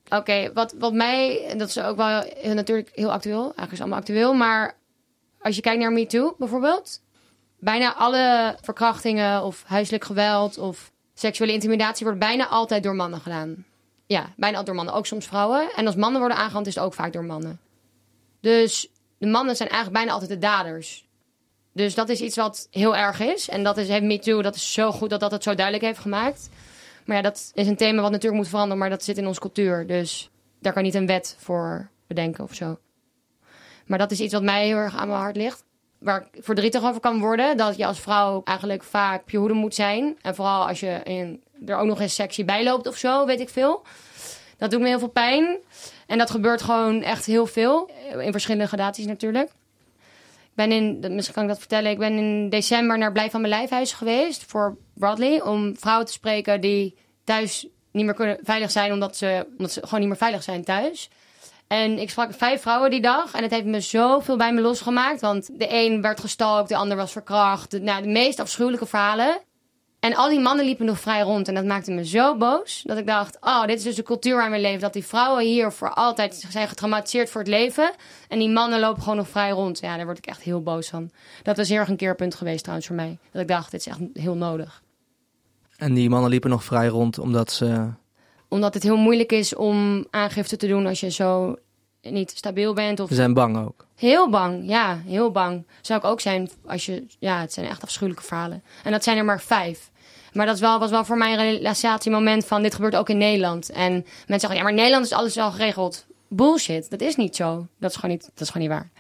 Oké, 0.09 0.53
wat, 0.53 0.75
wat 0.79 0.93
mij, 0.93 1.47
en 1.47 1.59
dat 1.59 1.69
is 1.69 1.81
ook 1.81 1.97
wel 1.97 2.21
heel, 2.37 2.55
natuurlijk 2.55 2.91
heel 2.95 3.13
actueel, 3.13 3.43
eigenlijk 3.43 3.73
is 3.73 3.81
allemaal 3.81 3.99
actueel, 3.99 4.35
maar 4.35 4.77
als 5.41 5.57
je 5.57 5.63
kijkt 5.63 5.81
naar 5.81 5.93
MeToo 5.93 6.35
bijvoorbeeld, 6.39 7.03
bijna 7.59 7.95
alle 7.95 8.57
verkrachtingen 8.63 9.43
of 9.43 9.63
huiselijk 9.67 10.05
geweld 10.05 10.59
of 10.59 10.93
seksuele 11.15 11.53
intimidatie 11.53 12.05
wordt 12.05 12.21
bijna 12.21 12.47
altijd 12.47 12.83
door 12.83 12.95
mannen 12.95 13.21
gedaan. 13.21 13.65
Ja, 14.07 14.21
bijna 14.37 14.57
altijd 14.57 14.67
door 14.67 14.75
mannen, 14.75 14.95
ook 14.95 15.07
soms 15.07 15.27
vrouwen. 15.27 15.71
En 15.77 15.87
als 15.87 15.97
mannen 15.97 16.21
worden 16.21 16.39
aangerand 16.39 16.67
is 16.67 16.75
het 16.75 16.85
ook 16.85 16.95
vaak 16.95 17.13
door 17.13 17.25
mannen. 17.25 17.61
Dus 18.41 18.89
de 19.19 19.27
mannen 19.27 19.57
zijn 19.57 19.69
eigenlijk 19.69 19.99
bijna 19.99 20.13
altijd 20.13 20.41
de 20.41 20.47
daders. 20.47 21.09
Dus 21.75 21.95
dat 21.95 22.09
is 22.09 22.21
iets 22.21 22.37
wat 22.37 22.69
heel 22.71 22.97
erg 22.97 23.21
is. 23.21 23.49
En 23.49 23.63
dat 23.63 23.77
is, 23.77 23.89
heeft 23.89 24.05
MeToo, 24.05 24.43
dat 24.43 24.55
is 24.55 24.73
zo 24.73 24.93
goed 24.93 25.11
dat 25.11 25.21
dat 25.21 25.31
het 25.31 25.43
zo 25.43 25.55
duidelijk 25.55 25.85
heeft 25.85 25.99
gemaakt. 25.99 26.49
Maar 27.05 27.17
ja, 27.17 27.23
dat 27.23 27.51
is 27.55 27.67
een 27.67 27.77
thema 27.77 28.03
wat 28.03 28.11
natuurlijk 28.11 28.43
moet 28.43 28.51
veranderen, 28.51 28.79
maar 28.79 28.91
dat 28.91 29.05
zit 29.05 29.19
in 29.19 29.27
onze 29.27 29.41
cultuur. 29.41 29.87
Dus 29.87 30.31
daar 30.61 30.73
kan 30.73 30.83
niet 30.83 30.95
een 30.95 31.07
wet 31.07 31.37
voor 31.39 31.89
bedenken 32.07 32.45
of 32.45 32.55
zo. 32.55 32.79
Maar 33.87 33.99
dat 33.99 34.11
is 34.11 34.21
iets 34.21 34.33
wat 34.33 34.43
mij 34.43 34.67
heel 34.67 34.77
erg 34.77 34.97
aan 34.97 35.09
mijn 35.09 35.21
hart 35.21 35.37
ligt. 35.37 35.65
Waar 35.99 36.29
ik 36.33 36.45
verdrietig 36.45 36.83
over 36.83 37.01
kan 37.01 37.21
worden. 37.21 37.57
Dat 37.57 37.77
je 37.77 37.87
als 37.87 38.01
vrouw 38.01 38.41
eigenlijk 38.45 38.83
vaak 38.83 39.31
je 39.31 39.37
hoede 39.37 39.55
moet 39.55 39.75
zijn. 39.75 40.19
En 40.23 40.35
vooral 40.35 40.69
als 40.69 40.81
je 40.81 41.01
in, 41.05 41.43
er 41.67 41.77
ook 41.77 41.87
nog 41.87 42.01
eens 42.01 42.15
sexy 42.15 42.45
bij 42.45 42.65
loopt 42.65 42.87
of 42.87 42.97
zo, 42.97 43.27
weet 43.27 43.41
ik 43.41 43.49
veel. 43.49 43.83
Dat 44.59 44.71
doet 44.71 44.81
me 44.81 44.87
heel 44.87 44.99
veel 44.99 45.09
pijn. 45.09 45.57
En 46.07 46.19
dat 46.19 46.31
gebeurt 46.31 46.63
gewoon 46.63 47.03
echt 47.03 47.27
heel 47.27 47.47
veel. 47.47 47.91
In 48.19 48.33
verschillende 48.33 48.67
gradaties 48.67 49.07
natuurlijk. 49.07 49.51
Ben 50.55 50.73
in, 50.73 50.99
misschien 51.11 51.35
kan 51.35 51.43
ik 51.43 51.49
dat 51.49 51.59
vertellen. 51.59 51.91
Ik 51.91 51.99
ben 51.99 52.13
in 52.13 52.49
december 52.49 52.99
naar 52.99 53.13
Blijf 53.13 53.31
van 53.31 53.41
mijn 53.41 53.53
Lijfhuis 53.53 53.93
geweest 53.93 54.45
voor 54.47 54.77
Bradley. 54.95 55.43
Om 55.43 55.77
vrouwen 55.77 56.07
te 56.07 56.13
spreken 56.13 56.61
die 56.61 56.97
thuis 57.25 57.67
niet 57.91 58.05
meer 58.05 58.15
kunnen 58.15 58.39
veilig 58.43 58.71
zijn. 58.71 58.93
Omdat 58.93 59.17
ze, 59.17 59.47
omdat 59.51 59.73
ze 59.73 59.81
gewoon 59.83 60.01
niet 60.01 60.09
meer 60.09 60.19
veilig 60.19 60.43
zijn 60.43 60.65
thuis. 60.65 61.11
En 61.67 61.99
ik 61.99 62.11
sprak 62.11 62.35
vijf 62.35 62.63
vrouwen 62.63 62.91
die 62.91 63.01
dag. 63.01 63.35
En 63.35 63.43
het 63.43 63.51
heeft 63.51 63.65
me 63.65 63.81
zoveel 63.81 64.37
bij 64.37 64.53
me 64.53 64.61
losgemaakt. 64.61 65.21
Want 65.21 65.59
de 65.59 65.67
een 65.69 66.03
werd 66.03 66.21
gestalkt, 66.21 66.69
de 66.69 66.77
ander 66.77 66.97
was 66.97 67.13
verkracht. 67.13 67.71
De, 67.71 67.81
nou, 67.81 68.03
de 68.03 68.09
meest 68.09 68.41
afschuwelijke 68.41 68.87
verhalen. 68.87 69.41
En 70.05 70.15
al 70.15 70.29
die 70.29 70.41
mannen 70.41 70.65
liepen 70.65 70.87
nog 70.87 71.01
vrij 71.01 71.21
rond. 71.21 71.49
En 71.49 71.55
dat 71.55 71.65
maakte 71.65 71.91
me 71.91 72.07
zo 72.07 72.37
boos. 72.37 72.83
Dat 72.87 72.99
ik 72.99 73.07
dacht, 73.07 73.37
oh, 73.41 73.67
dit 73.67 73.79
is 73.79 73.83
dus 73.83 73.95
de 73.95 74.03
cultuur 74.03 74.35
waarin 74.35 74.53
we 74.53 74.61
leven. 74.61 74.81
Dat 74.81 74.93
die 74.93 75.05
vrouwen 75.05 75.45
hier 75.45 75.73
voor 75.73 75.91
altijd 75.91 76.47
zijn 76.49 76.69
getraumatiseerd 76.69 77.31
voor 77.31 77.41
het 77.41 77.51
leven. 77.51 77.91
En 78.29 78.39
die 78.39 78.49
mannen 78.49 78.81
lopen 78.81 79.03
gewoon 79.03 79.19
nog 79.19 79.29
vrij 79.29 79.51
rond. 79.51 79.81
Ja, 79.81 79.97
daar 79.97 80.05
word 80.05 80.19
ik 80.19 80.27
echt 80.27 80.43
heel 80.43 80.63
boos 80.63 80.89
van. 80.89 81.11
Dat 81.43 81.57
was 81.57 81.69
heel 81.69 81.79
erg 81.79 81.89
een 81.89 81.97
keerpunt 81.97 82.35
geweest 82.35 82.61
trouwens 82.61 82.87
voor 82.87 82.97
mij. 82.97 83.19
Dat 83.33 83.43
ik 83.43 83.49
dacht, 83.49 83.71
dit 83.71 83.81
is 83.81 83.87
echt 83.87 83.99
heel 84.13 84.35
nodig. 84.35 84.83
En 85.77 85.95
die 85.95 86.09
mannen 86.09 86.31
liepen 86.31 86.51
nog 86.51 86.65
vrij 86.65 86.87
rond 86.87 87.19
omdat 87.19 87.53
ze... 87.53 87.89
Omdat 88.49 88.75
het 88.75 88.83
heel 88.83 88.97
moeilijk 88.97 89.33
is 89.33 89.55
om 89.55 90.07
aangifte 90.11 90.57
te 90.57 90.67
doen 90.67 90.87
als 90.87 91.01
je 91.01 91.11
zo 91.11 91.57
niet 92.01 92.31
stabiel 92.31 92.75
bent. 92.75 93.01
Of 93.01 93.09
Ze 93.09 93.15
zijn 93.15 93.35
bang 93.35 93.57
ook. 93.67 93.87
Heel 93.97 94.31
bang, 94.31 94.69
ja, 94.69 95.01
heel 95.07 95.31
bang. 95.31 95.67
Zou 95.81 95.99
ik 95.99 96.07
ook 96.07 96.21
zijn 96.21 96.51
als 96.67 96.87
je, 96.87 97.07
ja, 97.19 97.41
het 97.41 97.53
zijn 97.53 97.67
echt 97.67 97.83
afschuwelijke 97.83 98.25
verhalen. 98.25 98.63
En 98.83 98.93
dat 98.93 99.05
zijn 99.05 99.17
er 99.17 99.25
maar 99.25 99.41
vijf. 99.41 99.93
Maar 100.35 100.47
dat 100.47 100.59
wel, 100.59 100.79
was 100.79 100.91
wel 100.91 101.05
voor 101.05 101.17
mij 101.17 101.33
een 101.33 101.39
realisatiemoment 101.39 102.47
van 102.47 102.63
dit 102.63 102.75
gebeurt 102.75 102.97
ook 102.97 103.09
in 103.09 103.19
Nederland. 103.19 103.71
En 103.71 103.93
mensen 103.93 104.27
zeggen, 104.27 104.57
ja, 104.57 104.63
maar 104.63 104.71
in 104.71 104.79
Nederland 104.79 105.05
is 105.05 105.13
alles 105.13 105.35
wel 105.35 105.51
geregeld. 105.51 106.07
Bullshit, 106.29 106.91
dat 106.91 107.01
is 107.01 107.17
niet 107.17 107.37
zo. 107.37 107.67
Dat 107.79 107.91
is 107.91 107.97
gewoon 107.97 108.11
niet, 108.11 108.23
dat 108.23 108.41
is 108.41 108.51
gewoon 108.51 108.69
niet 108.69 108.77
waar. 108.77 108.91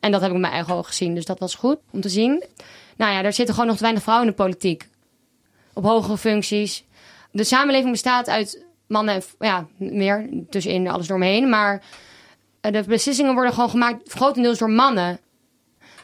En 0.00 0.12
dat 0.12 0.20
heb 0.20 0.30
ik 0.30 0.36
met 0.36 0.40
mijn 0.40 0.52
eigen 0.52 0.74
ogen 0.74 0.86
gezien, 0.86 1.14
dus 1.14 1.24
dat 1.24 1.38
was 1.38 1.54
goed 1.54 1.78
om 1.90 2.00
te 2.00 2.08
zien. 2.08 2.44
Nou 2.96 3.12
ja, 3.12 3.22
er 3.22 3.32
zitten 3.32 3.54
gewoon 3.54 3.68
nog 3.68 3.76
te 3.76 3.82
weinig 3.82 4.02
vrouwen 4.02 4.28
in 4.28 4.34
de 4.36 4.42
politiek. 4.42 4.88
Op 5.72 5.84
hogere 5.84 6.18
functies. 6.18 6.84
De 7.30 7.44
samenleving 7.44 7.90
bestaat 7.90 8.28
uit 8.28 8.64
mannen 8.86 9.14
en, 9.14 9.22
ja, 9.38 9.66
meer, 9.76 10.28
tussenin 10.50 10.88
alles 10.88 11.06
doorheen. 11.06 11.48
Maar 11.48 11.82
eh, 12.60 12.72
de 12.72 12.82
beslissingen 12.82 13.34
worden 13.34 13.52
gewoon 13.52 13.70
gemaakt 13.70 14.12
grotendeels 14.12 14.58
door 14.58 14.70
mannen. 14.70 15.20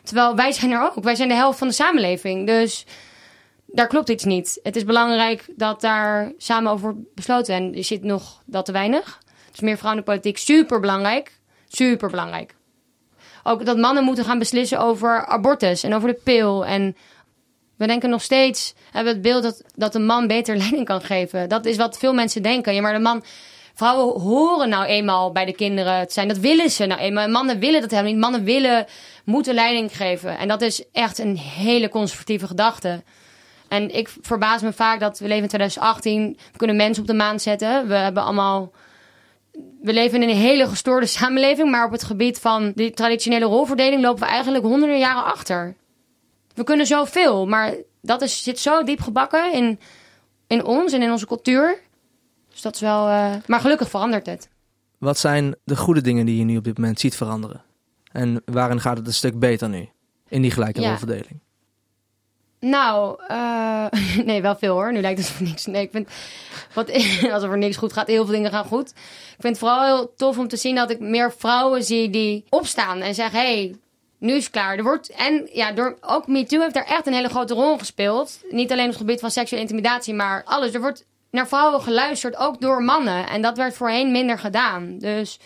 Terwijl 0.03 0.35
wij 0.35 0.53
zijn 0.53 0.71
er 0.71 0.83
ook. 0.83 1.05
Wij 1.05 1.15
zijn 1.15 1.29
de 1.29 1.35
helft 1.35 1.59
van 1.59 1.69
de 1.69 1.75
samenleving. 1.75 2.47
Dus 2.47 2.87
daar 3.73 3.87
klopt 3.87 4.09
iets 4.09 4.25
niet. 4.25 4.61
Het 4.63 4.77
is 4.77 4.85
belangrijk 4.85 5.45
dat 5.57 5.81
daar 5.81 6.33
samen 6.37 6.73
over 6.73 6.95
besloten. 7.15 7.55
En 7.55 7.73
je 7.73 7.83
ziet 7.83 8.03
nog 8.03 8.43
dat 8.47 8.65
te 8.65 8.73
weinig. 8.73 9.19
Dus 9.51 9.61
meer 9.61 9.77
vrouwen 9.77 10.03
in 10.03 10.07
de 10.07 10.13
politiek. 10.13 10.39
Super 10.39 10.81
belangrijk. 10.81 11.39
Super 11.69 12.11
belangrijk. 12.11 12.55
Ook 13.43 13.65
dat 13.65 13.77
mannen 13.77 14.05
moeten 14.05 14.25
gaan 14.25 14.39
beslissen 14.39 14.81
over 14.81 15.27
abortus 15.27 15.83
en 15.83 15.95
over 15.95 16.09
de 16.09 16.21
pil. 16.25 16.67
En 16.67 16.97
we 17.77 17.87
denken 17.87 18.11
nog 18.11 18.23
steeds, 18.23 18.75
hebben 18.91 19.13
het 19.13 19.23
beeld 19.23 19.43
dat, 19.43 19.63
dat 19.75 19.95
een 19.95 20.07
man 20.07 20.27
beter 20.27 20.57
leiding 20.65 20.85
kan 20.85 21.01
geven. 21.01 21.49
Dat 21.49 21.65
is 21.65 21.77
wat 21.77 21.99
veel 21.99 22.15
mensen 22.15 22.43
denken. 22.43 22.75
Ja, 22.75 22.81
maar 22.81 22.93
de 22.93 22.99
man, 22.99 23.25
vrouwen 23.75 24.21
horen 24.21 24.69
nou 24.69 24.85
eenmaal 24.85 25.33
bij 25.33 25.45
de 25.45 25.55
kinderen 25.55 26.07
te 26.07 26.13
zijn. 26.13 26.29
Dat 26.29 26.39
willen 26.39 26.71
ze 26.71 26.87
nou 26.87 27.01
eenmaal. 27.01 27.25
En 27.25 27.31
mannen 27.31 27.59
willen 27.59 27.81
dat 27.81 27.91
helemaal 27.91 28.13
niet. 28.13 28.21
Mannen 28.21 28.45
willen, 28.45 28.87
moeten 29.25 29.55
leiding 29.55 29.97
geven. 29.97 30.39
En 30.39 30.49
dat 30.49 30.63
is 30.63 30.85
echt 30.93 31.19
een 31.19 31.37
hele 31.37 31.89
conservatieve 31.89 32.47
gedachte. 32.47 33.03
En 33.69 33.95
ik 33.95 34.09
verbaas 34.21 34.63
me 34.63 34.73
vaak 34.73 35.01
dat 35.01 35.19
we 35.19 35.27
leven 35.27 35.43
in 35.43 35.49
2018. 35.49 36.37
We 36.53 36.59
kunnen 36.59 36.77
mensen 36.77 37.03
op 37.03 37.09
de 37.09 37.15
maan 37.15 37.41
zetten. 37.41 37.89
We 37.89 37.95
hebben 37.95 38.23
allemaal. 38.23 38.73
We 39.83 39.93
leven 39.93 40.23
in 40.23 40.29
een 40.29 40.37
hele 40.37 40.67
gestoorde 40.69 41.07
samenleving. 41.19 41.71
Maar 41.71 41.87
op 41.87 41.93
het 41.93 42.05
gebied 42.05 42.39
van 42.39 42.73
die 42.75 42.91
traditionele 42.91 43.45
rolverdeling 43.45 44.03
lopen 44.03 44.23
we 44.23 44.29
eigenlijk 44.29 44.65
honderden 44.65 44.99
jaren 44.99 45.25
achter. 45.25 45.75
We 46.55 46.65
kunnen 46.65 46.87
zoveel, 46.87 47.47
maar 47.47 47.75
dat 48.03 48.23
is, 48.23 48.43
zit 48.43 48.59
zo 48.59 48.83
diep 48.83 49.01
gebakken 49.01 49.53
in, 49.53 49.79
in 50.47 50.65
ons 50.65 50.93
en 50.93 51.03
in 51.03 51.11
onze 51.11 51.27
cultuur. 51.27 51.81
Dus 52.51 52.61
dat 52.63 52.75
is 52.75 52.81
wel. 52.81 53.09
eh, 53.09 53.35
maar 53.47 53.61
gelukkig 53.61 53.89
verandert 53.91 54.27
het. 54.27 54.49
Wat 54.99 55.19
zijn 55.19 55.55
de 55.65 55.77
goede 55.77 56.01
dingen 56.01 56.27
die 56.27 56.37
je 56.39 56.45
nu 56.45 56.57
op 56.57 56.65
dit 56.65 56.79
moment 56.79 57.01
ziet 57.01 57.17
veranderen? 57.17 57.63
En 58.13 58.43
waarin 58.45 58.81
gaat 58.81 58.97
het 58.97 59.07
een 59.07 59.13
stuk 59.15 59.39
beter 59.39 59.69
nu? 59.69 59.89
In 60.29 60.43
die 60.43 60.51
gelijke 60.51 60.81
Ja. 60.81 60.89
rolverdeling. 60.89 61.41
Nou, 62.61 63.19
eh, 63.29 63.87
nee, 64.25 64.43
wel 64.43 64.57
veel 64.57 64.75
hoor. 64.75 64.93
Nu 64.93 65.01
lijkt 65.01 65.19
het 65.19 65.29
voor 65.29 65.47
niks. 65.47 65.67
Nee, 65.67 65.83
ik 65.83 65.91
vind, 65.91 66.09
wat, 66.75 66.91
alsof 67.33 67.51
er 67.51 67.59
niks 67.59 67.77
goed 67.77 67.93
gaat. 67.93 68.07
Heel 68.07 68.25
veel 68.25 68.35
dingen 68.35 68.51
gaan 68.51 68.65
goed. 68.65 68.89
Ik 68.91 69.45
vind 69.45 69.59
het 69.59 69.59
vooral 69.59 69.85
heel 69.85 70.13
tof 70.17 70.39
om 70.39 70.49
te 70.49 70.57
zien 70.57 70.75
dat 70.75 70.91
ik 70.91 71.01
meer 71.01 71.33
vrouwen 71.33 71.85
zie 71.85 72.11
die 72.11 72.45
opstaan 72.49 73.01
en 73.01 73.15
zeggen: 73.15 73.41
hey, 73.41 73.77
nu 74.19 74.33
is 74.33 74.43
het 74.43 74.53
klaar. 74.53 74.77
Er 74.77 74.83
wordt, 74.83 75.09
en 75.09 75.49
ja, 75.53 75.73
door, 75.73 75.97
ook 76.01 76.27
MeToo 76.27 76.61
heeft 76.61 76.75
daar 76.75 76.85
echt 76.85 77.07
een 77.07 77.13
hele 77.13 77.29
grote 77.29 77.55
rol 77.55 77.79
gespeeld. 77.79 78.41
Niet 78.51 78.73
alleen 78.73 78.85
op 78.85 78.91
het 78.91 79.01
gebied 79.01 79.21
van 79.21 79.31
seksuele 79.31 79.63
intimidatie, 79.63 80.15
maar 80.15 80.43
alles. 80.45 80.75
Er 80.75 80.81
wordt 80.81 81.07
naar 81.31 81.49
vrouwen 81.49 81.83
geluisterd, 81.83 82.37
ook 82.37 82.61
door 82.61 82.83
mannen. 82.83 83.29
En 83.29 83.43
dat 83.43 83.57
werd 83.57 83.75
voorheen 83.75 84.13
minder 84.13 84.39
gedaan. 84.39 84.99
Dus 84.99 85.39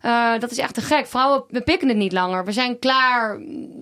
eh, 0.00 0.38
dat 0.38 0.50
is 0.50 0.58
echt 0.58 0.74
te 0.74 0.80
gek. 0.80 1.06
Vrouwen, 1.06 1.44
we 1.48 1.60
pikken 1.60 1.88
het 1.88 1.96
niet 1.96 2.12
langer. 2.12 2.44
We 2.44 2.52
zijn 2.52 2.78
klaar 2.78 3.40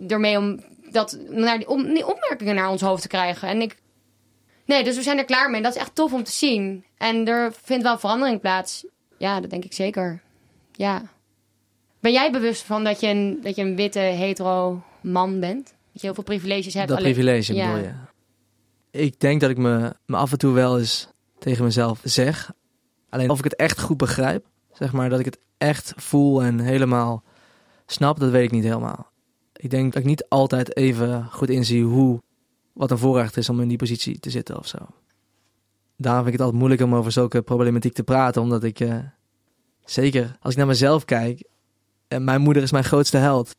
ermee 0.08 0.38
om, 0.38 0.60
dat, 0.90 1.18
naar 1.28 1.58
die, 1.58 1.68
om 1.68 1.94
die 1.94 2.06
opmerkingen 2.06 2.54
naar 2.54 2.70
ons 2.70 2.80
hoofd 2.80 3.02
te 3.02 3.08
krijgen. 3.08 3.48
En 3.48 3.60
ik. 3.60 3.76
Nee, 4.64 4.84
dus 4.84 4.96
we 4.96 5.02
zijn 5.02 5.18
er 5.18 5.24
klaar 5.24 5.50
mee. 5.50 5.62
Dat 5.62 5.74
is 5.74 5.80
echt 5.80 5.94
tof 5.94 6.12
om 6.12 6.24
te 6.24 6.30
zien. 6.30 6.84
En 6.96 7.28
er 7.28 7.52
vindt 7.62 7.82
wel 7.82 7.98
verandering 7.98 8.40
plaats. 8.40 8.86
Ja, 9.18 9.40
dat 9.40 9.50
denk 9.50 9.64
ik 9.64 9.72
zeker. 9.72 10.22
Ja. 10.72 11.02
Ben 12.00 12.12
jij 12.12 12.32
bewust 12.32 12.62
van 12.62 12.84
dat 12.84 13.00
je 13.00 13.06
een, 13.06 13.38
dat 13.42 13.56
je 13.56 13.62
een 13.62 13.76
witte, 13.76 13.98
hetero 13.98 14.82
man 15.00 15.40
bent? 15.40 15.64
Dat 15.64 15.74
je 15.92 16.06
heel 16.06 16.14
veel 16.14 16.22
privileges 16.22 16.74
hebt? 16.74 16.88
Dat 16.88 16.98
alleen- 16.98 17.12
privilege 17.12 17.54
ja. 17.54 17.66
bedoel 17.66 17.84
je? 17.84 17.92
Ik 18.90 19.20
denk 19.20 19.40
dat 19.40 19.50
ik 19.50 19.56
me, 19.56 19.92
me 20.06 20.16
af 20.16 20.32
en 20.32 20.38
toe 20.38 20.52
wel 20.52 20.78
eens 20.78 21.08
tegen 21.38 21.64
mezelf 21.64 22.00
zeg. 22.02 22.52
Alleen 23.08 23.30
of 23.30 23.38
ik 23.38 23.44
het 23.44 23.56
echt 23.56 23.80
goed 23.80 23.96
begrijp, 23.96 24.46
zeg 24.72 24.92
maar, 24.92 25.08
dat 25.08 25.18
ik 25.18 25.24
het 25.24 25.38
echt 25.58 25.92
voel 25.96 26.42
en 26.42 26.60
helemaal 26.60 27.22
snap, 27.86 28.20
dat 28.20 28.30
weet 28.30 28.44
ik 28.44 28.50
niet 28.50 28.64
helemaal. 28.64 29.10
Ik 29.66 29.72
denk 29.72 29.92
dat 29.92 30.02
ik 30.02 30.08
niet 30.08 30.28
altijd 30.28 30.76
even 30.76 31.24
goed 31.30 31.50
inzie 31.50 31.84
hoe, 31.84 32.22
wat 32.72 32.90
een 32.90 32.98
voorrecht 32.98 33.36
is 33.36 33.48
om 33.48 33.60
in 33.60 33.68
die 33.68 33.76
positie 33.76 34.18
te 34.18 34.30
zitten 34.30 34.58
of 34.58 34.66
zo. 34.66 34.78
Daarom 35.96 36.22
vind 36.22 36.26
ik 36.26 36.32
het 36.32 36.40
altijd 36.40 36.58
moeilijk 36.58 36.82
om 36.82 36.94
over 36.94 37.12
zulke 37.12 37.42
problematiek 37.42 37.92
te 37.92 38.02
praten, 38.02 38.42
omdat 38.42 38.64
ik, 38.64 38.80
eh, 38.80 38.98
zeker 39.84 40.36
als 40.40 40.52
ik 40.52 40.58
naar 40.58 40.66
mezelf 40.66 41.04
kijk, 41.04 41.48
en 42.08 42.24
mijn 42.24 42.40
moeder 42.40 42.62
is 42.62 42.72
mijn 42.72 42.84
grootste 42.84 43.16
held. 43.16 43.56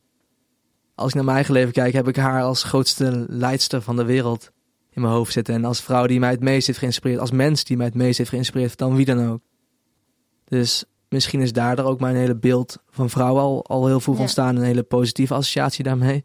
Als 0.94 1.08
ik 1.08 1.14
naar 1.14 1.24
mijn 1.24 1.36
eigen 1.36 1.54
leven 1.54 1.72
kijk, 1.72 1.92
heb 1.92 2.08
ik 2.08 2.16
haar 2.16 2.42
als 2.42 2.62
grootste 2.62 3.26
leidster 3.28 3.82
van 3.82 3.96
de 3.96 4.04
wereld 4.04 4.50
in 4.90 5.00
mijn 5.00 5.14
hoofd 5.14 5.32
zitten. 5.32 5.54
En 5.54 5.64
als 5.64 5.80
vrouw 5.80 6.06
die 6.06 6.20
mij 6.20 6.30
het 6.30 6.40
meest 6.40 6.66
heeft 6.66 6.78
geïnspireerd, 6.78 7.20
als 7.20 7.30
mens 7.30 7.64
die 7.64 7.76
mij 7.76 7.86
het 7.86 7.94
meest 7.94 8.18
heeft 8.18 8.30
geïnspireerd, 8.30 8.78
dan 8.78 8.96
wie 8.96 9.04
dan 9.04 9.28
ook. 9.28 9.40
Dus 10.44 10.84
misschien 11.08 11.40
is 11.40 11.52
daardoor 11.52 11.84
ook 11.86 12.00
mijn 12.00 12.16
hele 12.16 12.36
beeld 12.36 12.78
van 12.90 13.10
vrouw 13.10 13.38
al, 13.38 13.64
al 13.66 13.86
heel 13.86 14.00
vroeg 14.00 14.14
Ja. 14.16 14.20
ontstaan. 14.20 14.56
Een 14.56 14.62
hele 14.62 14.82
positieve 14.82 15.34
associatie 15.34 15.84
daarmee. 15.84 16.22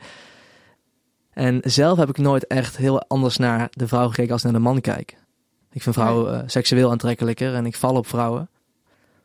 En 1.31 1.59
zelf 1.63 1.97
heb 1.97 2.09
ik 2.09 2.17
nooit 2.17 2.47
echt 2.47 2.77
heel 2.77 3.01
anders 3.07 3.37
naar 3.37 3.67
de 3.71 3.87
vrouw 3.87 4.07
gekeken 4.09 4.31
als 4.33 4.43
naar 4.43 4.53
de 4.53 4.59
man 4.59 4.81
kijk. 4.81 5.17
Ik 5.71 5.81
vind 5.81 5.95
vrouwen 5.95 6.41
eh, 6.41 6.43
seksueel 6.47 6.91
aantrekkelijker 6.91 7.53
en 7.55 7.65
ik 7.65 7.75
val 7.75 7.95
op 7.95 8.07
vrouwen. 8.07 8.49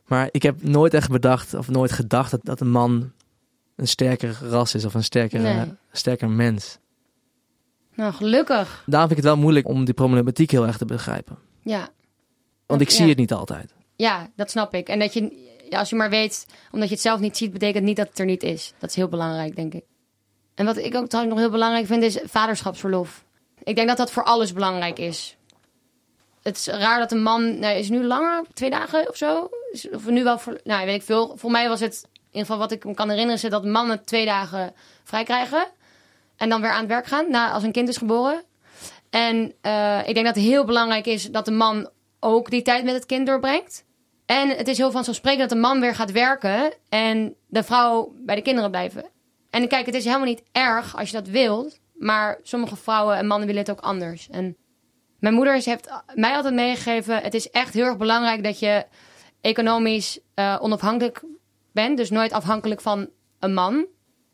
Maar 0.06 0.28
ik 0.30 0.42
heb 0.42 0.62
nooit 0.62 0.94
echt 0.94 1.10
bedacht 1.10 1.54
of 1.54 1.68
nooit 1.68 1.92
gedacht 1.92 2.30
dat, 2.30 2.40
dat 2.42 2.60
een 2.60 2.70
man 2.70 3.12
een 3.76 3.88
sterker 3.88 4.38
ras 4.42 4.74
is 4.74 4.84
of 4.84 4.94
een 4.94 5.04
sterker, 5.04 5.40
Nee. 5.40 5.54
eh, 5.56 5.62
sterker 5.92 6.30
mens. 6.30 6.78
Nou, 7.94 8.12
gelukkig. 8.12 8.82
Daarom 8.86 9.08
vind 9.08 9.18
ik 9.18 9.24
het 9.26 9.34
wel 9.34 9.42
moeilijk 9.42 9.68
om 9.68 9.84
die 9.84 9.94
problematiek 9.94 10.50
heel 10.50 10.66
erg 10.66 10.76
te 10.78 10.84
begrijpen. 10.84 11.36
Ja. 11.62 11.88
Want 12.66 12.80
ik 12.80 12.90
zie 12.90 13.08
het 13.08 13.18
niet 13.18 13.32
altijd. 13.32 13.74
Ja, 13.98 14.30
dat 14.36 14.50
snap 14.50 14.74
ik. 14.74 14.88
En 14.88 14.98
dat 14.98 15.14
je, 15.14 15.30
als 15.70 15.90
je 15.90 15.96
maar 15.96 16.10
weet, 16.10 16.46
omdat 16.70 16.88
je 16.88 16.94
het 16.94 17.02
zelf 17.02 17.20
niet 17.20 17.36
ziet, 17.36 17.52
betekent 17.52 17.84
niet 17.84 17.96
dat 17.96 18.08
het 18.08 18.18
er 18.18 18.24
niet 18.24 18.42
is. 18.42 18.72
Dat 18.78 18.90
is 18.90 18.96
heel 18.96 19.08
belangrijk, 19.08 19.56
denk 19.56 19.74
ik. 19.74 19.84
En 20.54 20.64
wat 20.64 20.76
ik 20.76 20.94
ook 20.94 21.06
trouwens 21.06 21.34
nog 21.34 21.44
heel 21.44 21.52
belangrijk 21.52 21.86
vind, 21.86 22.02
is 22.02 22.18
vaderschapsverlof. 22.24 23.24
Ik 23.62 23.76
denk 23.76 23.88
dat 23.88 23.96
dat 23.96 24.10
voor 24.10 24.24
alles 24.24 24.52
belangrijk 24.52 24.98
is. 24.98 25.36
Het 26.42 26.56
is 26.56 26.66
raar 26.66 26.98
dat 26.98 27.12
een 27.12 27.22
man, 27.22 27.58
nou, 27.58 27.76
is 27.76 27.88
nu 27.88 28.04
langer, 28.04 28.44
twee 28.52 28.70
dagen 28.70 29.08
of 29.08 29.16
zo? 29.16 29.50
Of 29.92 30.06
nu 30.06 30.24
wel, 30.24 30.38
voor, 30.38 30.60
nou 30.64 30.86
weet 30.86 30.94
ik 30.94 31.02
veel. 31.02 31.36
Voor 31.36 31.50
mij 31.50 31.68
was 31.68 31.80
het, 31.80 32.02
in 32.12 32.20
ieder 32.26 32.40
geval 32.40 32.58
wat 32.58 32.72
ik 32.72 32.84
me 32.84 32.94
kan 32.94 33.08
herinneren, 33.08 33.42
is 33.42 33.50
dat 33.50 33.64
mannen 33.64 34.04
twee 34.04 34.24
dagen 34.24 34.74
vrij 35.04 35.24
krijgen. 35.24 35.66
En 36.36 36.48
dan 36.48 36.60
weer 36.60 36.70
aan 36.70 36.80
het 36.80 36.88
werk 36.88 37.06
gaan, 37.06 37.30
na, 37.30 37.52
als 37.52 37.62
een 37.62 37.72
kind 37.72 37.88
is 37.88 37.96
geboren. 37.96 38.42
En 39.10 39.52
eh, 39.60 39.98
ik 39.98 40.14
denk 40.14 40.26
dat 40.26 40.34
het 40.34 40.44
heel 40.44 40.64
belangrijk 40.64 41.06
is 41.06 41.30
dat 41.30 41.44
de 41.44 41.50
man 41.50 41.90
ook 42.20 42.50
die 42.50 42.62
tijd 42.62 42.84
met 42.84 42.94
het 42.94 43.06
kind 43.06 43.26
doorbrengt. 43.26 43.86
En 44.28 44.48
het 44.48 44.68
is 44.68 44.78
heel 44.78 44.90
vanzelfsprekend 44.90 45.40
dat 45.40 45.58
de 45.58 45.66
man 45.66 45.80
weer 45.80 45.94
gaat 45.94 46.12
werken 46.12 46.72
en 46.88 47.34
de 47.46 47.62
vrouw 47.62 48.12
bij 48.16 48.34
de 48.34 48.42
kinderen 48.42 48.70
blijven. 48.70 49.10
En 49.50 49.68
kijk, 49.68 49.86
het 49.86 49.94
is 49.94 50.04
helemaal 50.04 50.26
niet 50.26 50.42
erg 50.52 50.96
als 50.96 51.10
je 51.10 51.16
dat 51.16 51.28
wilt, 51.28 51.80
maar 51.94 52.38
sommige 52.42 52.76
vrouwen 52.76 53.16
en 53.16 53.26
mannen 53.26 53.46
willen 53.46 53.62
het 53.62 53.70
ook 53.70 53.80
anders. 53.80 54.28
En 54.30 54.56
mijn 55.18 55.34
moeder 55.34 55.52
heeft 55.52 55.88
mij 56.14 56.34
altijd 56.34 56.54
meegegeven: 56.54 57.22
het 57.22 57.34
is 57.34 57.50
echt 57.50 57.74
heel 57.74 57.84
erg 57.84 57.96
belangrijk 57.96 58.44
dat 58.44 58.58
je 58.58 58.86
economisch 59.40 60.20
eh, 60.34 60.58
onafhankelijk 60.60 61.22
bent, 61.72 61.96
dus 61.96 62.10
nooit 62.10 62.32
afhankelijk 62.32 62.80
van 62.80 63.08
een 63.38 63.54
man. 63.54 63.86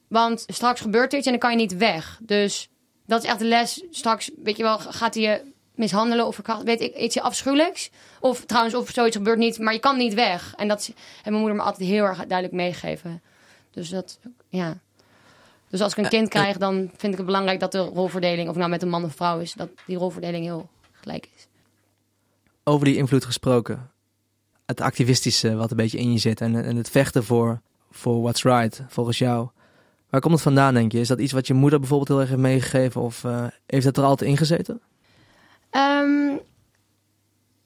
Want 0.09 0.45
straks 0.47 0.81
gebeurt 0.81 1.13
er 1.13 1.19
iets 1.19 1.27
en 1.27 1.33
dan 1.33 1.41
kan 1.41 1.51
je 1.51 1.57
niet 1.57 1.77
weg. 1.77 2.19
Dus 2.23 2.69
dat 3.07 3.23
is 3.23 3.29
echt 3.29 3.39
de 3.39 3.45
les. 3.45 3.85
Straks, 3.91 4.31
weet 4.43 4.57
je 4.57 4.63
wel, 4.63 4.79
gaat 4.79 5.15
hij 5.15 5.23
je 5.23 5.53
mishandelen 5.75 6.27
of 6.27 6.41
weet 6.65 6.81
ik, 6.81 6.97
iets 6.97 7.21
afschuwelijks. 7.21 7.91
Of 8.21 8.45
trouwens, 8.45 8.75
of 8.75 8.91
zoiets 8.91 9.17
gebeurt 9.17 9.39
niet, 9.39 9.59
maar 9.59 9.73
je 9.73 9.79
kan 9.79 9.97
niet 9.97 10.15
weg. 10.15 10.55
En 10.57 10.69
dat 10.69 10.87
heeft 10.87 11.25
mijn 11.25 11.37
moeder 11.37 11.57
me 11.57 11.63
altijd 11.63 11.89
heel 11.89 12.05
erg 12.05 12.17
duidelijk 12.17 12.53
meegegeven. 12.53 13.23
Dus 13.71 13.89
dat, 13.89 14.19
ja. 14.49 14.79
Dus 15.69 15.81
als 15.81 15.93
ik 15.93 16.05
een 16.05 16.11
kind 16.11 16.29
krijg, 16.29 16.57
dan 16.57 16.91
vind 16.97 17.13
ik 17.13 17.17
het 17.19 17.27
belangrijk 17.27 17.61
dat 17.61 17.73
de 17.73 17.79
rolverdeling, 17.79 18.49
of 18.49 18.57
nou 18.57 18.71
met 18.71 18.83
een 18.83 18.89
man 18.89 19.05
of 19.05 19.15
vrouw 19.15 19.39
is, 19.39 19.53
dat 19.53 19.69
die 19.87 19.97
rolverdeling 19.97 20.45
heel 20.45 20.69
gelijk 20.93 21.29
is. 21.37 21.47
Over 22.65 22.85
die 22.85 22.97
invloed 22.97 23.25
gesproken. 23.25 23.91
Het 24.67 24.81
activistische 24.81 25.55
wat 25.55 25.71
een 25.71 25.77
beetje 25.77 25.99
in 25.99 26.13
je 26.13 26.19
zit. 26.19 26.41
En, 26.41 26.65
en 26.65 26.77
het 26.77 26.91
vechten 26.91 27.25
voor, 27.25 27.61
voor 27.91 28.23
what's 28.23 28.43
right, 28.43 28.85
volgens 28.89 29.19
jou. 29.19 29.49
Waar 30.11 30.21
komt 30.21 30.35
het 30.35 30.43
vandaan, 30.43 30.75
denk 30.75 30.93
je? 30.93 31.01
Is 31.01 31.09
dat 31.09 31.19
iets 31.19 31.33
wat 31.33 31.47
je 31.47 31.55
moeder 31.55 31.79
bijvoorbeeld 31.79 32.09
heel 32.09 32.21
erg 32.21 32.29
heeft 32.29 32.41
meegegeven? 32.41 33.01
Of 33.01 33.25
eh, 33.25 33.47
heeft 33.67 33.85
dat 33.85 33.97
er 33.97 34.05
altijd 34.05 34.31
in 34.31 34.37
gezeten? 34.37 34.81
Ehm, 35.75 36.37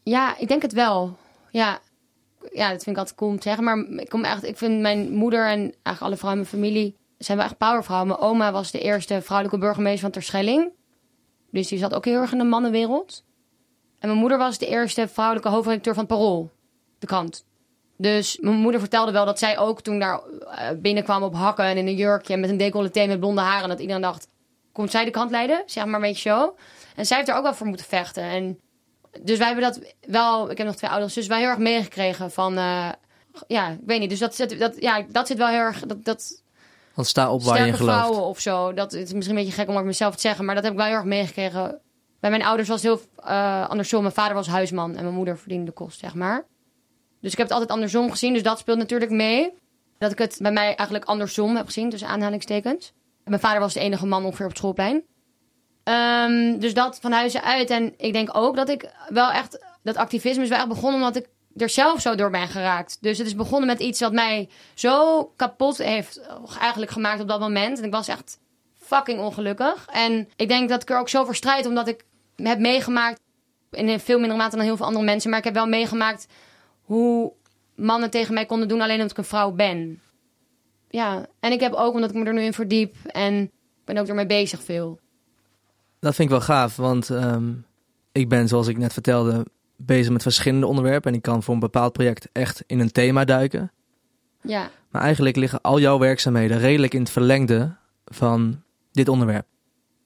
ja, 0.03 0.39
ik 0.39 0.49
denk 0.49 0.63
het 0.63 0.73
wel. 0.73 1.17
Ja. 1.51 1.81
ja, 2.53 2.71
dat 2.71 2.83
vind 2.83 2.97
ik 2.97 2.97
altijd 2.97 3.17
cool 3.17 3.31
om 3.31 3.37
te 3.37 3.43
zeggen. 3.43 3.65
Maar 3.65 4.03
ik, 4.03 4.09
kom 4.09 4.25
echt, 4.25 4.45
ik 4.45 4.57
vind 4.57 4.81
mijn 4.81 5.13
moeder 5.13 5.47
en 5.47 5.59
eigenlijk 5.59 6.01
alle 6.01 6.17
vrouwen 6.17 6.43
in 6.43 6.49
mijn 6.51 6.63
familie... 6.63 6.97
zijn 7.19 7.39
wel 7.39 7.47
echt 7.47 7.59
powervrouwen. 7.59 8.09
Mijn 8.09 8.21
oma 8.21 8.53
was 8.53 8.71
de 8.71 8.81
eerste 8.81 9.23
vrouwelijke 9.23 9.59
burgemeester 9.59 10.01
van 10.01 10.11
Terschelling. 10.11 10.71
Dus 11.51 11.69
die 11.69 11.79
zat 11.79 11.95
ook 11.95 12.05
heel 12.05 12.21
erg 12.21 12.33
in 12.33 12.39
de 12.39 12.45
mannenwereld. 12.45 13.25
En 13.99 14.09
mijn 14.09 14.21
moeder 14.21 14.39
was 14.39 14.59
de 14.59 14.67
eerste 14.67 15.09
vrouwelijke 15.09 15.49
hoofdredacteur 15.49 15.95
van 15.95 16.07
Parool, 16.07 16.51
de 16.99 17.07
krant. 17.07 17.45
Dus 17.97 18.39
mijn 18.41 18.57
moeder 18.57 18.81
vertelde 18.81 19.13
wel 19.13 19.25
dat 19.25 19.39
zij 19.39 19.59
ook 19.59 19.81
toen 19.81 19.99
daar 19.99 20.21
eh, 20.21 20.69
binnenkwam 20.77 21.23
op 21.23 21.35
hakken... 21.35 21.65
en 21.65 21.77
in 21.77 21.87
een 21.87 21.97
jurkje 21.97 22.35
en 22.35 22.41
met 22.41 22.51
een 22.51 22.57
decolleté 22.57 23.07
met 23.07 23.21
blonde 23.21 23.41
haren... 23.41 23.69
dat 23.69 23.81
iedereen 23.81 24.03
dacht, 24.03 24.29
komt 24.73 24.91
zij 24.91 25.05
de 25.05 25.11
krant 25.11 25.31
leiden? 25.31 25.63
Zeg 25.67 25.85
maar 25.85 25.95
een 25.95 26.01
beetje 26.01 26.31
zo. 26.31 26.55
En 26.99 27.07
zij 27.07 27.17
heeft 27.17 27.29
er 27.29 27.35
ook 27.37 27.43
wel 27.43 27.55
voor 27.55 27.67
moeten 27.67 27.87
vechten. 27.87 28.23
En 28.23 28.59
dus 29.23 29.39
wij 29.39 29.47
hebben 29.47 29.65
dat 29.65 29.95
wel. 30.01 30.51
Ik 30.51 30.59
heb 30.59 30.67
nog 30.67 30.77
twee 30.77 30.91
ouders, 30.91 31.15
dus 31.15 31.27
wij 31.27 31.39
heel 31.39 31.49
erg 31.49 31.59
meegekregen 31.59 32.31
van. 32.31 32.57
eh, 32.57 32.89
ja, 33.47 33.69
ik 33.69 33.79
weet 33.87 34.01
niet. 34.01 34.11
Dus 34.11 34.19
dat 34.19 34.35
zit, 34.35 34.59
dat, 34.59 34.81
ja, 34.81 35.05
dat 35.09 35.27
zit 35.27 35.39
wel 35.39 35.49
heel 35.49 35.59
erg. 35.59 35.87
Dat, 35.87 36.05
dat 36.05 36.43
Want 36.95 37.09
sta 37.09 37.33
op 37.33 37.43
waar 37.43 37.61
je 37.61 37.67
in 37.67 37.75
gelooft. 37.75 37.99
vrouwen 37.99 38.23
of 38.23 38.41
zo. 38.41 38.73
Dat 38.73 38.93
het 38.93 39.01
is 39.07 39.13
misschien 39.13 39.37
een 39.37 39.45
beetje 39.45 39.59
gek 39.61 39.69
om 39.69 39.75
over 39.75 39.87
mezelf 39.87 40.15
te 40.15 40.21
zeggen, 40.21 40.45
maar 40.45 40.55
dat 40.55 40.65
heb 40.65 40.73
ik 40.73 40.79
wel 40.79 40.89
heel 40.89 40.97
erg 40.97 41.05
meegekregen. 41.05 41.81
Bij 42.21 42.31
mijn 42.31 42.45
ouders 42.45 42.69
was 42.69 42.83
het 42.83 42.93
heel 42.93 43.25
eh, 43.25 43.69
andersom. 43.69 44.03
Mijn 44.03 44.15
vader 44.15 44.35
was 44.35 44.47
huisman 44.47 44.97
en 44.97 45.03
mijn 45.03 45.15
moeder 45.15 45.39
verdiende 45.39 45.65
de 45.65 45.73
kost, 45.73 45.99
zeg 45.99 46.15
maar. 46.15 46.47
Dus 47.21 47.31
ik 47.33 47.39
heb 47.39 47.47
het 47.47 47.57
altijd 47.57 47.71
andersom 47.73 48.11
gezien. 48.11 48.33
Dus 48.33 48.43
dat 48.43 48.59
speelt 48.59 48.79
natuurlijk 48.79 49.11
mee. 49.11 49.53
Dat 49.99 50.13
ik 50.13 50.19
het 50.19 50.37
bij 50.41 50.53
mij 50.53 50.67
eigenlijk 50.75 51.05
andersom 51.05 51.57
heb 51.57 51.67
gezien, 51.67 51.91
tussen 51.91 52.09
aanhalingstekens. 52.09 52.93
Mijn 53.25 53.41
vader 53.41 53.61
was 53.61 53.75
de 53.75 53.81
enige 53.81 54.07
man 54.07 54.25
ongeveer 54.25 54.45
op 54.45 54.51
het 54.51 54.59
schoolplein. 54.59 55.03
Ehm, 55.89 56.59
dus 56.59 56.75
dat 56.75 56.99
van 57.01 57.13
huizen 57.13 57.43
uit. 57.43 57.71
En 57.71 57.95
ik 57.97 58.13
denk 58.13 58.37
ook 58.37 58.57
dat 58.57 58.69
ik 58.69 58.91
wel 59.09 59.31
echt... 59.31 59.67
Dat 59.83 59.97
activisme 59.97 60.43
is 60.43 60.49
wel 60.49 60.59
echt 60.59 60.69
begonnen 60.69 61.01
omdat 61.01 61.17
ik 61.17 61.29
er 61.57 61.69
zelf 61.69 62.01
zo 62.01 62.15
door 62.15 62.31
ben 62.31 62.49
geraakt. 62.49 62.99
Dus 63.01 63.19
het 63.19 63.27
is 63.27 63.35
begonnen 63.35 63.69
met 63.69 63.81
iets 63.81 64.01
wat 64.01 64.13
mij 64.13 64.49
zo 64.75 65.25
kapot 65.37 65.79
heeft 65.79 66.21
eigenlijk 66.61 66.91
gemaakt 66.91 67.21
op 67.21 67.29
dat 67.29 67.41
moment. 67.41 67.79
En 67.79 67.85
ik 67.85 67.93
was 67.93 68.09
echt 68.09 68.39
fucking 68.75 69.21
ongelukkig. 69.21 69.87
En 69.93 70.29
ik 70.37 70.49
denk 70.49 70.69
dat 70.69 70.83
ik 70.83 70.91
er 70.91 70.99
ook 70.99 71.09
zo 71.09 71.25
voor 71.25 71.35
strijd, 71.35 71.67
omdat 71.67 71.89
ik 71.89 72.05
heb 72.37 72.59
meegemaakt... 72.59 73.21
in 73.71 74.01
veel 74.01 74.19
minder 74.19 74.37
mate 74.37 74.57
dan 74.57 74.65
heel 74.65 74.77
veel 74.77 74.87
andere 74.87 75.05
mensen... 75.05 75.31
maar 75.31 75.39
ik 75.39 75.45
heb 75.45 75.55
wel 75.55 75.69
meegemaakt 75.69 76.27
hoe 76.83 77.33
mannen 77.75 78.11
tegen 78.11 78.35
mij 78.35 78.47
konden 78.47 78.69
doen... 78.69 78.81
alleen 78.81 78.97
omdat 78.97 79.11
ik 79.11 79.19
een 79.19 79.25
vrouw 79.25 79.51
ben. 79.51 80.03
Ja, 80.89 81.27
en 81.41 81.53
ik 81.53 81.61
heb 81.61 81.73
ook, 81.73 81.95
omdat 81.95 82.11
ik 82.11 82.17
me 82.17 82.25
er 82.25 82.35
nu 82.35 82.43
in 82.43 82.53
verdiep... 82.53 82.97
en 83.07 83.51
ben 83.85 83.99
ook 83.99 84.09
ermee 84.09 84.27
bezig 84.27 84.63
veel. 84.63 84.99
Dat 86.01 86.15
vind 86.15 86.31
ik 86.31 86.37
wel 86.37 86.45
gaaf, 86.45 86.77
want 86.77 87.11
ehm, 87.11 87.53
ik 88.13 88.29
ben, 88.29 88.49
zoals 88.49 88.67
ik 88.67 88.79
net 88.79 88.93
vertelde, 88.93 89.47
bezig 89.77 90.13
met 90.13 90.23
verschillende 90.23 90.67
onderwerpen. 90.67 91.11
En 91.11 91.17
ik 91.17 91.23
kan 91.23 91.43
voor 91.43 91.55
een 91.55 91.61
bepaald 91.61 91.93
project 91.93 92.29
echt 92.33 92.65
in 92.67 92.81
een 92.81 92.93
thema 92.93 93.25
duiken. 93.25 93.73
Ja, 94.43 94.71
Maar 94.91 95.03
eigenlijk 95.03 95.37
liggen 95.37 95.61
al 95.61 95.81
jouw 95.81 95.99
werkzaamheden 95.99 96.59
redelijk 96.59 96.95
in 96.95 97.01
het 97.01 97.11
verlengde 97.11 97.77
van 98.05 98.63
dit 98.93 99.09
onderwerp. 99.09 99.47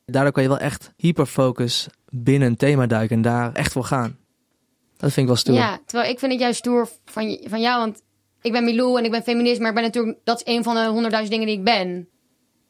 Daardoor 0.07 0.33
kan 0.33 0.42
je 0.42 0.48
wel 0.48 0.59
echt 0.59 0.92
hyperfocus 0.96 1.88
binnen 2.11 2.48
een 2.48 2.57
thema 2.57 2.87
duiken 2.87 3.16
en 3.16 3.22
daar 3.22 3.52
echt 3.52 3.72
voor 3.72 3.85
gaan. 3.85 4.18
Dat 4.96 5.12
vind 5.12 5.16
ik 5.16 5.26
wel 5.26 5.37
stoer. 5.37 5.55
Ja, 5.55 5.81
terwijl 5.87 6.11
ik 6.11 6.18
vind 6.18 6.33
het 6.33 6.40
juist 6.40 6.59
stoer 6.59 6.88
van, 7.05 7.38
van 7.44 7.61
jou. 7.61 7.81
Want 7.81 8.02
ik 8.40 8.52
ben 8.52 8.64
Milou 8.64 8.98
en 8.98 9.05
ik 9.05 9.11
ben 9.11 9.22
feminist, 9.22 9.59
maar 9.59 9.68
ik 9.68 9.74
ben 9.74 9.85
natuurlijk, 9.85 10.18
dat 10.24 10.42
is 10.44 10.55
een 10.55 10.62
van 10.62 10.74
de 10.74 10.87
honderdduizend 10.87 11.31
dingen 11.31 11.46
die 11.46 11.59
ik 11.59 11.64
ben. 11.64 12.09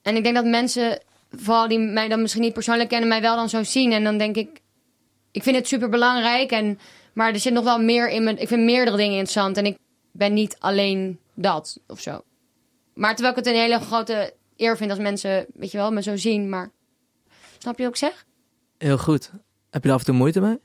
En 0.03 0.17
ik 0.17 0.23
denk 0.23 0.35
dat 0.35 0.45
mensen, 0.45 1.03
vooral 1.37 1.69
die 1.69 1.79
mij 1.79 2.09
dan 2.09 2.21
misschien 2.21 2.43
niet 2.43 2.53
persoonlijk 2.53 2.89
kennen, 2.89 3.09
mij 3.09 3.21
wel 3.21 3.37
dan 3.37 3.49
zo 3.49 3.63
zien. 3.63 3.93
En 3.93 4.05
dan 4.05 4.19
denk 4.19 4.37
ik, 4.37 4.61
ik 5.31 5.43
vind 5.43 5.57
het 5.57 5.69
super 5.69 5.89
belangrijk. 5.89 6.51
En, 6.51 6.79
maar 7.15 7.33
er 7.33 7.39
zit 7.39 7.53
nog 7.53 7.65
wel 7.65 7.81
meer 7.81 8.09
in 8.09 8.25
me. 8.25 8.35
Ik 8.35 8.49
vind 8.49 8.63
meerdere 8.63 8.97
dingen 8.97 9.13
interessant. 9.13 9.57
En 9.57 9.67
ik 9.67 9.79
ben 10.13 10.33
niet 10.33 10.57
alleen 10.59 11.19
dat 11.35 11.81
of 11.87 12.01
zo. 12.01 12.23
Maar 12.95 13.15
terwijl 13.15 13.39
ik 13.39 13.45
het 13.45 13.55
een 13.55 13.61
hele 13.61 13.81
grote 13.81 14.35
eer 14.57 14.77
vind 14.77 14.91
als 14.91 14.99
mensen, 14.99 15.47
weet 15.55 15.71
je 15.71 15.79
wel, 15.79 15.93
me 15.93 16.03
zo 16.03 16.17
zien. 16.17 16.49
Maar 16.49 16.71
snap 17.59 17.79
je 17.79 17.83
wat 17.85 17.93
ik 17.93 17.99
zeg? 17.99 18.25
Heel 18.79 18.99
goed. 18.99 19.31
Heb 19.71 19.83
je 19.83 19.89
daar 19.89 19.97
af 19.97 19.99
en 19.99 20.07
toe 20.07 20.15
moeite 20.15 20.41
mee? 20.41 20.59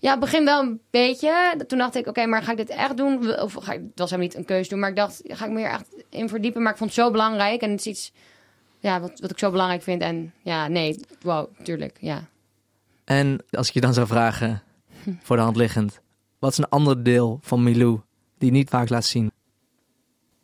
Ja, 0.00 0.10
het 0.10 0.20
begin 0.20 0.44
wel 0.44 0.62
een 0.62 0.80
beetje. 0.90 1.54
Toen 1.66 1.78
dacht 1.78 1.94
ik, 1.94 2.06
oké, 2.06 2.26
maar 2.26 2.42
ga 2.42 2.50
ik 2.50 2.56
dit 2.56 2.68
echt 2.68 2.96
doen? 2.96 3.40
Of 3.40 3.52
ga 3.52 3.72
ik, 3.72 3.80
het 3.80 3.98
was 3.98 4.10
helemaal 4.10 4.30
niet 4.30 4.38
een 4.38 4.44
keuze 4.44 4.68
doen, 4.68 4.78
maar 4.78 4.88
ik 4.88 4.96
dacht, 4.96 5.20
ga 5.24 5.44
ik 5.44 5.50
me 5.50 5.58
hier 5.58 5.70
echt 5.70 6.04
in 6.10 6.28
verdiepen? 6.28 6.62
Maar 6.62 6.72
ik 6.72 6.78
vond 6.78 6.94
het 6.94 7.04
zo 7.04 7.10
belangrijk 7.10 7.60
en 7.60 7.70
het 7.70 7.80
is 7.80 7.86
iets 7.86 8.12
ja, 8.78 9.00
wat, 9.00 9.20
wat 9.20 9.30
ik 9.30 9.38
zo 9.38 9.50
belangrijk 9.50 9.82
vind. 9.82 10.02
En 10.02 10.32
ja, 10.42 10.68
nee, 10.68 11.00
wow, 11.20 11.48
tuurlijk, 11.62 11.96
ja. 12.00 12.28
En 13.04 13.44
als 13.50 13.68
ik 13.68 13.74
je 13.74 13.80
dan 13.80 13.94
zou 13.94 14.06
vragen, 14.06 14.62
voor 15.22 15.36
de 15.36 15.42
hand 15.42 15.56
liggend, 15.56 16.00
wat 16.38 16.50
is 16.50 16.58
een 16.58 16.68
ander 16.68 17.02
deel 17.04 17.38
van 17.42 17.62
Milou 17.62 18.00
die 18.38 18.50
je 18.50 18.56
niet 18.56 18.68
vaak 18.70 18.88
laat 18.88 19.04
zien? 19.04 19.30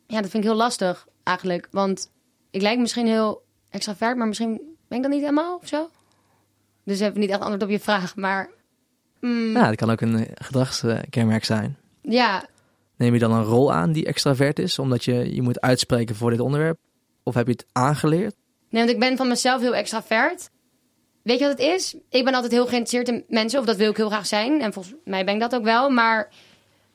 Ja, 0.07 0.21
dat 0.21 0.29
vind 0.29 0.43
ik 0.43 0.49
heel 0.49 0.57
lastig 0.59 1.07
eigenlijk. 1.23 1.67
Want 1.71 2.11
ik 2.51 2.61
lijk 2.61 2.79
misschien 2.79 3.07
heel 3.07 3.43
extravert, 3.69 4.17
maar 4.17 4.27
misschien 4.27 4.61
ben 4.87 4.97
ik 4.97 5.03
dat 5.03 5.11
niet 5.11 5.21
helemaal 5.21 5.55
of 5.55 5.67
zo. 5.67 5.89
Dus 6.83 6.99
even 6.99 7.19
niet 7.19 7.29
echt 7.29 7.39
antwoord 7.39 7.63
op 7.63 7.69
je 7.69 7.79
vraag, 7.79 8.15
maar 8.15 8.49
mm, 9.19 9.55
Ja, 9.55 9.67
dat 9.67 9.75
kan 9.75 9.89
ook 9.89 10.01
een 10.01 10.25
eh, 10.25 10.31
gedragskenmerk 10.33 11.45
zijn. 11.45 11.77
ja, 12.01 12.45
Neem 12.97 13.13
je 13.13 13.19
dan 13.19 13.31
een 13.31 13.43
rol 13.43 13.73
aan 13.73 13.91
die 13.91 14.05
extravert 14.05 14.59
is, 14.59 14.79
omdat 14.79 15.03
je 15.03 15.35
je 15.35 15.41
moet 15.41 15.61
uitspreken 15.61 16.15
voor 16.15 16.29
dit 16.29 16.39
onderwerp? 16.39 16.77
Of 17.25 17.33
heb 17.33 17.45
je 17.45 17.51
het 17.51 17.65
aangeleerd? 17.71 18.35
Nee, 18.69 18.83
want 18.83 18.93
ik 18.93 18.99
ben 18.99 19.17
van 19.17 19.27
mezelf 19.27 19.61
heel 19.61 19.75
extravert. 19.75 20.49
Weet 21.21 21.39
je 21.39 21.47
wat 21.47 21.57
het 21.57 21.67
is? 21.67 21.95
Ik 22.09 22.23
ben 22.23 22.33
altijd 22.33 22.51
heel 22.51 22.67
geïnteresseerd 22.67 23.07
in 23.07 23.25
mensen, 23.27 23.59
of 23.59 23.65
dat 23.65 23.75
wil 23.75 23.89
ik 23.89 23.97
heel 23.97 24.09
graag 24.09 24.25
zijn. 24.27 24.61
En 24.61 24.73
volgens 24.73 24.95
mij 25.03 25.25
ben 25.25 25.33
ik 25.33 25.39
dat 25.39 25.55
ook 25.55 25.63
wel. 25.63 25.89
Maar 25.89 26.29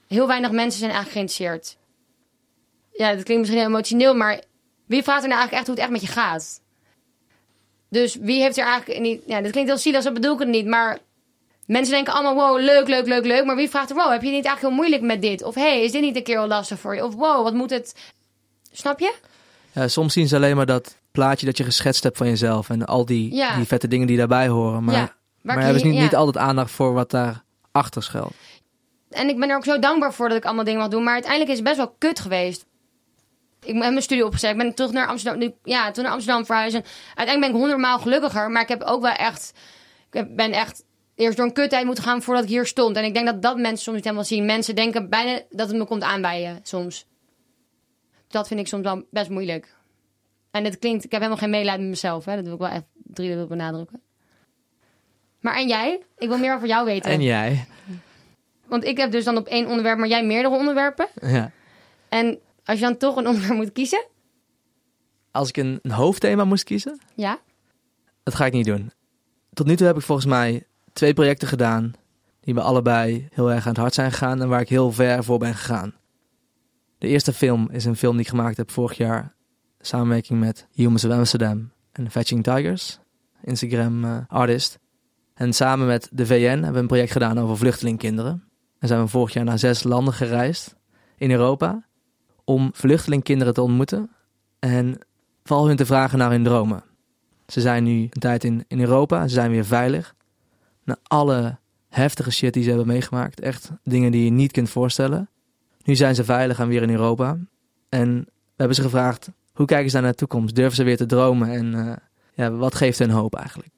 heel 0.09 0.27
weinig 0.27 0.51
mensen 0.51 0.79
zijn 0.79 0.91
eigenlijk 0.91 1.13
geïnteresseerd. 1.13 1.77
Ja, 2.93 3.15
dat 3.15 3.23
klinkt 3.23 3.39
misschien 3.39 3.61
heel 3.61 3.69
emotioneel, 3.69 4.15
maar 4.15 4.43
wie 4.87 5.03
vraagt 5.03 5.23
er 5.23 5.29
nou 5.29 5.41
eigenlijk 5.41 5.53
echt 5.53 5.67
hoe 5.67 5.75
het 5.75 5.85
echt 5.85 5.93
met 5.93 6.01
je 6.01 6.21
gaat? 6.21 6.61
Dus 7.89 8.15
wie 8.15 8.41
heeft 8.41 8.59
er 8.59 8.65
eigenlijk 8.65 9.01
niet... 9.01 9.23
Ja, 9.27 9.41
dat 9.41 9.51
klinkt 9.51 9.71
heel 9.71 9.79
zielig, 9.79 10.03
zo 10.03 10.13
bedoel 10.13 10.33
ik 10.33 10.39
het 10.39 10.49
niet. 10.49 10.67
Maar 10.67 10.99
mensen 11.67 11.95
denken 11.95 12.13
allemaal, 12.13 12.35
wow, 12.35 12.65
leuk, 12.65 12.89
leuk, 12.89 13.07
leuk, 13.07 13.25
leuk. 13.25 13.45
Maar 13.45 13.57
wie 13.57 13.71
vraagt 13.71 13.91
er, 13.91 13.97
wow, 13.97 14.11
heb 14.11 14.23
je 14.23 14.31
niet 14.31 14.45
eigenlijk 14.45 14.61
heel 14.61 14.85
moeilijk 14.85 15.03
met 15.03 15.23
dit? 15.23 15.43
Of 15.43 15.55
hey, 15.55 15.83
is 15.83 15.93
dit 15.93 16.01
niet 16.01 16.17
een 16.17 16.23
keer 16.23 16.37
wel 16.37 16.47
lastig 16.47 16.79
voor 16.79 16.95
je? 16.95 17.05
Of 17.05 17.15
wow, 17.15 17.43
wat 17.43 17.55
moet 17.55 17.71
het... 17.71 17.95
Snap 18.73 19.01
je? 19.01 19.15
Ja, 19.73 19.89
soms 19.89 20.13
zien 20.13 20.29
ze 20.29 20.37
alleen 20.37 20.57
maar 20.57 20.67
dat 20.67 20.97
plaatje 21.13 21.47
dat 21.47 21.57
je 21.57 21.65
geschetst 21.65 22.03
hebt 22.03 22.17
van 22.17 22.27
jezelf 22.27 22.71
en 22.71 22.87
al 22.87 23.05
die, 23.05 23.35
Ja. 23.35 23.57
die 23.57 23.67
vette 23.67 23.89
dingen 23.89 24.07
die 24.07 24.17
daarbij 24.17 24.49
horen. 24.49 24.85
Maar, 24.85 24.95
Ja, 24.95 25.15
maar 25.43 25.59
hebben 25.61 25.81
ze 25.81 25.87
je- 25.87 25.93
niet, 25.93 26.01
niet 26.03 26.15
altijd 26.17 26.45
aandacht 26.45 26.71
voor 26.71 26.93
wat 26.93 27.11
daar 27.11 27.43
achter 27.73 28.03
schuilt. 28.03 28.33
En 29.11 29.29
ik 29.29 29.39
ben 29.39 29.49
er 29.51 29.57
ook 29.57 29.65
zo 29.65 29.79
dankbaar 29.79 30.15
voor 30.15 30.29
dat 30.29 30.37
ik 30.39 30.45
allemaal 30.45 30.65
dingen 30.65 30.81
mag 30.81 30.89
doen. 30.89 31.03
Maar 31.05 31.13
uiteindelijk 31.13 31.51
is 31.51 31.57
het 31.59 31.67
best 31.67 31.77
wel 31.77 31.95
kut 31.99 32.21
geweest. 32.21 32.65
Ik 33.61 33.67
heb 33.75 33.77
mijn 33.77 34.03
studie 34.03 34.25
opgezet. 34.25 34.51
Ik 34.51 34.57
ben 34.57 34.75
terug 34.75 34.91
naar 34.93 35.07
Amsterdam. 35.07 35.39
nu- 35.41 35.55
Ja, 35.65 35.91
toen 35.91 36.05
naar 36.05 36.13
Amsterdam 36.13 36.45
verhuisd. 36.47 36.75
En 36.75 36.85
uiteindelijk 37.15 37.41
ben 37.41 37.49
ik 37.51 37.57
honderdmaal 37.57 37.99
gelukkiger. 37.99 38.51
Maar 38.51 38.63
ik 38.63 38.69
heb 38.69 38.83
ook 38.83 39.03
wel 39.03 39.13
echt... 39.13 39.53
Ik 40.13 40.37
ben 40.37 40.53
echt 40.53 40.85
eerst 41.15 41.37
door 41.37 41.47
een 41.47 41.53
kuttijd 41.53 41.85
moeten 41.85 42.05
gaan 42.05 42.23
voordat 42.23 42.45
ik 42.45 42.49
hier 42.51 42.67
stond. 42.67 42.97
En 42.97 43.05
ik 43.05 43.15
denk 43.15 43.27
dat 43.27 43.43
dat 43.43 43.57
mensen 43.57 43.79
soms 43.83 43.97
niet 43.97 44.05
helemaal 44.05 44.25
zien. 44.27 44.45
Mensen 44.45 44.75
denken 44.75 45.09
bijna 45.09 45.41
dat 45.51 45.69
het 45.69 45.77
me 45.77 45.85
komt 45.85 46.03
aanbijen 46.03 46.61
soms. 46.63 47.07
Dat 48.31 48.47
vind 48.49 48.61
ik 48.61 48.67
soms 48.67 48.83
wel 48.83 49.05
best 49.11 49.31
moeilijk. 49.31 49.77
En 50.51 50.65
het 50.65 50.79
klinkt... 50.79 51.05
Ik 51.05 51.11
heb 51.11 51.21
helemaal 51.21 51.43
geen 51.43 51.51
medelijden 51.51 51.81
met 51.83 51.91
mezelf. 51.91 52.25
Hè. 52.25 52.35
Dat 52.35 52.45
wil 52.45 52.53
ik 52.53 52.59
wel 52.59 52.69
echt 52.69 52.85
drie 52.95 53.35
wil 53.35 53.47
benadrukken. 53.47 54.01
Maar 55.41 55.57
en 55.57 55.69
jij? 55.69 56.03
Ik 56.19 56.29
wil 56.29 56.39
meer 56.39 56.55
over 56.55 56.69
jou 56.69 56.85
weten. 56.85 57.11
En 57.11 57.23
jij? 57.23 57.67
Want 58.67 58.85
ik 58.85 58.97
heb 58.97 59.11
dus 59.11 59.25
dan 59.25 59.37
op 59.37 59.47
één 59.47 59.67
onderwerp, 59.67 59.99
maar 59.99 60.09
jij 60.09 60.27
meerdere 60.27 60.55
onderwerpen. 60.55 61.09
Ja. 61.21 61.51
En 62.09 62.39
als 62.65 62.79
je 62.79 62.85
dan 62.85 62.97
toch 62.97 63.17
een 63.17 63.27
onderwerp 63.27 63.55
moet 63.55 63.73
kiezen, 63.73 64.05
Als 65.31 65.49
ik 65.49 65.57
een, 65.57 65.79
een 65.83 65.91
hoofdthema 65.91 66.45
moest 66.45 66.65
kiezen, 66.65 67.01
ja. 67.15 67.39
dat 68.23 68.35
ga 68.35 68.47
ik 68.47 68.53
niet 68.53 68.67
doen. 68.67 68.93
Tot 69.53 69.67
nu 69.67 69.77
toe 69.77 69.87
heb 69.87 69.97
ik 69.97 70.03
volgens 70.03 70.27
mij 70.27 70.67
twee 70.93 71.15
projecten 71.15 71.49
gedaan 71.49 71.95
die 72.41 72.55
me 72.55 72.61
allebei 72.61 73.29
heel 73.33 73.53
erg 73.53 73.63
aan 73.63 73.73
het 73.73 73.81
hart 73.81 73.95
zijn 73.95 74.13
gegaan 74.13 74.43
en 74.43 74.49
waar 74.49 74.61
ik 74.61 74.69
heel 74.69 74.93
ver 74.93 75.25
voor 75.25 75.39
ben 75.39 75.55
gegaan. 75.55 75.95
De 77.01 77.09
eerste 77.09 77.33
film 77.33 77.69
is 77.71 77.85
een 77.85 77.97
film 77.97 78.13
die 78.13 78.21
ik 78.21 78.29
gemaakt 78.29 78.57
heb 78.57 78.71
vorig 78.71 78.97
jaar. 78.97 79.35
Samenwerking 79.79 80.41
met 80.41 80.67
Humans 80.73 81.05
of 81.05 81.13
Amsterdam 81.13 81.71
en 81.93 82.11
Fetching 82.11 82.43
Tigers, 82.43 82.99
Instagram 83.43 84.05
eh, 84.05 84.17
artist. 84.29 84.79
En 85.35 85.53
samen 85.53 85.87
met 85.87 86.09
de 86.13 86.27
VN 86.27 86.35
hebben 86.35 86.73
we 86.73 86.79
een 86.79 86.87
project 86.87 87.13
gedaan 87.13 87.39
over 87.39 87.57
vluchtelingkinderen. 87.57 88.45
En 88.79 88.89
zijn 88.89 89.01
we 89.01 89.09
vorig 89.09 89.33
jaar 89.33 89.45
naar 89.45 89.59
zes 89.59 89.83
landen 89.83 90.15
gereisd 90.15 90.77
in 91.17 91.31
Europa 91.31 91.87
om 92.45 92.71
vluchtelingkinderen 92.73 93.55
te 93.55 93.63
ontmoeten 93.63 94.11
en 94.59 94.99
vooral 95.43 95.67
hun 95.67 95.77
te 95.77 95.87
vragen 95.87 96.19
naar 96.19 96.31
hun 96.31 96.45
dromen. 96.45 96.85
Ze 97.47 97.61
zijn 97.61 97.85
nu 97.85 98.03
een 98.03 98.21
tijd 98.21 98.45
in, 98.45 98.65
in 98.69 98.81
Europa, 98.81 99.29
ze 99.29 99.35
zijn 99.35 99.51
weer 99.51 99.65
veilig. 99.65 100.15
Na 100.85 100.97
alle 101.03 101.59
heftige 101.89 102.31
shit 102.31 102.55
die 102.55 102.63
ze 102.63 102.69
hebben 102.69 102.87
meegemaakt, 102.87 103.41
echt 103.41 103.71
dingen 103.83 104.13
die 104.13 104.25
je 104.25 104.31
niet 104.31 104.53
kunt 104.53 104.71
voorstellen. 104.71 105.29
Nu 105.91 105.97
zijn 105.97 106.15
ze 106.15 106.25
veilig 106.25 106.59
en 106.59 106.69
weer 106.69 106.83
in 106.83 106.91
Europa. 106.91 107.39
En 107.89 108.19
we 108.25 108.57
hebben 108.57 108.77
ze 108.77 108.83
gevraagd, 108.83 109.31
hoe 109.53 109.67
kijken 109.67 109.91
ze 109.91 110.01
naar 110.01 110.11
de 110.11 110.17
toekomst? 110.17 110.55
Durven 110.55 110.77
ze 110.77 110.83
weer 110.83 110.97
te 110.97 111.07
dromen? 111.07 111.51
En 111.51 111.75
eh, 111.75 111.97
ja, 112.35 112.51
wat 112.51 112.75
geeft 112.75 112.99
hun 112.99 113.11
hoop 113.11 113.35
eigenlijk? 113.35 113.71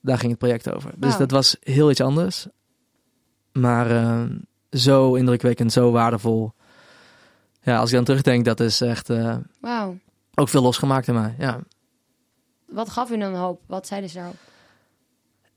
Daar 0.00 0.18
ging 0.18 0.30
het 0.30 0.38
project 0.38 0.70
over. 0.74 0.92
Dus 0.96 1.16
dat 1.16 1.30
was 1.30 1.56
heel 1.60 1.90
iets 1.90 2.00
anders. 2.00 2.46
Maar 3.52 3.90
eh, 3.90 4.22
zo 4.70 5.14
indrukwekkend, 5.14 5.72
zo 5.72 5.90
waardevol. 5.90 6.52
Ja, 7.62 7.78
als 7.78 7.90
ik 7.90 7.96
dan 7.96 8.04
terugdenk, 8.04 8.44
dat 8.44 8.60
is 8.60 8.80
echt 8.80 9.10
eh, 9.10 9.36
Wauw. 9.60 9.98
ook 10.34 10.48
veel 10.48 10.62
losgemaakt 10.62 11.08
in 11.08 11.14
mij. 11.14 11.34
Ja. 11.38 11.60
Wat 12.66 12.88
gaf 12.88 13.10
u 13.10 13.18
dan 13.18 13.34
hoop? 13.34 13.60
Wat 13.66 13.86
zeiden 13.86 14.10
ze 14.10 14.16
daarop? 14.16 14.36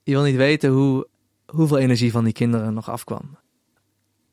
Je 0.03 0.11
wil 0.11 0.23
niet 0.23 0.35
weten 0.35 0.69
hoe, 0.69 1.07
hoeveel 1.45 1.77
energie 1.77 2.11
van 2.11 2.23
die 2.23 2.33
kinderen 2.33 2.73
nog 2.73 2.89
afkwam. 2.89 3.37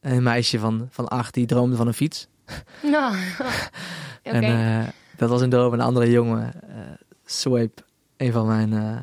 Een 0.05 0.23
meisje 0.23 0.59
van, 0.59 0.87
van 0.91 1.09
acht 1.09 1.35
die 1.35 1.47
droomde 1.47 1.77
van 1.77 1.87
een 1.87 1.95
fiets. 1.95 2.27
Nou, 2.83 3.17
oké. 4.25 4.37
En 4.37 4.43
eh, 4.43 4.89
dat 5.17 5.29
was 5.29 5.41
een 5.41 5.51
droom. 5.51 5.73
Een 5.73 5.81
andere 5.81 6.11
jongen, 6.11 6.63
eh 6.69 6.77
Swape, 7.25 7.83
een 8.17 8.33
van 8.33 8.47
mijn 8.47 8.73
eh, 8.73 9.01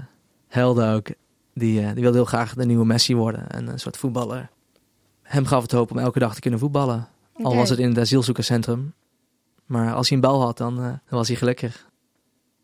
helden 0.47 0.93
ook, 0.93 1.07
die, 1.53 1.93
die 1.93 2.01
wilde 2.03 2.17
heel 2.17 2.25
graag 2.25 2.53
de 2.53 2.65
nieuwe 2.65 2.85
Messi 2.85 3.15
worden. 3.15 3.49
En 3.49 3.67
een 3.67 3.79
soort 3.79 3.97
voetballer. 3.97 4.49
Hem 5.21 5.45
gaf 5.45 5.61
het 5.61 5.71
hoop 5.71 5.91
om 5.91 5.97
elke 5.97 6.19
dag 6.19 6.33
te 6.33 6.39
kunnen 6.39 6.59
voetballen. 6.59 7.07
Al 7.41 7.55
was 7.55 7.69
het 7.69 7.79
in 7.79 7.89
het 7.89 7.97
asielzoekerscentrum. 7.97 8.93
Maar 9.65 9.93
als 9.93 10.07
hij 10.09 10.17
een 10.17 10.23
bal 10.23 10.41
had, 10.41 10.57
dan, 10.57 10.75
dan 10.75 10.99
was 11.09 11.27
hij 11.27 11.37
gelukkig. 11.37 11.85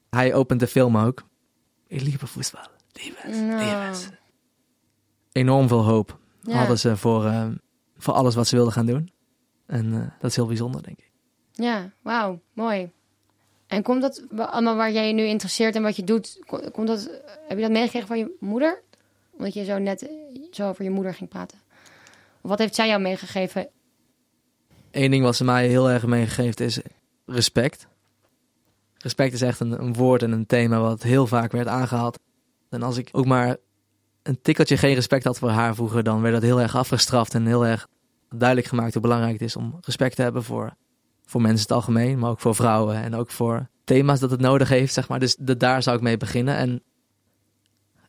Hij 0.09 0.33
opent 0.33 0.59
de 0.59 0.67
film 0.67 0.97
ook. 0.97 1.23
Ik 1.87 2.01
lieve 2.01 2.27
voetbal. 2.27 2.61
Nou. 3.31 3.95
Enorm 5.31 5.67
veel 5.67 5.83
hoop 5.83 6.17
Ja. 6.41 6.57
hadden 6.57 6.79
ze 6.79 6.97
voor, 6.97 7.31
voor 7.97 8.13
alles 8.13 8.35
wat 8.35 8.47
ze 8.47 8.55
wilden 8.55 8.73
gaan 8.73 8.85
doen. 8.85 9.11
En 9.65 9.93
eh, 9.93 9.99
dat 10.19 10.29
is 10.29 10.35
heel 10.35 10.47
bijzonder, 10.47 10.83
denk 10.83 10.97
ik. 10.99 11.11
Ja, 11.51 11.91
wauw, 12.01 12.39
mooi. 12.53 12.91
En 13.67 13.83
komt 13.83 14.01
dat 14.01 14.23
allemaal 14.35 14.75
waar 14.75 14.91
jij 14.91 15.07
je 15.07 15.13
nu 15.13 15.23
interesseert 15.23 15.75
en 15.75 15.81
wat 15.81 15.95
je 15.95 16.03
doet, 16.03 16.39
ko- 16.45 16.69
komt 16.71 16.87
dat, 16.87 17.09
heb 17.47 17.57
je 17.57 17.63
dat 17.63 17.71
meegekregen 17.71 18.07
van 18.07 18.17
je 18.17 18.35
moeder? 18.39 18.81
Omdat 19.31 19.53
je 19.53 19.63
zo 19.63 19.77
net 19.77 20.07
eh, 20.07 20.09
zo 20.51 20.69
over 20.69 20.83
je 20.83 20.89
moeder 20.89 21.13
ging 21.13 21.29
praten. 21.29 21.57
Of 22.41 22.49
wat 22.49 22.59
heeft 22.59 22.75
zij 22.75 22.87
jou 22.87 23.01
meegegeven? 23.01 23.69
Eén 24.91 25.11
ding 25.11 25.23
wat 25.23 25.35
ze 25.35 25.43
mij 25.43 25.67
heel 25.67 25.89
erg 25.89 26.05
meegegeven 26.05 26.65
is 26.65 26.79
respect. 27.25 27.87
Respect 28.97 29.33
is 29.33 29.41
echt 29.41 29.59
een, 29.59 29.71
een 29.81 29.93
woord 29.93 30.23
en 30.23 30.31
een 30.31 30.45
thema 30.45 30.79
wat 30.79 31.03
heel 31.03 31.27
vaak 31.27 31.51
werd 31.51 31.67
aangehaald. 31.67 32.19
En 32.69 32.83
als 32.83 32.97
ik 32.97 33.09
ook 33.11 33.25
maar 33.25 33.57
een 34.27 34.41
tikkeltje 34.41 34.77
geen 34.77 34.93
respect 34.93 35.23
had 35.23 35.39
voor 35.39 35.49
haar 35.49 35.75
vroeger, 35.75 36.03
dan 36.03 36.21
werd 36.21 36.33
dat 36.33 36.43
heel 36.43 36.61
erg 36.61 36.75
afgestraft 36.75 37.33
en 37.33 37.45
heel 37.45 37.65
erg 37.65 37.87
duidelijk 38.29 38.67
gemaakt 38.67 38.93
hoe 38.93 39.01
belangrijk 39.01 39.33
het 39.33 39.41
is 39.41 39.55
om 39.55 39.77
respect 39.81 40.15
te 40.15 40.21
hebben 40.21 40.43
voor, 40.43 40.73
voor 41.25 41.41
mensen 41.41 41.67
in 41.67 41.75
het 41.75 41.85
algemeen, 41.85 42.19
maar 42.19 42.29
ook 42.29 42.39
voor 42.39 42.55
vrouwen 42.55 42.95
en 42.95 43.15
ook 43.15 43.31
voor 43.31 43.69
thema's 43.83 44.19
dat 44.19 44.31
het 44.31 44.39
nodig 44.39 44.69
heeft, 44.69 44.93
zeg 44.93 45.07
maar. 45.07 45.19
Dus 45.19 45.35
de, 45.39 45.57
daar 45.57 45.83
zou 45.83 45.95
ik 45.95 46.01
mee 46.01 46.17
beginnen. 46.17 46.55
En 46.55 46.75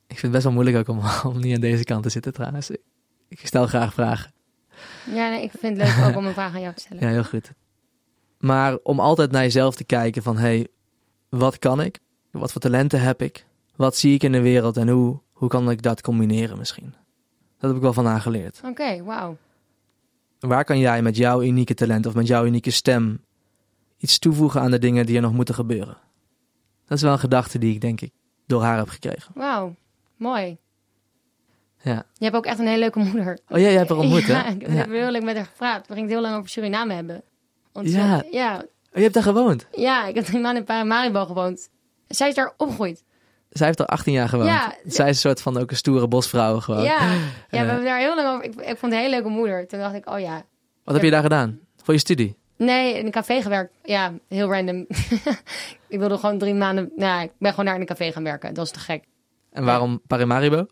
ik 0.06 0.18
vind 0.18 0.22
het 0.22 0.30
best 0.30 0.44
wel 0.44 0.52
moeilijk 0.52 0.76
ook 0.76 0.96
om, 0.96 1.04
om 1.32 1.40
niet 1.40 1.54
aan 1.54 1.60
deze 1.60 1.84
kant 1.84 2.02
te 2.02 2.08
zitten 2.08 2.32
trouwens. 2.32 2.70
Ik 3.28 3.46
stel 3.46 3.66
graag 3.66 3.94
vragen. 3.94 4.32
Ja, 5.12 5.28
nee, 5.28 5.42
ik 5.42 5.50
vind 5.58 5.80
het 5.80 5.96
leuk 5.96 6.08
ook 6.08 6.16
om 6.16 6.26
een 6.26 6.32
vraag 6.32 6.54
aan 6.54 6.60
jou 6.60 6.74
te 6.74 6.80
stellen. 6.80 7.02
Ja, 7.02 7.08
heel 7.08 7.24
goed. 7.24 7.52
Maar 8.38 8.76
om 8.82 9.00
altijd 9.00 9.30
naar 9.30 9.42
jezelf 9.42 9.74
te 9.76 9.84
kijken 9.84 10.22
van... 10.22 10.36
hé, 10.36 10.42
hey, 10.42 10.68
wat 11.28 11.58
kan 11.58 11.80
ik? 11.80 11.98
Wat 12.30 12.52
voor 12.52 12.60
talenten 12.60 13.00
heb 13.00 13.22
ik? 13.22 13.46
Wat 13.76 13.96
zie 13.96 14.14
ik 14.14 14.22
in 14.22 14.32
de 14.32 14.40
wereld 14.40 14.76
en 14.76 14.88
hoe, 14.88 15.20
hoe 15.38 15.48
kan 15.48 15.70
ik 15.70 15.82
dat 15.82 16.00
combineren 16.00 16.58
misschien? 16.58 16.94
Dat 17.58 17.68
heb 17.70 17.74
ik 17.76 17.82
wel 17.82 17.92
van 17.92 18.06
haar 18.06 18.20
geleerd. 18.20 18.60
Oké, 18.64 19.02
wauw. 19.02 19.36
Waar 20.40 20.64
kan 20.64 20.78
jij 20.78 21.02
met 21.02 21.16
jouw 21.16 21.42
unieke 21.42 21.74
talent 21.74 22.06
of 22.06 22.14
met 22.14 22.26
jouw 22.26 22.44
unieke 22.44 22.70
stem... 22.70 23.24
iets 23.98 24.18
toevoegen 24.18 24.60
aan 24.60 24.70
de 24.70 24.78
dingen 24.78 25.06
die 25.06 25.16
er 25.16 25.22
nog 25.22 25.32
moeten 25.32 25.54
gebeuren? 25.54 25.96
Dat 26.86 26.96
is 26.96 27.02
wel 27.02 27.12
een 27.12 27.18
gedachte 27.18 27.58
die 27.58 27.74
ik 27.74 27.80
denk 27.80 28.00
ik 28.00 28.12
door 28.46 28.62
haar 28.62 28.76
heb 28.78 28.88
gekregen. 28.88 29.32
Wauw, 29.34 29.74
mooi. 30.16 30.56
Ja. 31.82 32.04
Je 32.14 32.24
hebt 32.24 32.36
ook 32.36 32.46
echt 32.46 32.58
een 32.58 32.66
hele 32.66 32.78
leuke 32.78 32.98
moeder. 32.98 33.38
Oh 33.48 33.58
ja, 33.58 33.64
jij 33.64 33.72
hebt 33.76 33.88
haar 33.88 33.98
ontmoet, 33.98 34.22
ja, 34.26 34.42
hè? 34.44 34.50
ik 34.54 34.60
heb 34.66 34.86
Ja. 34.86 34.92
heel 34.92 35.10
leuk 35.10 35.22
met 35.22 35.36
haar 35.36 35.44
gepraat. 35.46 35.86
We 35.86 35.94
gingen 35.94 36.08
heel 36.08 36.20
lang 36.20 36.36
over 36.36 36.48
Suriname 36.48 36.94
hebben. 36.94 37.22
Ja. 37.82 38.22
ja, 38.30 38.56
Oh, 38.90 38.94
je 38.94 39.00
hebt 39.02 39.14
daar 39.14 39.22
gewoond. 39.22 39.66
ja, 39.76 40.06
ik 40.06 40.14
heb 40.14 40.24
drie 40.24 40.40
maanden 40.42 40.60
in 40.60 40.64
Paramaribo 40.66 41.24
gewoond. 41.24 41.70
Zij 42.08 42.28
is 42.28 42.34
daar 42.34 42.54
opgegroeid. 42.56 43.04
Zij 43.48 43.66
heeft 43.66 43.78
er 43.78 43.86
18 43.86 44.12
jaar 44.12 44.28
gewoond. 44.28 44.48
Ja. 44.48 44.74
Zij 44.86 45.08
is 45.08 45.14
een 45.14 45.20
soort 45.30 45.42
van 45.42 45.56
ook 45.58 45.70
een 45.70 45.76
stoere 45.76 46.08
bosvrouw 46.08 46.60
gewoon. 46.60 46.82
Ja, 46.82 47.00
ja 47.12 47.18
we 47.50 47.56
Eh. 47.56 47.66
hebben 47.66 47.84
daar 47.84 47.98
heel 47.98 48.14
lang 48.16 48.28
over. 48.28 48.44
Ik, 48.44 48.54
ik 48.54 48.64
vond 48.78 48.80
het 48.80 48.92
een 48.92 48.98
hele 48.98 49.10
leuke 49.10 49.28
moeder. 49.28 49.66
Toen 49.68 49.78
dacht 49.78 49.94
ik, 49.94 50.10
oh 50.10 50.20
ja. 50.20 50.42
Wat 50.84 50.94
heb 50.94 51.04
je 51.04 51.10
daar 51.10 51.22
gedaan? 51.22 51.58
Voor 51.82 51.94
je 51.94 52.00
studie? 52.00 52.36
Nee, 52.56 52.98
in 52.98 53.04
een 53.06 53.10
café 53.12 53.42
gewerkt. 53.42 53.72
Ja, 53.84 54.12
heel 54.28 54.52
random. 54.52 54.86
ik 55.88 55.98
wilde 55.98 56.18
gewoon 56.18 56.38
drie 56.38 56.54
maanden... 56.54 56.92
Nou, 56.96 57.22
ik 57.22 57.30
ben 57.38 57.50
gewoon 57.50 57.64
naar 57.64 57.80
een 57.80 57.86
café 57.86 58.12
gaan 58.12 58.24
werken. 58.24 58.54
Dat 58.54 58.64
is 58.66 58.72
te 58.72 58.78
gek. 58.78 59.04
En 59.52 59.64
waarom 59.64 60.00
Paramaribo? 60.06 60.66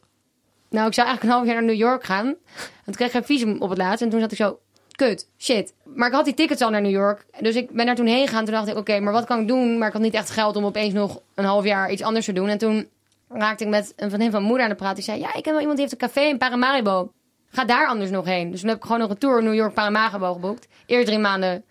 Nou, 0.70 0.86
ik 0.86 0.94
zou 0.94 1.06
eigenlijk 1.06 1.22
een 1.22 1.28
half 1.30 1.44
jaar 1.46 1.54
naar 1.54 1.64
New 1.64 1.80
York 1.88 2.04
gaan. 2.04 2.26
En 2.26 2.36
toen 2.84 2.94
kreeg 2.94 3.08
ik 3.08 3.14
een 3.14 3.24
visum 3.24 3.60
op 3.60 3.68
het 3.68 3.78
laatst. 3.78 4.02
En 4.02 4.10
toen 4.10 4.20
zat 4.20 4.30
ik 4.32 4.36
zo, 4.38 4.58
kut, 4.96 5.28
shit. 5.38 5.74
Maar 5.84 6.08
ik 6.08 6.14
had 6.14 6.24
die 6.24 6.34
tickets 6.34 6.62
al 6.62 6.70
naar 6.70 6.80
New 6.80 6.90
York. 6.90 7.26
Dus 7.40 7.54
ik 7.54 7.70
ben 7.70 7.86
daar 7.86 7.94
toen 7.94 8.06
heen 8.06 8.26
gegaan. 8.26 8.44
Toen 8.44 8.54
dacht 8.54 8.68
ik, 8.68 8.76
oké, 8.76 9.00
maar 9.00 9.12
wat 9.12 9.24
kan 9.24 9.40
ik 9.40 9.48
doen? 9.48 9.78
Maar 9.78 9.86
ik 9.86 9.92
had 9.92 10.02
niet 10.02 10.14
echt 10.14 10.30
geld 10.30 10.56
om 10.56 10.64
opeens 10.64 10.94
nog 10.94 11.20
een 11.34 11.44
half 11.44 11.64
jaar 11.64 11.90
iets 11.90 12.02
anders 12.02 12.24
te 12.24 12.32
doen. 12.32 12.48
En 12.48 12.58
toen 12.58 12.88
raakte 13.28 13.64
ik 13.64 13.70
met 13.70 13.92
een 13.96 14.10
van 14.10 14.30
mijn 14.30 14.42
moeder 14.42 14.62
aan 14.62 14.70
de 14.70 14.76
praat. 14.76 14.94
Die 14.94 15.04
zei, 15.04 15.20
ja, 15.20 15.34
ik 15.34 15.42
ken 15.42 15.52
wel 15.52 15.60
iemand 15.60 15.78
die 15.78 15.88
heeft 15.88 16.02
een 16.02 16.08
café 16.08 16.20
in 16.20 16.38
Paramaribo. 16.38 17.12
Ga 17.48 17.64
daar 17.64 17.86
anders 17.86 18.10
nog 18.10 18.24
heen. 18.24 18.50
Dus 18.50 18.60
toen 18.60 18.68
heb 18.68 18.78
ik 18.78 18.84
gewoon 18.84 19.00
nog 19.00 19.10
een 19.10 19.18
tour 19.18 19.42
New 19.42 19.54
York 19.54 19.74
Paramaribo 19.74 20.32
geboekt. 20.32 20.68
Eerst 20.86 21.06
drie 21.06 21.18
maanden 21.18 21.64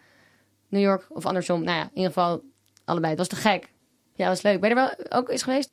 New 0.69 0.81
York 0.81 1.05
of 1.09 1.25
andersom. 1.25 1.63
Nou 1.63 1.77
ja, 1.77 1.83
in 1.83 1.89
ieder 1.93 2.11
geval 2.11 2.41
allebei. 2.85 3.09
Het 3.09 3.19
was 3.19 3.27
te 3.27 3.49
gek. 3.49 3.69
Ja, 4.15 4.27
was 4.27 4.41
leuk. 4.41 4.59
Ben 4.59 4.69
je 4.69 4.75
er 4.75 4.81
wel 4.81 5.19
ook 5.19 5.29
eens 5.29 5.43
geweest? 5.43 5.71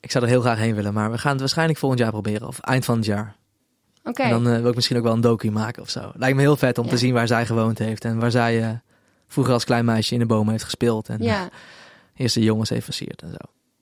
Ik 0.00 0.10
zou 0.10 0.24
er 0.24 0.30
heel 0.30 0.40
graag 0.40 0.58
heen 0.58 0.74
willen, 0.74 0.92
maar 0.92 1.10
we 1.10 1.18
gaan 1.18 1.30
het 1.30 1.40
waarschijnlijk 1.40 1.78
volgend 1.78 2.00
jaar 2.00 2.10
proberen. 2.10 2.48
Of 2.48 2.60
eind 2.60 2.84
van 2.84 2.96
het 2.96 3.04
jaar. 3.04 3.36
En 4.02 4.30
dan 4.30 4.48
eh, 4.48 4.60
wil 4.60 4.68
ik 4.68 4.74
misschien 4.74 4.96
ook 4.96 5.02
wel 5.02 5.12
een 5.12 5.20
docu 5.20 5.50
maken 5.50 5.82
of 5.82 5.90
zo. 5.90 6.10
Lijkt 6.14 6.36
me 6.36 6.42
heel 6.42 6.56
vet 6.56 6.78
om 6.78 6.84
Ja. 6.84 6.90
te 6.90 6.96
zien 6.96 7.14
waar 7.14 7.26
zij 7.26 7.46
gewoond 7.46 7.78
heeft. 7.78 8.04
En 8.04 8.18
waar 8.18 8.30
zij 8.30 8.62
eh, 8.64 8.70
vroeger 9.28 9.52
als 9.52 9.64
klein 9.64 9.84
meisje 9.84 10.12
in 10.14 10.20
de 10.20 10.26
bomen 10.26 10.50
heeft 10.50 10.64
gespeeld. 10.64 11.08
En 11.08 11.22
Ja. 11.22 11.48
eerst 12.14 12.34
de 12.34 12.42
jongens 12.42 12.68
heeft 12.68 12.84
versierd 12.84 13.22
en 13.22 13.30
zo. 13.30 13.36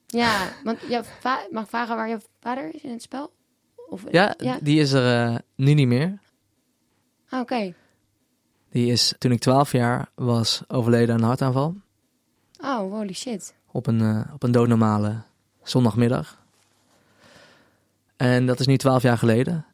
Ja, 0.07 0.47
want 0.63 0.79
va- 1.19 1.47
mag 1.51 1.63
ik 1.63 1.69
vragen 1.69 1.95
waar 1.95 2.09
je 2.09 2.17
vader 2.41 2.75
is 2.75 2.81
in 2.81 2.91
het 2.91 3.01
spel? 3.01 3.31
Of, 3.89 4.03
Ja, 4.11 4.33
ja. 4.37 4.57
die 4.61 4.79
is 4.79 4.91
er 4.91 5.27
eh, 5.29 5.35
nu 5.55 5.73
niet 5.73 5.87
meer. 5.87 6.19
Ah, 7.29 7.39
Oké. 7.39 7.73
Die 8.71 8.91
is 8.91 9.13
toen 9.17 9.31
ik 9.31 9.39
12 9.39 9.71
jaar 9.71 10.09
was 10.15 10.61
overleden 10.67 11.15
aan 11.15 11.21
een 11.21 11.27
hartaanval. 11.27 11.75
Oh, 12.61 12.91
holy 12.91 13.13
shit. 13.13 13.53
Op 13.71 13.87
een, 13.87 14.01
eh, 14.01 14.33
op 14.33 14.43
een 14.43 14.51
doodnormale 14.51 15.15
zondagmiddag. 15.63 16.37
En 18.17 18.45
dat 18.45 18.59
is 18.59 18.65
nu 18.67 18.77
twaalf 18.77 19.01
jaar 19.01 19.17
geleden. 19.17 19.65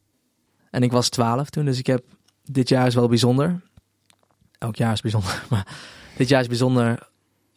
En 0.76 0.84
ik 0.84 0.92
was 0.92 1.10
twaalf 1.10 1.50
toen, 1.50 1.66
dus 1.66 1.80
ik 1.80 1.88
heb... 1.88 2.04
Dit 2.44 2.70
jaar 2.70 2.88
is 2.88 2.96
wel 2.96 3.08
bijzonder. 3.08 3.62
Elk 4.58 4.76
jaar 4.76 4.92
is 4.92 5.02
bijzonder, 5.02 5.44
maar 5.50 5.68
dit 6.18 6.30
jaar 6.30 6.42
is 6.42 6.48
bijzonder 6.48 7.10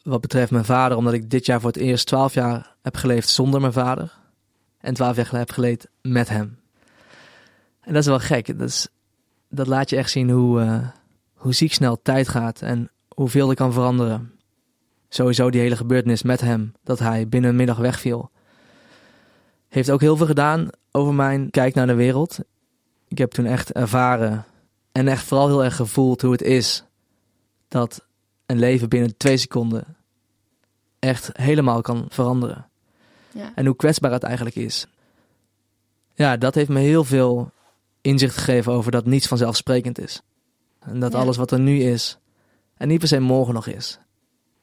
wat 0.03 0.21
betreft 0.21 0.51
mijn 0.51 0.65
vader, 0.65 0.97
omdat 0.97 1.13
ik 1.13 1.31
dit 1.31 1.47
jaar 1.47 1.61
voor 1.61 1.71
het 1.71 1.81
eerst 1.81 2.07
twaalf 2.07 2.35
jaar 2.35 2.75
heb 2.83 2.97
geleefd 2.97 3.29
zonder 3.29 3.61
mijn 3.61 3.73
vader. 3.73 4.13
En 4.81 4.95
twaalf 4.95 5.17
jaar 5.17 5.29
heb 5.31 5.51
geleefd 5.51 5.89
met 6.03 6.29
hem. 6.29 6.59
En 7.81 7.93
dat 7.93 8.03
is 8.03 8.09
wel 8.09 8.19
gek. 8.19 8.59
Dat, 8.59 8.69
is, 8.69 8.89
dat 9.49 9.67
laat 9.67 9.91
je 9.91 9.97
echt 9.97 10.11
zien 10.11 10.31
hoe, 10.31 10.61
uh, 10.61 10.89
hoe 11.35 11.53
ziek 11.53 11.73
snel 11.73 12.03
tijd 12.03 12.29
gaat 12.29 12.63
en 12.63 12.91
hoeveel 13.09 13.49
er 13.49 13.57
kan 13.57 13.73
veranderen. 13.73 14.33
Sowieso 15.09 15.51
die 15.51 15.61
hele 15.61 15.77
gebeurtenis 15.77 16.23
met 16.23 16.41
hem, 16.41 16.73
dat 16.85 16.99
hij 16.99 17.29
binnen 17.29 17.51
een 17.51 17.57
middag 17.57 17.79
wegviel. 17.79 18.31
Heeft 19.69 19.91
ook 19.91 20.01
heel 20.01 20.17
veel 20.17 20.27
gedaan 20.27 20.69
over 20.91 21.15
mijn 21.15 21.51
kijk 21.51 21.75
naar 21.75 21.87
de 21.87 21.95
wereld. 21.95 22.39
Ik 23.09 23.19
heb 23.19 23.31
toen 23.31 23.47
echt 23.47 23.73
ervaren 23.73 24.45
en 24.93 25.09
echt 25.09 25.25
vooral 25.25 25.47
heel 25.49 25.65
erg 25.65 25.77
gevoeld 25.77 26.23
hoe 26.23 26.33
het 26.33 26.43
is 26.43 26.85
dat 27.69 28.05
een 28.47 28.59
leven 28.59 28.89
binnen 28.89 29.17
twee 29.17 29.37
seconden 29.37 29.97
echt 30.99 31.31
helemaal 31.33 31.81
kan 31.81 32.07
veranderen. 32.09 32.67
Ja. 33.33 33.53
En 33.55 33.67
hoe 33.67 33.77
kwetsbaar 33.77 34.13
het 34.13 34.23
eigenlijk 34.23 34.57
is. 34.57 34.87
Ja, 36.15 36.37
dat 36.37 36.55
heeft 36.55 36.69
me 36.69 36.81
heel 36.81 37.05
veel 37.05 37.51
inzicht 38.01 38.37
gegeven 38.37 38.73
over 38.73 38.91
dat 38.91 39.05
niets 39.07 39.27
vanzelfsprekend 39.27 39.99
is. 39.99 40.23
En 40.81 41.01
dat 41.01 41.13
Ja. 41.13 41.19
alles 41.19 41.37
wat 41.37 41.51
er 41.51 41.61
nu 41.61 41.79
is, 41.81 42.19
en 42.77 42.89
niet 42.89 42.99
per 42.99 43.09
se 43.09 43.21
morgen 43.21 43.55
nog 43.55 43.67
is. 43.67 43.99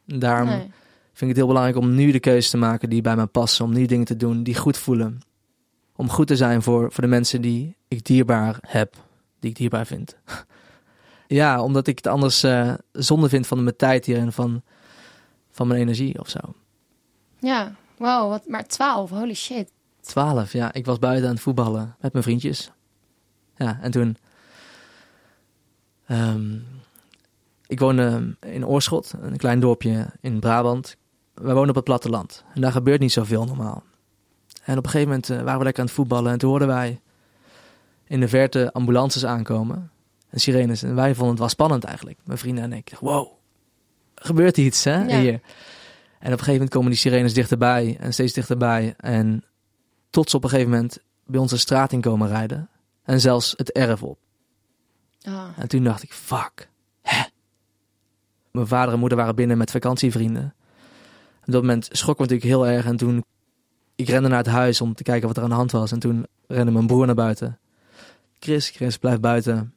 Daarom 0.06 0.48
Nee. 0.50 0.60
vind 0.60 1.22
ik 1.22 1.28
het 1.28 1.38
heel 1.38 1.48
belangrijk 1.48 1.78
om 1.78 1.96
nu 1.96 2.12
de 2.12 2.20
keuze 2.20 2.50
te 2.50 2.58
maken 2.58 2.90
die 2.90 3.02
bij 3.02 3.16
mij 3.16 3.26
passen. 3.26 3.66
Om 3.66 3.74
nu 3.74 3.86
dingen 3.86 4.06
te 4.06 4.16
doen 4.18 4.44
die 4.44 4.56
goed 4.56 4.78
voelen. 4.78 5.20
Om 5.96 6.10
goed 6.10 6.28
te 6.28 6.36
zijn 6.36 6.62
voor, 6.62 6.92
voor 6.92 7.04
de 7.04 7.10
mensen 7.10 7.42
die 7.42 7.78
ik 7.88 8.04
dierbaar 8.04 8.58
heb. 8.62 8.96
Die 9.40 9.50
ik 9.50 9.56
dierbaar 9.56 9.86
vind. 9.86 10.16
ja, 11.28 11.64
omdat 11.64 11.88
ik 11.88 11.98
het 11.98 12.08
anders 12.08 12.44
eh, 12.44 12.74
zonde 12.92 13.30
vind 13.30 13.48
van 13.48 13.64
mijn 13.64 13.76
tijd 13.76 14.06
hier 14.06 14.18
en 14.18 14.34
van, 14.34 14.62
van 15.52 15.68
mijn 15.68 15.80
energie 15.80 16.20
of 16.20 16.30
zo. 16.30 16.40
Ja, 17.40 17.76
wow, 17.98 18.30
wat, 18.30 18.48
maar 18.48 18.68
12, 18.68 19.10
holy 19.10 19.34
shit. 19.34 19.72
Twaalf, 20.02 20.54
ja. 20.54 20.74
Ik 20.74 20.86
was 20.86 21.00
buiten 21.00 21.28
aan 21.28 21.34
het 21.34 21.44
voetballen 21.44 21.96
met 22.00 22.12
mijn 22.12 22.24
vriendjes. 22.24 22.72
Ja, 23.56 23.80
en 23.82 23.92
toen... 23.92 24.18
ehm, 26.06 26.58
ik 27.68 27.80
woonde 27.80 28.36
in 28.40 28.66
Oorschot, 28.66 29.14
een 29.22 29.38
klein 29.38 29.60
dorpje 29.60 30.08
in 30.22 30.40
Brabant. 30.40 30.96
Wij 31.34 31.54
wonen 31.54 31.70
op 31.70 31.76
het 31.76 31.84
platteland. 31.84 32.44
En 32.54 32.62
daar 32.62 32.72
gebeurt 32.72 33.00
niet 33.00 33.12
zoveel 33.12 33.46
normaal. 33.46 33.84
En 34.66 34.78
op 34.78 34.84
een 34.86 34.90
gegeven 34.92 35.08
moment 35.08 35.30
eh, 35.30 35.42
waren 35.42 35.58
we 35.58 35.64
lekker 35.64 35.82
aan 35.82 35.88
het 35.88 35.96
voetballen. 35.98 36.32
En 36.32 36.38
toen 36.38 36.50
hoorden 36.50 36.68
wij 36.68 37.00
in 38.08 38.20
de 38.20 38.28
verte 38.28 38.74
ambulances 38.74 39.26
aankomen. 39.26 39.92
En 40.30 40.40
sirenes. 40.40 40.84
En 40.84 40.96
wij 40.96 41.10
vonden 41.14 41.30
het 41.30 41.40
wel 41.40 41.50
spannend 41.50 41.84
eigenlijk. 41.84 42.18
Mijn 42.24 42.38
vrienden 42.40 42.64
en 42.64 42.74
ik. 42.74 42.92
Wow, 43.00 43.28
er 44.16 44.26
gebeurt 44.26 44.58
iets 44.58 44.84
hè, 44.84 45.04
Ja. 45.04 45.20
hier. 45.20 45.34
En 45.34 45.40
op 46.34 46.40
een 46.40 46.46
gegeven 46.46 46.52
moment 46.54 46.70
komen 46.70 46.90
die 46.90 47.00
sirenes 47.00 47.34
dichterbij. 47.34 47.98
En 48.00 48.14
steeds 48.14 48.34
dichterbij. 48.34 48.94
En 48.98 49.44
tot 50.10 50.30
ze 50.30 50.36
op 50.36 50.44
een 50.44 50.50
gegeven 50.50 50.72
moment 50.72 51.00
bij 51.26 51.40
onze 51.40 51.58
straat 51.58 51.92
in 51.92 52.02
komen 52.02 52.28
rijden. 52.28 52.70
En 53.04 53.22
zelfs 53.22 53.54
het 53.58 53.72
erf 53.72 54.04
op. 54.04 54.18
Ah, 55.24 55.44
En 55.58 55.68
toen 55.68 55.84
dacht 55.84 56.04
ik, 56.04 56.14
fuck. 56.14 56.70
Hè? 57.02 57.24
Mijn 58.52 58.68
vader 58.68 58.94
en 58.94 59.00
moeder 59.00 59.18
waren 59.18 59.36
binnen 59.36 59.58
met 59.58 59.72
vakantievrienden. 59.72 60.54
Op 61.46 61.52
dat 61.52 61.62
moment 61.62 61.90
schrok 61.92 62.14
ik 62.14 62.20
natuurlijk 62.20 62.48
heel 62.48 62.68
erg. 62.68 62.86
En 62.86 62.96
toen, 62.98 63.24
ik 63.96 64.10
rende 64.10 64.28
naar 64.28 64.38
het 64.38 64.48
huis 64.48 64.82
om 64.82 64.96
te 64.96 65.04
kijken 65.04 65.28
wat 65.28 65.38
er 65.38 65.44
aan 65.44 65.50
de 65.50 65.56
hand 65.56 65.72
was. 65.72 65.92
En 65.92 66.00
toen 66.00 66.26
rende 66.48 66.72
mijn 66.72 66.88
broer 66.88 67.06
naar 67.06 67.16
buiten. 67.16 67.60
Chris, 68.40 68.70
Chris, 68.70 68.98
blijf 68.98 69.20
buiten. 69.20 69.74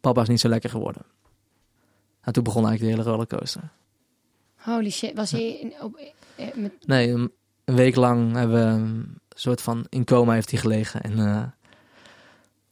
Papa 0.00 0.22
is 0.22 0.28
niet 0.28 0.40
zo 0.40 0.48
lekker 0.48 0.70
geworden. 0.70 1.02
En 2.20 2.32
toen 2.32 2.42
begon 2.42 2.66
eigenlijk 2.66 2.96
de 2.96 3.02
hele 3.02 3.10
rollercoaster. 3.10 3.70
holy 4.56 4.90
shit. 4.90 5.14
Was 5.14 5.30
hij 5.30 5.58
in, 5.58 5.72
op, 5.80 6.00
eh, 6.36 6.54
met, 6.54 6.72
Nee, 6.86 7.08
een, 7.08 7.32
een 7.64 7.74
week 7.74 7.96
lang 7.96 8.34
hebben 8.34 8.56
we 8.56 8.82
een 8.82 9.18
soort 9.28 9.62
van 9.62 9.86
in 9.88 10.04
coma 10.04 10.32
heeft 10.32 10.50
hij 10.50 10.60
gelegen. 10.60 11.00
En 11.00 11.18
eh, 11.18 11.42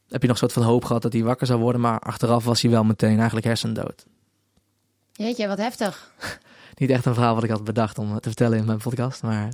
heb 0.07 0.21
je 0.21 0.27
nog 0.27 0.41
een 0.41 0.49
soort 0.49 0.53
van 0.53 0.63
hoop 0.63 0.85
gehad 0.85 1.01
dat 1.01 1.13
hij 1.13 1.23
wakker 1.23 1.47
zou 1.47 1.59
worden. 1.59 1.81
Maar 1.81 1.99
achteraf 1.99 2.43
was 2.43 2.61
hij 2.61 2.71
wel 2.71 2.83
meteen 2.83 3.17
eigenlijk 3.17 3.45
hersendood. 3.45 4.05
jeetje, 5.11 5.47
wat 5.47 5.57
heftig. 5.57 6.11
Niet 6.77 6.89
echt 6.89 7.05
een 7.05 7.13
verhaal 7.13 7.35
wat 7.35 7.43
ik 7.43 7.49
had 7.49 7.63
bedacht 7.63 7.97
om 7.97 8.19
te 8.19 8.27
vertellen 8.27 8.57
in 8.57 8.65
mijn 8.65 8.77
podcast. 8.77 9.23
Maar 9.23 9.53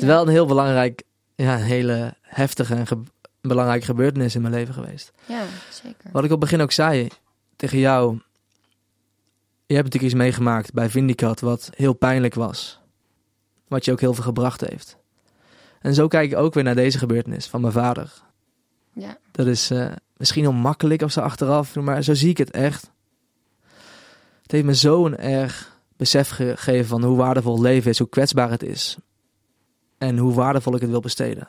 is 0.00 0.06
wel 0.06 0.22
een 0.22 0.28
heel 0.28 0.46
belangrijk, 0.46 1.02
ja, 1.34 1.54
een 1.56 1.62
hele 1.62 2.14
heftige 2.22 2.74
en 2.74 2.86
ge- 2.86 3.00
belangrijke 3.40 3.84
gebeurtenis 3.84 4.34
in 4.34 4.40
mijn 4.42 4.54
leven 4.54 4.74
geweest. 4.74 5.12
Ja, 5.26 5.42
zeker. 5.70 6.10
Wat 6.12 6.24
ik 6.24 6.30
op 6.32 6.40
het 6.40 6.50
begin 6.50 6.60
ook 6.60 6.72
zei 6.72 7.08
tegen 7.56 7.78
jou. 7.78 8.12
Je 9.66 9.74
hebt 9.76 9.84
natuurlijk 9.84 10.12
iets 10.12 10.22
meegemaakt 10.22 10.72
bij 10.72 10.90
Vindicat 10.90 11.40
wat 11.40 11.70
heel 11.74 11.92
pijnlijk 11.92 12.34
was. 12.34 12.80
Wat 13.68 13.84
je 13.84 13.92
ook 13.92 14.00
heel 14.00 14.14
veel 14.14 14.24
gebracht 14.24 14.60
heeft. 14.60 14.96
En 15.80 15.94
zo 15.94 16.08
kijk 16.08 16.30
ik 16.30 16.38
ook 16.38 16.54
weer 16.54 16.64
naar 16.64 16.74
deze 16.74 16.98
gebeurtenis 16.98 17.46
van 17.46 17.60
mijn 17.60 17.72
vader. 17.72 18.12
Ja, 18.92 19.18
Dat 19.32 19.46
is 19.46 19.70
eh, 19.70 19.92
misschien 20.16 20.42
heel 20.42 20.52
makkelijk 20.52 21.02
of 21.02 21.12
zo 21.12 21.20
achteraf, 21.20 21.74
maar 21.76 22.02
zo 22.02 22.14
zie 22.14 22.28
ik 22.30 22.38
het 22.38 22.50
echt. 22.50 22.90
Het 24.42 24.50
heeft 24.52 24.64
me 24.64 24.74
zo'n 24.74 25.16
erg 25.16 25.78
besef 25.96 26.28
gegeven 26.28 26.86
van 26.86 27.04
hoe 27.04 27.16
waardevol 27.16 27.60
leven 27.60 27.90
is, 27.90 27.98
hoe 27.98 28.08
kwetsbaar 28.08 28.50
het 28.50 28.62
is. 28.62 28.96
En 30.00 30.18
hoe 30.18 30.34
waardevol 30.34 30.74
ik 30.74 30.80
het 30.80 30.90
wil 30.90 31.00
besteden. 31.00 31.48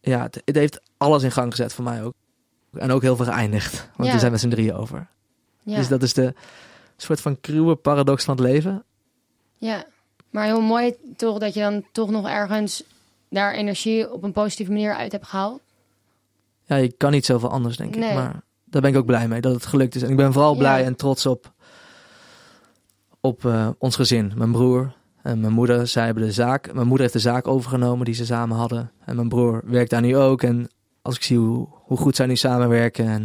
Ja, 0.00 0.22
het, 0.22 0.42
het 0.44 0.56
heeft 0.56 0.80
alles 0.96 1.22
in 1.22 1.30
gang 1.32 1.50
gezet 1.50 1.72
voor 1.72 1.84
mij 1.84 2.04
ook. 2.04 2.14
En 2.72 2.90
ook 2.90 3.02
heel 3.02 3.16
veel 3.16 3.24
geëindigd. 3.24 3.88
Want 3.96 4.08
Ja. 4.08 4.14
we 4.14 4.20
zijn 4.20 4.32
met 4.32 4.40
z'n 4.40 4.48
drieën 4.48 4.74
over. 4.74 5.06
ja, 5.62 5.76
Dus 5.76 5.88
dat 5.88 6.02
is 6.02 6.14
de 6.14 6.34
soort 6.96 7.20
van 7.20 7.40
cruwe 7.40 7.74
paradox 7.76 8.24
van 8.24 8.36
het 8.36 8.44
leven. 8.44 8.84
ja. 9.58 9.84
Maar 10.30 10.44
heel 10.44 10.60
mooi 10.60 10.94
toch 11.16 11.38
dat 11.38 11.54
je 11.54 11.60
dan 11.60 11.84
toch 11.92 12.10
nog 12.10 12.28
ergens 12.28 12.84
daar 13.28 13.52
energie 13.54 14.12
op 14.12 14.22
een 14.22 14.32
positieve 14.32 14.72
manier 14.72 14.94
uit 14.94 15.12
hebt 15.12 15.26
gehaald. 15.26 15.60
Ja, 16.64 16.76
je 16.76 16.92
kan 16.92 17.10
niet 17.10 17.24
zoveel 17.26 17.50
anders, 17.50 17.76
denk 17.76 17.94
Nee. 17.94 18.08
ik. 18.08 18.14
Maar 18.14 18.42
daar 18.64 18.82
ben 18.82 18.90
ik 18.90 18.96
ook 18.96 19.06
blij 19.06 19.28
mee, 19.28 19.40
dat 19.40 19.54
het 19.54 19.66
gelukt 19.66 19.94
is. 19.94 20.02
En 20.02 20.10
ik 20.10 20.16
ben 20.16 20.32
vooral 20.32 20.54
blij 20.54 20.80
Ja. 20.80 20.86
en 20.86 20.96
trots 20.96 21.26
op, 21.26 21.52
op 23.20 23.44
eh, 23.44 23.68
ons 23.78 23.96
gezin. 23.96 24.32
Mijn 24.36 24.52
broer 24.52 24.92
en 25.22 25.40
mijn 25.40 25.52
moeder, 25.52 25.86
zij 25.86 26.04
hebben 26.04 26.22
de 26.24 26.32
zaak. 26.32 26.66
Mijn 26.72 26.86
moeder 26.86 27.00
heeft 27.00 27.12
de 27.12 27.30
zaak 27.30 27.46
overgenomen 27.48 28.04
die 28.04 28.14
ze 28.14 28.24
samen 28.26 28.56
hadden. 28.56 28.90
En 29.04 29.16
mijn 29.16 29.28
broer 29.28 29.62
werkt 29.64 29.90
daar 29.90 30.00
nu 30.00 30.16
ook. 30.16 30.42
En 30.42 30.68
als 31.02 31.16
ik 31.16 31.22
zie 31.22 31.38
hoe, 31.38 31.68
hoe 31.72 31.96
goed 31.98 32.16
zij 32.16 32.26
nu 32.26 32.36
samenwerken... 32.36 33.06
En, 33.06 33.22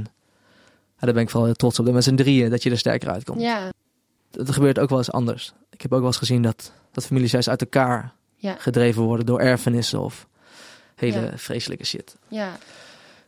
ja, 0.97 1.01
daar 1.05 1.13
ben 1.13 1.21
ik 1.23 1.29
vooral 1.29 1.45
heel 1.45 1.55
trots 1.55 1.79
op. 1.79 1.85
Dat 1.85 1.93
met 1.93 2.03
z'n 2.03 2.15
drieën, 2.15 2.49
dat 2.49 2.63
je 2.63 2.69
er 2.69 2.77
sterker 2.77 3.09
uitkomt. 3.09 3.41
Ja, 3.41 3.69
Dat 4.31 4.51
gebeurt 4.51 4.79
ook 4.79 4.89
wel 4.89 4.97
eens 4.97 5.11
anders. 5.11 5.53
Ik 5.69 5.81
heb 5.81 5.91
ook 5.93 5.99
wel 5.99 6.07
eens 6.07 6.17
gezien 6.17 6.41
dat, 6.41 6.71
dat 6.91 7.05
families 7.05 7.31
juist 7.31 7.49
uit 7.49 7.61
elkaar 7.61 8.13
ja, 8.35 8.55
gedreven 8.59 9.03
worden... 9.03 9.25
door 9.25 9.39
erfenissen 9.39 9.99
of 9.99 10.27
hele 10.95 11.19
Ja. 11.21 11.37
vreselijke 11.37 11.85
shit. 11.85 12.15
ja, 12.27 12.51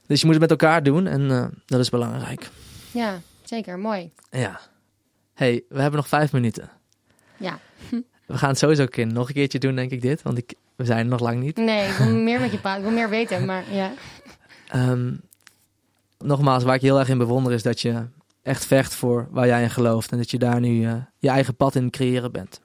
Dus 0.06 0.19
je 0.19 0.25
moet 0.25 0.36
het 0.36 0.49
met 0.49 0.60
elkaar 0.62 0.84
doen 0.84 1.08
en 1.08 1.32
eh, 1.32 1.45
dat 1.65 1.80
is 1.80 1.89
belangrijk. 1.89 2.49
ja, 2.91 3.19
zeker. 3.43 3.80
Mooi. 3.80 4.12
Ja. 4.32 4.60
hey, 5.34 5.63
we 5.69 5.80
hebben 5.82 5.99
nog 5.99 6.08
vijf 6.08 6.32
minuten. 6.32 6.69
Ja. 7.38 7.60
We 8.27 8.37
gaan 8.37 8.49
het 8.49 8.57
sowieso 8.57 8.85
keer 8.85 9.07
nog 9.07 9.27
een 9.27 9.33
keertje 9.33 9.59
doen, 9.59 9.75
denk 9.75 9.91
ik, 9.91 10.01
dit. 10.01 10.21
Want 10.21 10.37
ik, 10.37 10.53
we 10.75 10.85
zijn 10.85 10.99
er 10.99 11.05
nog 11.05 11.19
lang 11.19 11.39
niet. 11.39 11.57
Nee, 11.57 11.89
ik 11.89 11.95
wil 11.95 12.15
meer 12.29 12.39
met 12.39 12.51
je 12.51 12.57
praten. 12.57 12.81
Ik 12.81 12.87
wil 12.87 12.97
meer 12.97 13.09
weten, 13.09 13.45
maar 13.45 13.63
ja. 13.71 13.91
Ehm, 14.67 15.13
nogmaals, 16.17 16.63
waar 16.63 16.75
ik 16.75 16.81
je 16.81 16.87
heel 16.87 16.99
erg 16.99 17.09
in 17.09 17.17
bewonder 17.17 17.53
is 17.53 17.63
dat 17.63 17.81
je 17.81 18.05
echt 18.43 18.65
vecht 18.65 18.95
voor 18.95 19.27
waar 19.31 19.47
jij 19.47 19.63
in 19.63 19.69
gelooft. 19.69 20.11
En 20.11 20.17
dat 20.17 20.31
je 20.31 20.37
daar 20.37 20.59
nu 20.59 20.85
eh, 20.85 20.93
je 21.17 21.29
eigen 21.29 21.56
pad 21.56 21.75
in 21.75 21.89
creëren 21.89 22.31
bent. 22.31 22.62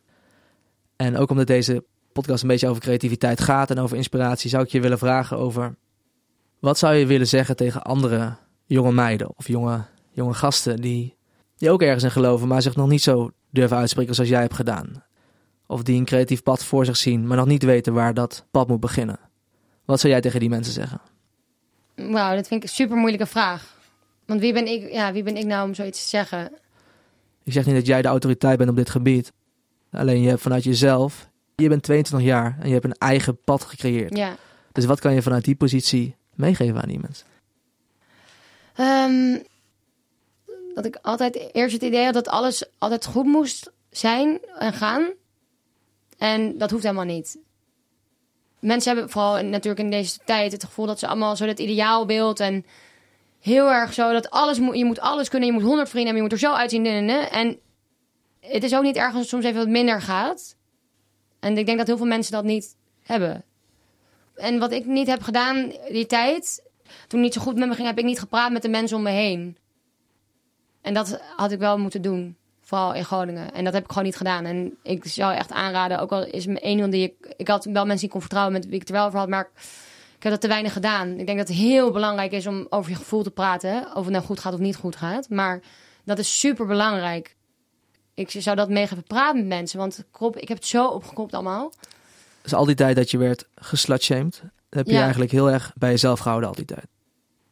En 0.96 1.16
ook 1.16 1.30
omdat 1.30 1.46
deze 1.46 1.84
podcast 2.12 2.42
een 2.42 2.48
beetje 2.48 2.68
over 2.68 2.82
creativiteit 2.82 3.40
gaat 3.40 3.70
en 3.70 3.78
over 3.78 3.96
inspiratie, 3.96 4.50
zou 4.50 4.62
ik 4.62 4.70
je 4.70 4.80
willen 4.80 4.98
vragen 4.98 5.38
over... 5.38 5.74
Wat 6.58 6.78
zou 6.78 6.94
je 6.94 7.06
willen 7.06 7.26
zeggen 7.26 7.56
tegen 7.56 7.82
andere 7.82 8.36
jonge 8.66 8.92
meiden 8.92 9.32
of 9.36 9.48
jonge, 9.48 9.84
jonge 10.10 10.34
gasten 10.34 10.76
die, 10.76 11.16
die 11.56 11.70
ook 11.70 11.82
ergens 11.82 12.04
in 12.04 12.10
geloven, 12.10 12.48
maar 12.48 12.62
zich 12.62 12.76
nog 12.76 12.88
niet 12.88 13.02
zo 13.02 13.30
durven 13.50 13.76
uitspreken 13.76 14.14
zoals 14.14 14.30
jij 14.30 14.40
hebt 14.40 14.54
gedaan? 14.54 15.04
Of 15.72 15.82
die 15.82 15.98
een 15.98 16.04
creatief 16.04 16.42
pad 16.42 16.64
voor 16.64 16.84
zich 16.84 16.96
zien, 16.96 17.26
maar 17.26 17.36
nog 17.36 17.46
niet 17.46 17.62
weten 17.62 17.92
waar 17.92 18.14
dat 18.14 18.44
pad 18.50 18.68
moet 18.68 18.80
beginnen. 18.80 19.18
Wat 19.84 20.00
zou 20.00 20.12
jij 20.12 20.22
tegen 20.22 20.40
die 20.40 20.48
mensen 20.48 20.72
zeggen? 20.72 21.00
Wauw, 21.94 22.34
dat 22.34 22.46
vind 22.46 22.62
ik 22.62 22.68
een 22.68 22.74
super 22.74 22.96
moeilijke 22.96 23.26
vraag. 23.26 23.76
Want 24.26 24.40
wie 24.40 24.52
ben 24.52 24.66
ik, 24.66 24.92
ja, 24.92 25.12
wie 25.12 25.22
ben 25.22 25.36
ik 25.36 25.44
nou 25.44 25.68
om 25.68 25.74
zoiets 25.74 26.02
te 26.02 26.08
zeggen? 26.08 26.52
Ik 27.44 27.52
zeg 27.52 27.66
niet 27.66 27.74
dat 27.74 27.86
jij 27.86 28.02
de 28.02 28.08
autoriteit 28.08 28.58
bent 28.58 28.70
op 28.70 28.76
dit 28.76 28.90
gebied. 28.90 29.32
Alleen 29.92 30.22
je 30.22 30.28
hebt 30.28 30.40
vanuit 30.40 30.64
jezelf, 30.64 31.28
je 31.56 31.68
bent 31.68 31.82
22 31.82 32.28
jaar 32.28 32.56
en 32.60 32.66
je 32.66 32.72
hebt 32.72 32.84
een 32.84 32.98
eigen 32.98 33.38
pad 33.44 33.64
gecreëerd. 33.64 34.16
Ja. 34.16 34.36
Dus 34.72 34.84
wat 34.84 35.00
kan 35.00 35.14
je 35.14 35.22
vanuit 35.22 35.44
die 35.44 35.54
positie 35.54 36.16
meegeven 36.34 36.82
aan 36.82 36.88
die 36.88 37.00
mensen? 37.00 37.26
Ehm, 38.74 39.38
dat 40.74 40.84
ik 40.84 40.98
altijd 41.02 41.48
eerst 41.52 41.74
het 41.74 41.82
idee 41.82 42.04
had 42.04 42.14
dat 42.14 42.28
alles 42.28 42.64
altijd 42.78 43.06
goed 43.06 43.26
moest 43.26 43.70
zijn 43.90 44.38
en 44.58 44.72
gaan. 44.72 45.12
En 46.22 46.58
dat 46.58 46.70
hoeft 46.70 46.82
helemaal 46.82 47.04
niet. 47.04 47.38
Mensen 48.60 48.92
hebben 48.92 49.10
vooral 49.10 49.44
natuurlijk 49.44 49.84
in 49.84 49.90
deze 49.90 50.18
tijd 50.24 50.52
het 50.52 50.64
gevoel 50.64 50.86
dat 50.86 50.98
ze 50.98 51.06
allemaal 51.06 51.36
zo 51.36 51.46
dat 51.46 51.58
ideaalbeeld 51.58 52.40
en 52.40 52.66
heel 53.40 53.70
erg 53.70 53.94
zo 53.94 54.12
dat 54.12 54.30
alles 54.30 54.58
moet, 54.58 54.76
je 54.76 54.84
moet 54.84 55.00
alles 55.00 55.28
kunnen, 55.28 55.48
je 55.48 55.54
moet 55.54 55.62
honderd 55.62 55.88
vrienden 55.88 56.14
hebben, 56.14 56.30
je 56.30 56.34
moet 56.34 56.42
er 56.42 56.48
zo 56.48 56.54
uitzien. 56.54 56.86
En 56.86 57.58
het 58.40 58.62
is 58.62 58.74
ook 58.74 58.82
niet 58.82 58.96
erg 58.96 59.12
als 59.12 59.20
het 59.20 59.28
soms 59.28 59.44
even 59.44 59.58
wat 59.58 59.68
minder 59.68 60.00
gaat. 60.00 60.56
En 61.40 61.58
ik 61.58 61.66
denk 61.66 61.78
dat 61.78 61.86
heel 61.86 61.96
veel 61.96 62.06
mensen 62.06 62.32
dat 62.32 62.44
niet 62.44 62.76
hebben. 63.02 63.44
En 64.34 64.58
wat 64.58 64.72
ik 64.72 64.86
niet 64.86 65.06
heb 65.06 65.22
gedaan 65.22 65.72
die 65.88 66.06
tijd, 66.06 66.62
toen 67.06 67.20
niet 67.20 67.34
zo 67.34 67.40
goed 67.40 67.56
met 67.56 67.68
me 67.68 67.74
ging, 67.74 67.86
heb 67.86 67.98
ik 67.98 68.04
niet 68.04 68.18
gepraat 68.18 68.52
met 68.52 68.62
de 68.62 68.68
mensen 68.68 68.96
om 68.96 69.02
me 69.02 69.10
heen. 69.10 69.56
En 70.80 70.94
dat 70.94 71.20
had 71.36 71.52
ik 71.52 71.58
wel 71.58 71.78
moeten 71.78 72.02
doen. 72.02 72.36
Vooral 72.72 72.94
in 72.94 73.04
Groningen. 73.04 73.52
En 73.52 73.64
dat 73.64 73.72
heb 73.72 73.82
ik 73.84 73.88
gewoon 73.88 74.04
niet 74.04 74.16
gedaan. 74.16 74.44
En 74.44 74.76
ik 74.82 75.04
zou 75.04 75.34
echt 75.34 75.50
aanraden, 75.52 75.98
ook 76.00 76.12
al 76.12 76.26
is 76.26 76.46
één 76.46 76.60
iemand 76.74 76.92
die 76.92 77.02
ik... 77.02 77.34
Ik 77.36 77.48
had 77.48 77.64
wel 77.64 77.74
mensen 77.74 77.94
die 77.96 78.04
ik 78.04 78.10
kon 78.10 78.20
vertrouwen 78.20 78.52
met 78.52 78.64
wie 78.64 78.74
ik 78.74 78.80
het 78.80 78.88
er 78.88 78.94
wel 78.94 79.06
over 79.06 79.18
had, 79.18 79.28
maar 79.28 79.48
ik 80.16 80.22
heb 80.22 80.32
dat 80.32 80.40
te 80.40 80.48
weinig 80.48 80.72
gedaan. 80.72 81.18
Ik 81.18 81.26
denk 81.26 81.38
dat 81.38 81.48
het 81.48 81.56
heel 81.56 81.90
belangrijk 81.90 82.32
is 82.32 82.46
om 82.46 82.66
over 82.70 82.90
je 82.90 82.96
gevoel 82.96 83.22
te 83.22 83.30
praten. 83.30 83.96
Of 83.96 84.04
het 84.04 84.12
nou 84.12 84.24
goed 84.24 84.40
gaat 84.40 84.52
of 84.52 84.58
niet 84.58 84.76
goed 84.76 84.96
gaat. 84.96 85.28
Maar 85.28 85.60
dat 86.04 86.18
is 86.18 86.38
super 86.40 86.66
belangrijk. 86.66 87.36
Ik 88.14 88.30
zou 88.30 88.56
dat 88.56 88.68
mee 88.68 88.86
gaan 88.86 89.02
praten 89.02 89.38
met 89.38 89.46
mensen. 89.46 89.78
Want 89.78 90.04
krop, 90.10 90.36
ik 90.36 90.48
heb 90.48 90.56
het 90.56 90.66
zo 90.66 90.86
opgekropt 90.86 91.34
allemaal. 91.34 91.72
Dus 92.42 92.54
al 92.54 92.64
die 92.64 92.74
tijd 92.74 92.96
dat 92.96 93.10
je 93.10 93.18
werd 93.18 93.46
geslutshamed, 93.54 94.42
heb 94.70 94.86
je 94.86 94.92
Ja. 94.92 95.00
eigenlijk 95.02 95.30
heel 95.32 95.50
erg 95.50 95.72
bij 95.76 95.90
jezelf 95.90 96.20
gehouden 96.20 96.48
al 96.48 96.54
die 96.54 96.64
tijd. 96.64 96.86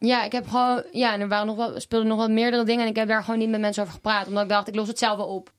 Ja, 0.07 0.23
ik 0.23 0.31
heb 0.31 0.47
gewoon. 0.47 0.83
Ja, 0.91 1.13
en 1.13 1.21
er 1.21 1.27
waren 1.27 1.45
nog 1.47 1.55
wel, 1.55 1.79
speelden 1.79 2.07
nog 2.07 2.17
wat 2.17 2.29
meerdere 2.29 2.63
dingen. 2.63 2.83
En 2.83 2.89
ik 2.89 2.95
heb 2.95 3.07
daar 3.07 3.23
gewoon 3.23 3.39
niet 3.39 3.49
met 3.49 3.59
mensen 3.59 3.83
over 3.83 3.95
gepraat. 3.95 4.27
Omdat 4.27 4.43
ik 4.43 4.49
dacht, 4.49 4.67
ik 4.67 4.75
los 4.75 4.87
het 4.87 4.99
zelf 4.99 5.17
wel 5.17 5.27
op. 5.27 5.51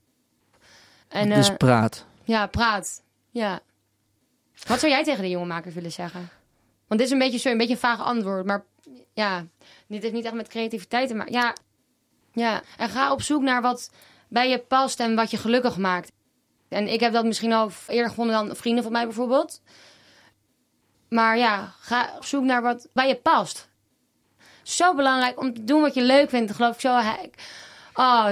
En 1.08 1.28
dus 1.28 1.48
eh, 1.48 1.56
praat. 1.56 2.04
ja, 2.24 2.46
praat. 2.46 3.02
Ja. 3.30 3.60
Wat 4.66 4.80
zou 4.80 4.92
jij 4.92 5.04
tegen 5.04 5.22
de 5.22 5.28
jonge 5.28 5.46
makers 5.46 5.74
willen 5.74 5.92
zeggen? 5.92 6.28
Want 6.86 7.00
dit 7.00 7.08
is 7.08 7.10
een 7.10 7.18
beetje 7.18 7.38
zo, 7.38 7.50
een 7.50 7.58
beetje 7.58 7.72
een 7.72 7.78
vaag 7.78 8.00
antwoord. 8.00 8.46
Maar 8.46 8.64
ja, 9.12 9.44
dit 9.86 10.02
heeft 10.02 10.14
niet 10.14 10.24
echt 10.24 10.34
met 10.34 10.48
creativiteit 10.48 11.08
te 11.08 11.14
maken. 11.14 11.32
Ja, 11.32 11.56
ja. 12.32 12.62
En 12.76 12.88
ga 12.88 13.12
op 13.12 13.22
zoek 13.22 13.42
naar 13.42 13.62
wat 13.62 13.90
bij 14.28 14.48
je 14.48 14.58
past 14.58 15.00
en 15.00 15.14
wat 15.14 15.30
je 15.30 15.36
gelukkig 15.36 15.76
maakt. 15.76 16.12
En 16.68 16.88
ik 16.88 17.00
heb 17.00 17.12
dat 17.12 17.24
misschien 17.24 17.52
al 17.52 17.70
eerder 17.86 18.08
gevonden 18.08 18.34
dan 18.34 18.56
vrienden 18.56 18.82
van 18.82 18.92
mij 18.92 19.04
bijvoorbeeld. 19.04 19.60
Maar 21.08 21.38
ja, 21.38 21.72
ga 21.80 22.12
op 22.16 22.24
zoek 22.24 22.44
naar 22.44 22.62
wat 22.62 22.88
bij 22.92 23.08
je 23.08 23.16
past. 23.16 23.70
Zo 24.62 24.94
belangrijk 24.94 25.40
om 25.40 25.54
te 25.54 25.64
doen 25.64 25.80
wat 25.80 25.94
je 25.94 26.02
leuk 26.02 26.30
vindt. 26.30 26.46
Dat 26.46 26.56
geloof 26.56 26.74
ik 26.74 26.80
zo. 26.80 27.00
Oh, 27.94 28.30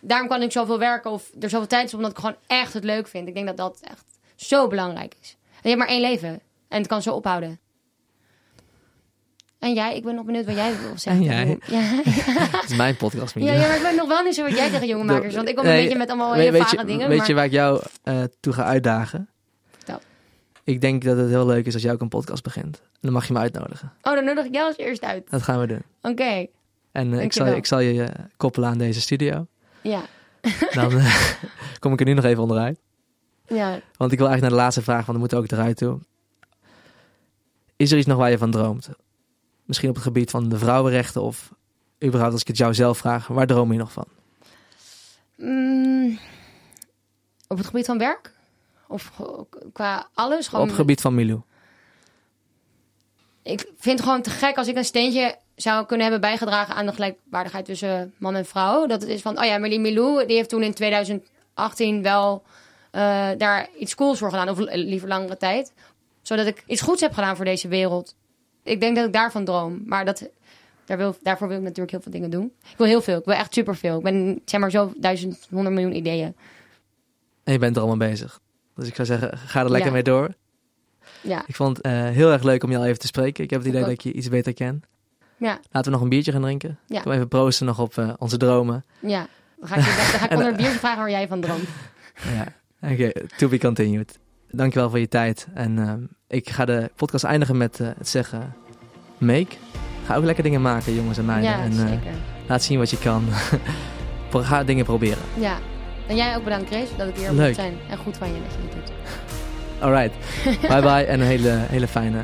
daarom 0.00 0.28
kan 0.28 0.42
ik 0.42 0.52
zoveel 0.52 0.78
werken 0.78 1.10
of 1.10 1.30
er 1.40 1.50
zoveel 1.50 1.66
tijd 1.66 1.86
is 1.86 1.94
omdat 1.94 2.10
ik 2.10 2.16
gewoon 2.16 2.36
echt 2.46 2.72
het 2.72 2.84
leuk 2.84 3.08
vind. 3.08 3.28
Ik 3.28 3.34
denk 3.34 3.46
dat 3.46 3.56
dat 3.56 3.78
echt 3.82 4.04
zo 4.36 4.66
belangrijk 4.68 5.14
is. 5.20 5.36
En 5.42 5.58
je 5.62 5.68
hebt 5.68 5.78
maar 5.78 5.88
één 5.88 6.00
leven 6.00 6.40
en 6.68 6.78
het 6.78 6.86
kan 6.86 7.02
zo 7.02 7.14
ophouden. 7.14 7.60
En 9.58 9.72
jij, 9.74 9.96
ik 9.96 10.04
ben 10.04 10.14
nog 10.14 10.24
benieuwd 10.24 10.44
wat 10.44 10.54
jij 10.54 10.72
wil 10.80 10.92
zeggen. 10.98 11.28
En 11.30 11.46
jij? 11.46 11.58
Ja, 11.66 11.80
Het 12.60 12.70
is 12.70 12.76
mijn 12.76 12.96
podcast, 12.96 13.34
ja, 13.34 13.40
Mia. 13.40 13.52
ja, 13.52 13.66
maar 13.66 13.76
ik 13.76 13.82
weet 13.82 13.96
nog 13.96 14.08
wel 14.08 14.22
niet 14.22 14.34
zo 14.34 14.42
wat 14.42 14.56
jij 14.56 14.70
tegen 14.70 14.86
jonge 14.86 15.04
makers. 15.12 15.34
Want 15.34 15.48
ik 15.48 15.56
kom 15.56 15.64
een 15.64 15.70
Nee, 15.72 15.82
beetje 15.82 15.98
met 15.98 16.08
allemaal 16.08 16.32
hele 16.32 16.58
vage 16.58 16.84
dingen. 16.84 17.08
Weet 17.08 17.18
maar... 17.18 17.26
je 17.28 17.34
waar 17.34 17.44
ik 17.44 17.52
jou 17.52 17.82
eh, 18.02 18.22
toe 18.40 18.52
ga 18.52 18.64
uitdagen? 18.64 19.28
Ik 20.64 20.80
denk 20.80 21.04
dat 21.04 21.16
het 21.16 21.28
heel 21.28 21.46
leuk 21.46 21.66
is 21.66 21.74
als 21.74 21.82
jij 21.82 21.92
ook 21.92 22.00
een 22.00 22.08
podcast 22.08 22.42
begint. 22.42 22.80
En 22.80 22.98
dan 23.00 23.12
mag 23.12 23.26
je 23.26 23.32
me 23.32 23.38
uitnodigen. 23.38 23.92
Oh, 24.02 24.14
dan 24.14 24.24
nodig 24.24 24.44
ik 24.44 24.54
jou 24.54 24.66
als 24.66 24.76
eerst 24.76 25.02
uit. 25.02 25.30
Dat 25.30 25.42
gaan 25.42 25.60
we 25.60 25.66
doen. 25.66 25.82
Oké, 26.02 26.46
En 26.92 27.12
eh, 27.12 27.22
ik, 27.22 27.32
zal, 27.32 27.46
ik 27.46 27.66
zal 27.66 27.78
je 27.78 28.02
eh, 28.02 28.24
koppelen 28.36 28.68
aan 28.68 28.78
deze 28.78 29.00
studio. 29.00 29.46
ja. 29.82 30.02
Dan 30.74 30.98
eh, 30.98 31.24
kom 31.80 31.92
ik 31.92 32.00
er 32.00 32.06
nu 32.06 32.12
nog 32.14 32.24
even 32.24 32.42
onderuit. 32.42 32.78
ja. 33.46 33.80
Want 33.96 34.12
ik 34.12 34.18
wil 34.18 34.28
eigenlijk 34.28 34.40
naar 34.40 34.50
de 34.50 34.56
laatste 34.56 34.82
vraag, 34.82 35.00
want 35.06 35.12
we 35.12 35.18
moeten 35.18 35.38
ook 35.38 35.50
eruit 35.50 35.76
toe. 35.76 35.98
Is 37.76 37.92
er 37.92 37.98
iets 37.98 38.06
nog 38.06 38.18
waar 38.18 38.30
je 38.30 38.38
van 38.38 38.50
droomt? 38.50 38.88
Misschien 39.64 39.88
op 39.88 39.94
het 39.94 40.04
gebied 40.04 40.30
van 40.30 40.48
de 40.48 40.58
vrouwenrechten 40.58 41.22
of 41.22 41.52
überhaupt 42.04 42.32
als 42.32 42.40
ik 42.40 42.46
het 42.48 42.56
jou 42.56 42.74
zelf 42.74 42.98
vraag, 42.98 43.26
waar 43.26 43.46
droom 43.46 43.72
je 43.72 43.78
nog 43.78 43.92
van? 43.92 44.06
Mm, 45.36 46.18
op 47.48 47.56
het 47.56 47.66
gebied 47.66 47.86
van 47.86 47.98
werk? 47.98 48.32
Of 48.92 49.12
qua 49.72 50.08
alles? 50.14 50.48
Gewoon 50.48 50.62
Op 50.62 50.68
het 50.68 50.76
gebied 50.76 51.00
van 51.00 51.14
Milou. 51.14 51.40
Ik 53.42 53.60
vind 53.78 53.98
het 53.98 54.08
gewoon 54.08 54.22
te 54.22 54.30
gek 54.30 54.56
als 54.56 54.68
ik 54.68 54.76
een 54.76 54.84
steentje 54.84 55.36
zou 55.54 55.86
kunnen 55.86 56.02
hebben 56.02 56.28
bijgedragen 56.28 56.74
aan 56.74 56.86
de 56.86 56.92
gelijkwaardigheid 56.92 57.64
tussen 57.64 58.14
man 58.18 58.34
en 58.34 58.46
vrouw. 58.46 58.86
Dat 58.86 59.00
het 59.00 59.10
is 59.10 59.22
van, 59.22 59.38
oh 59.38 59.44
ja, 59.44 59.58
Marlie 59.58 59.80
Milou, 59.80 60.26
die 60.26 60.36
heeft 60.36 60.48
toen 60.48 60.62
in 60.62 60.74
2018 60.74 62.02
wel 62.02 62.42
eh, 62.90 63.28
daar 63.38 63.68
iets 63.78 63.94
cools 63.94 64.18
voor 64.18 64.30
gedaan. 64.30 64.48
Of 64.48 64.58
liever 64.58 65.08
langere 65.08 65.36
tijd. 65.36 65.72
Zodat 66.22 66.46
ik 66.46 66.62
iets 66.66 66.80
goeds 66.80 67.00
heb 67.00 67.12
gedaan 67.12 67.36
voor 67.36 67.44
deze 67.44 67.68
wereld. 67.68 68.14
Ik 68.62 68.80
denk 68.80 68.96
dat 68.96 69.06
ik 69.06 69.12
daarvan 69.12 69.44
droom. 69.44 69.82
Maar 69.86 70.04
dat, 70.04 70.28
daar 70.84 70.96
wil, 70.96 71.16
daarvoor 71.22 71.48
wil 71.48 71.56
ik 71.56 71.62
natuurlijk 71.62 71.90
heel 71.90 72.00
veel 72.00 72.12
dingen 72.12 72.30
doen. 72.30 72.52
Ik 72.70 72.76
wil 72.76 72.86
heel 72.86 73.02
veel. 73.02 73.18
Ik 73.18 73.24
wil 73.24 73.34
echt 73.34 73.54
superveel. 73.54 73.96
Ik 73.96 74.02
ben, 74.02 74.42
zeg 74.44 74.60
maar, 74.60 74.70
zo 74.70 74.92
duizend, 74.96 75.46
honderd 75.50 75.74
miljoen 75.74 75.96
ideeën. 75.96 76.34
En 77.44 77.52
je 77.52 77.58
bent 77.58 77.76
er 77.76 77.82
allemaal 77.82 78.08
bezig. 78.08 78.40
Dus 78.76 78.88
ik 78.88 78.94
zou 78.94 79.06
zeggen, 79.08 79.38
ga 79.38 79.60
er 79.60 79.70
lekker 79.70 79.86
Ja. 79.88 79.92
mee 79.92 80.02
door. 80.02 80.28
Ja, 81.20 81.44
Ik 81.46 81.54
vond 81.56 81.76
het 81.76 81.86
eh, 81.86 81.92
heel 81.92 82.32
erg 82.32 82.42
leuk 82.42 82.64
om 82.64 82.70
je 82.70 82.76
al 82.76 82.84
even 82.84 82.98
te 82.98 83.06
spreken. 83.06 83.44
Ik 83.44 83.50
heb 83.50 83.58
het 83.58 83.68
idee 83.68 83.80
dat 83.80 83.90
ik 83.90 84.00
je 84.00 84.12
iets 84.12 84.28
beter 84.28 84.54
ken. 84.54 84.82
ja, 85.36 85.60
Laten 85.70 85.84
we 85.90 85.96
nog 85.96 86.00
een 86.00 86.08
biertje 86.08 86.32
gaan 86.32 86.42
drinken. 86.42 86.78
Ja. 86.86 87.00
Kom 87.00 87.12
even 87.12 87.28
proosten 87.28 87.66
nog 87.66 87.78
op 87.78 87.98
eh, 87.98 88.10
onze 88.18 88.36
dromen. 88.36 88.84
ja. 89.00 89.26
Dan 89.58 89.68
ga 89.68 89.76
ik, 89.76 89.84
dan 89.84 89.92
ga 89.94 90.24
ik 90.24 90.30
En, 90.30 90.36
onder 90.36 90.46
het 90.52 90.56
biertje 90.60 90.78
vragen 90.78 90.98
waar 90.98 91.10
jij 91.10 91.28
van 91.28 91.40
droomt. 91.40 91.68
Ja, 92.34 92.46
oké. 92.90 93.12
to 93.36 93.48
be 93.48 93.58
continued. 93.58 94.18
Dankjewel 94.50 94.90
voor 94.90 94.98
je 94.98 95.08
tijd. 95.08 95.46
En 95.54 95.78
ehm, 95.78 96.00
ik 96.28 96.50
ga 96.50 96.64
de 96.64 96.90
podcast 96.96 97.24
eindigen 97.24 97.56
met 97.56 97.80
eh, 97.80 97.88
het 97.98 98.08
zeggen... 98.08 98.54
Make. 99.18 99.56
Ga 100.06 100.16
ook 100.16 100.24
lekker 100.24 100.42
dingen 100.44 100.62
maken, 100.62 100.94
jongens 100.94 101.18
en 101.18 101.24
meiden. 101.24 101.50
Ja, 101.50 101.62
en 101.62 102.00
laat 102.48 102.62
zien 102.62 102.78
wat 102.78 102.90
je 102.90 102.98
kan. 102.98 103.24
Ga 104.32 104.64
dingen 104.64 104.84
proberen. 104.84 105.22
Ja. 105.38 105.58
En 106.06 106.16
jij 106.16 106.36
ook 106.36 106.44
bedankt, 106.44 106.70
Chris, 106.70 106.88
dat 106.96 107.08
ik 107.08 107.16
hier 107.16 107.34
mocht 107.34 107.54
zijn. 107.54 107.78
En 107.90 107.96
goed 107.96 108.16
van 108.16 108.28
je 108.28 108.34
dat 108.34 108.52
je 108.52 108.76
dit 108.76 108.86
doet. 108.86 108.92
Alright. 109.78 110.14
bye 110.70 110.80
bye 110.80 111.04
en 111.04 111.20
een 111.20 111.26
hele, 111.26 111.50
hele 111.50 111.88
fijne, 111.88 112.18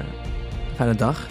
fijne 0.76 0.94
dag. 0.94 1.26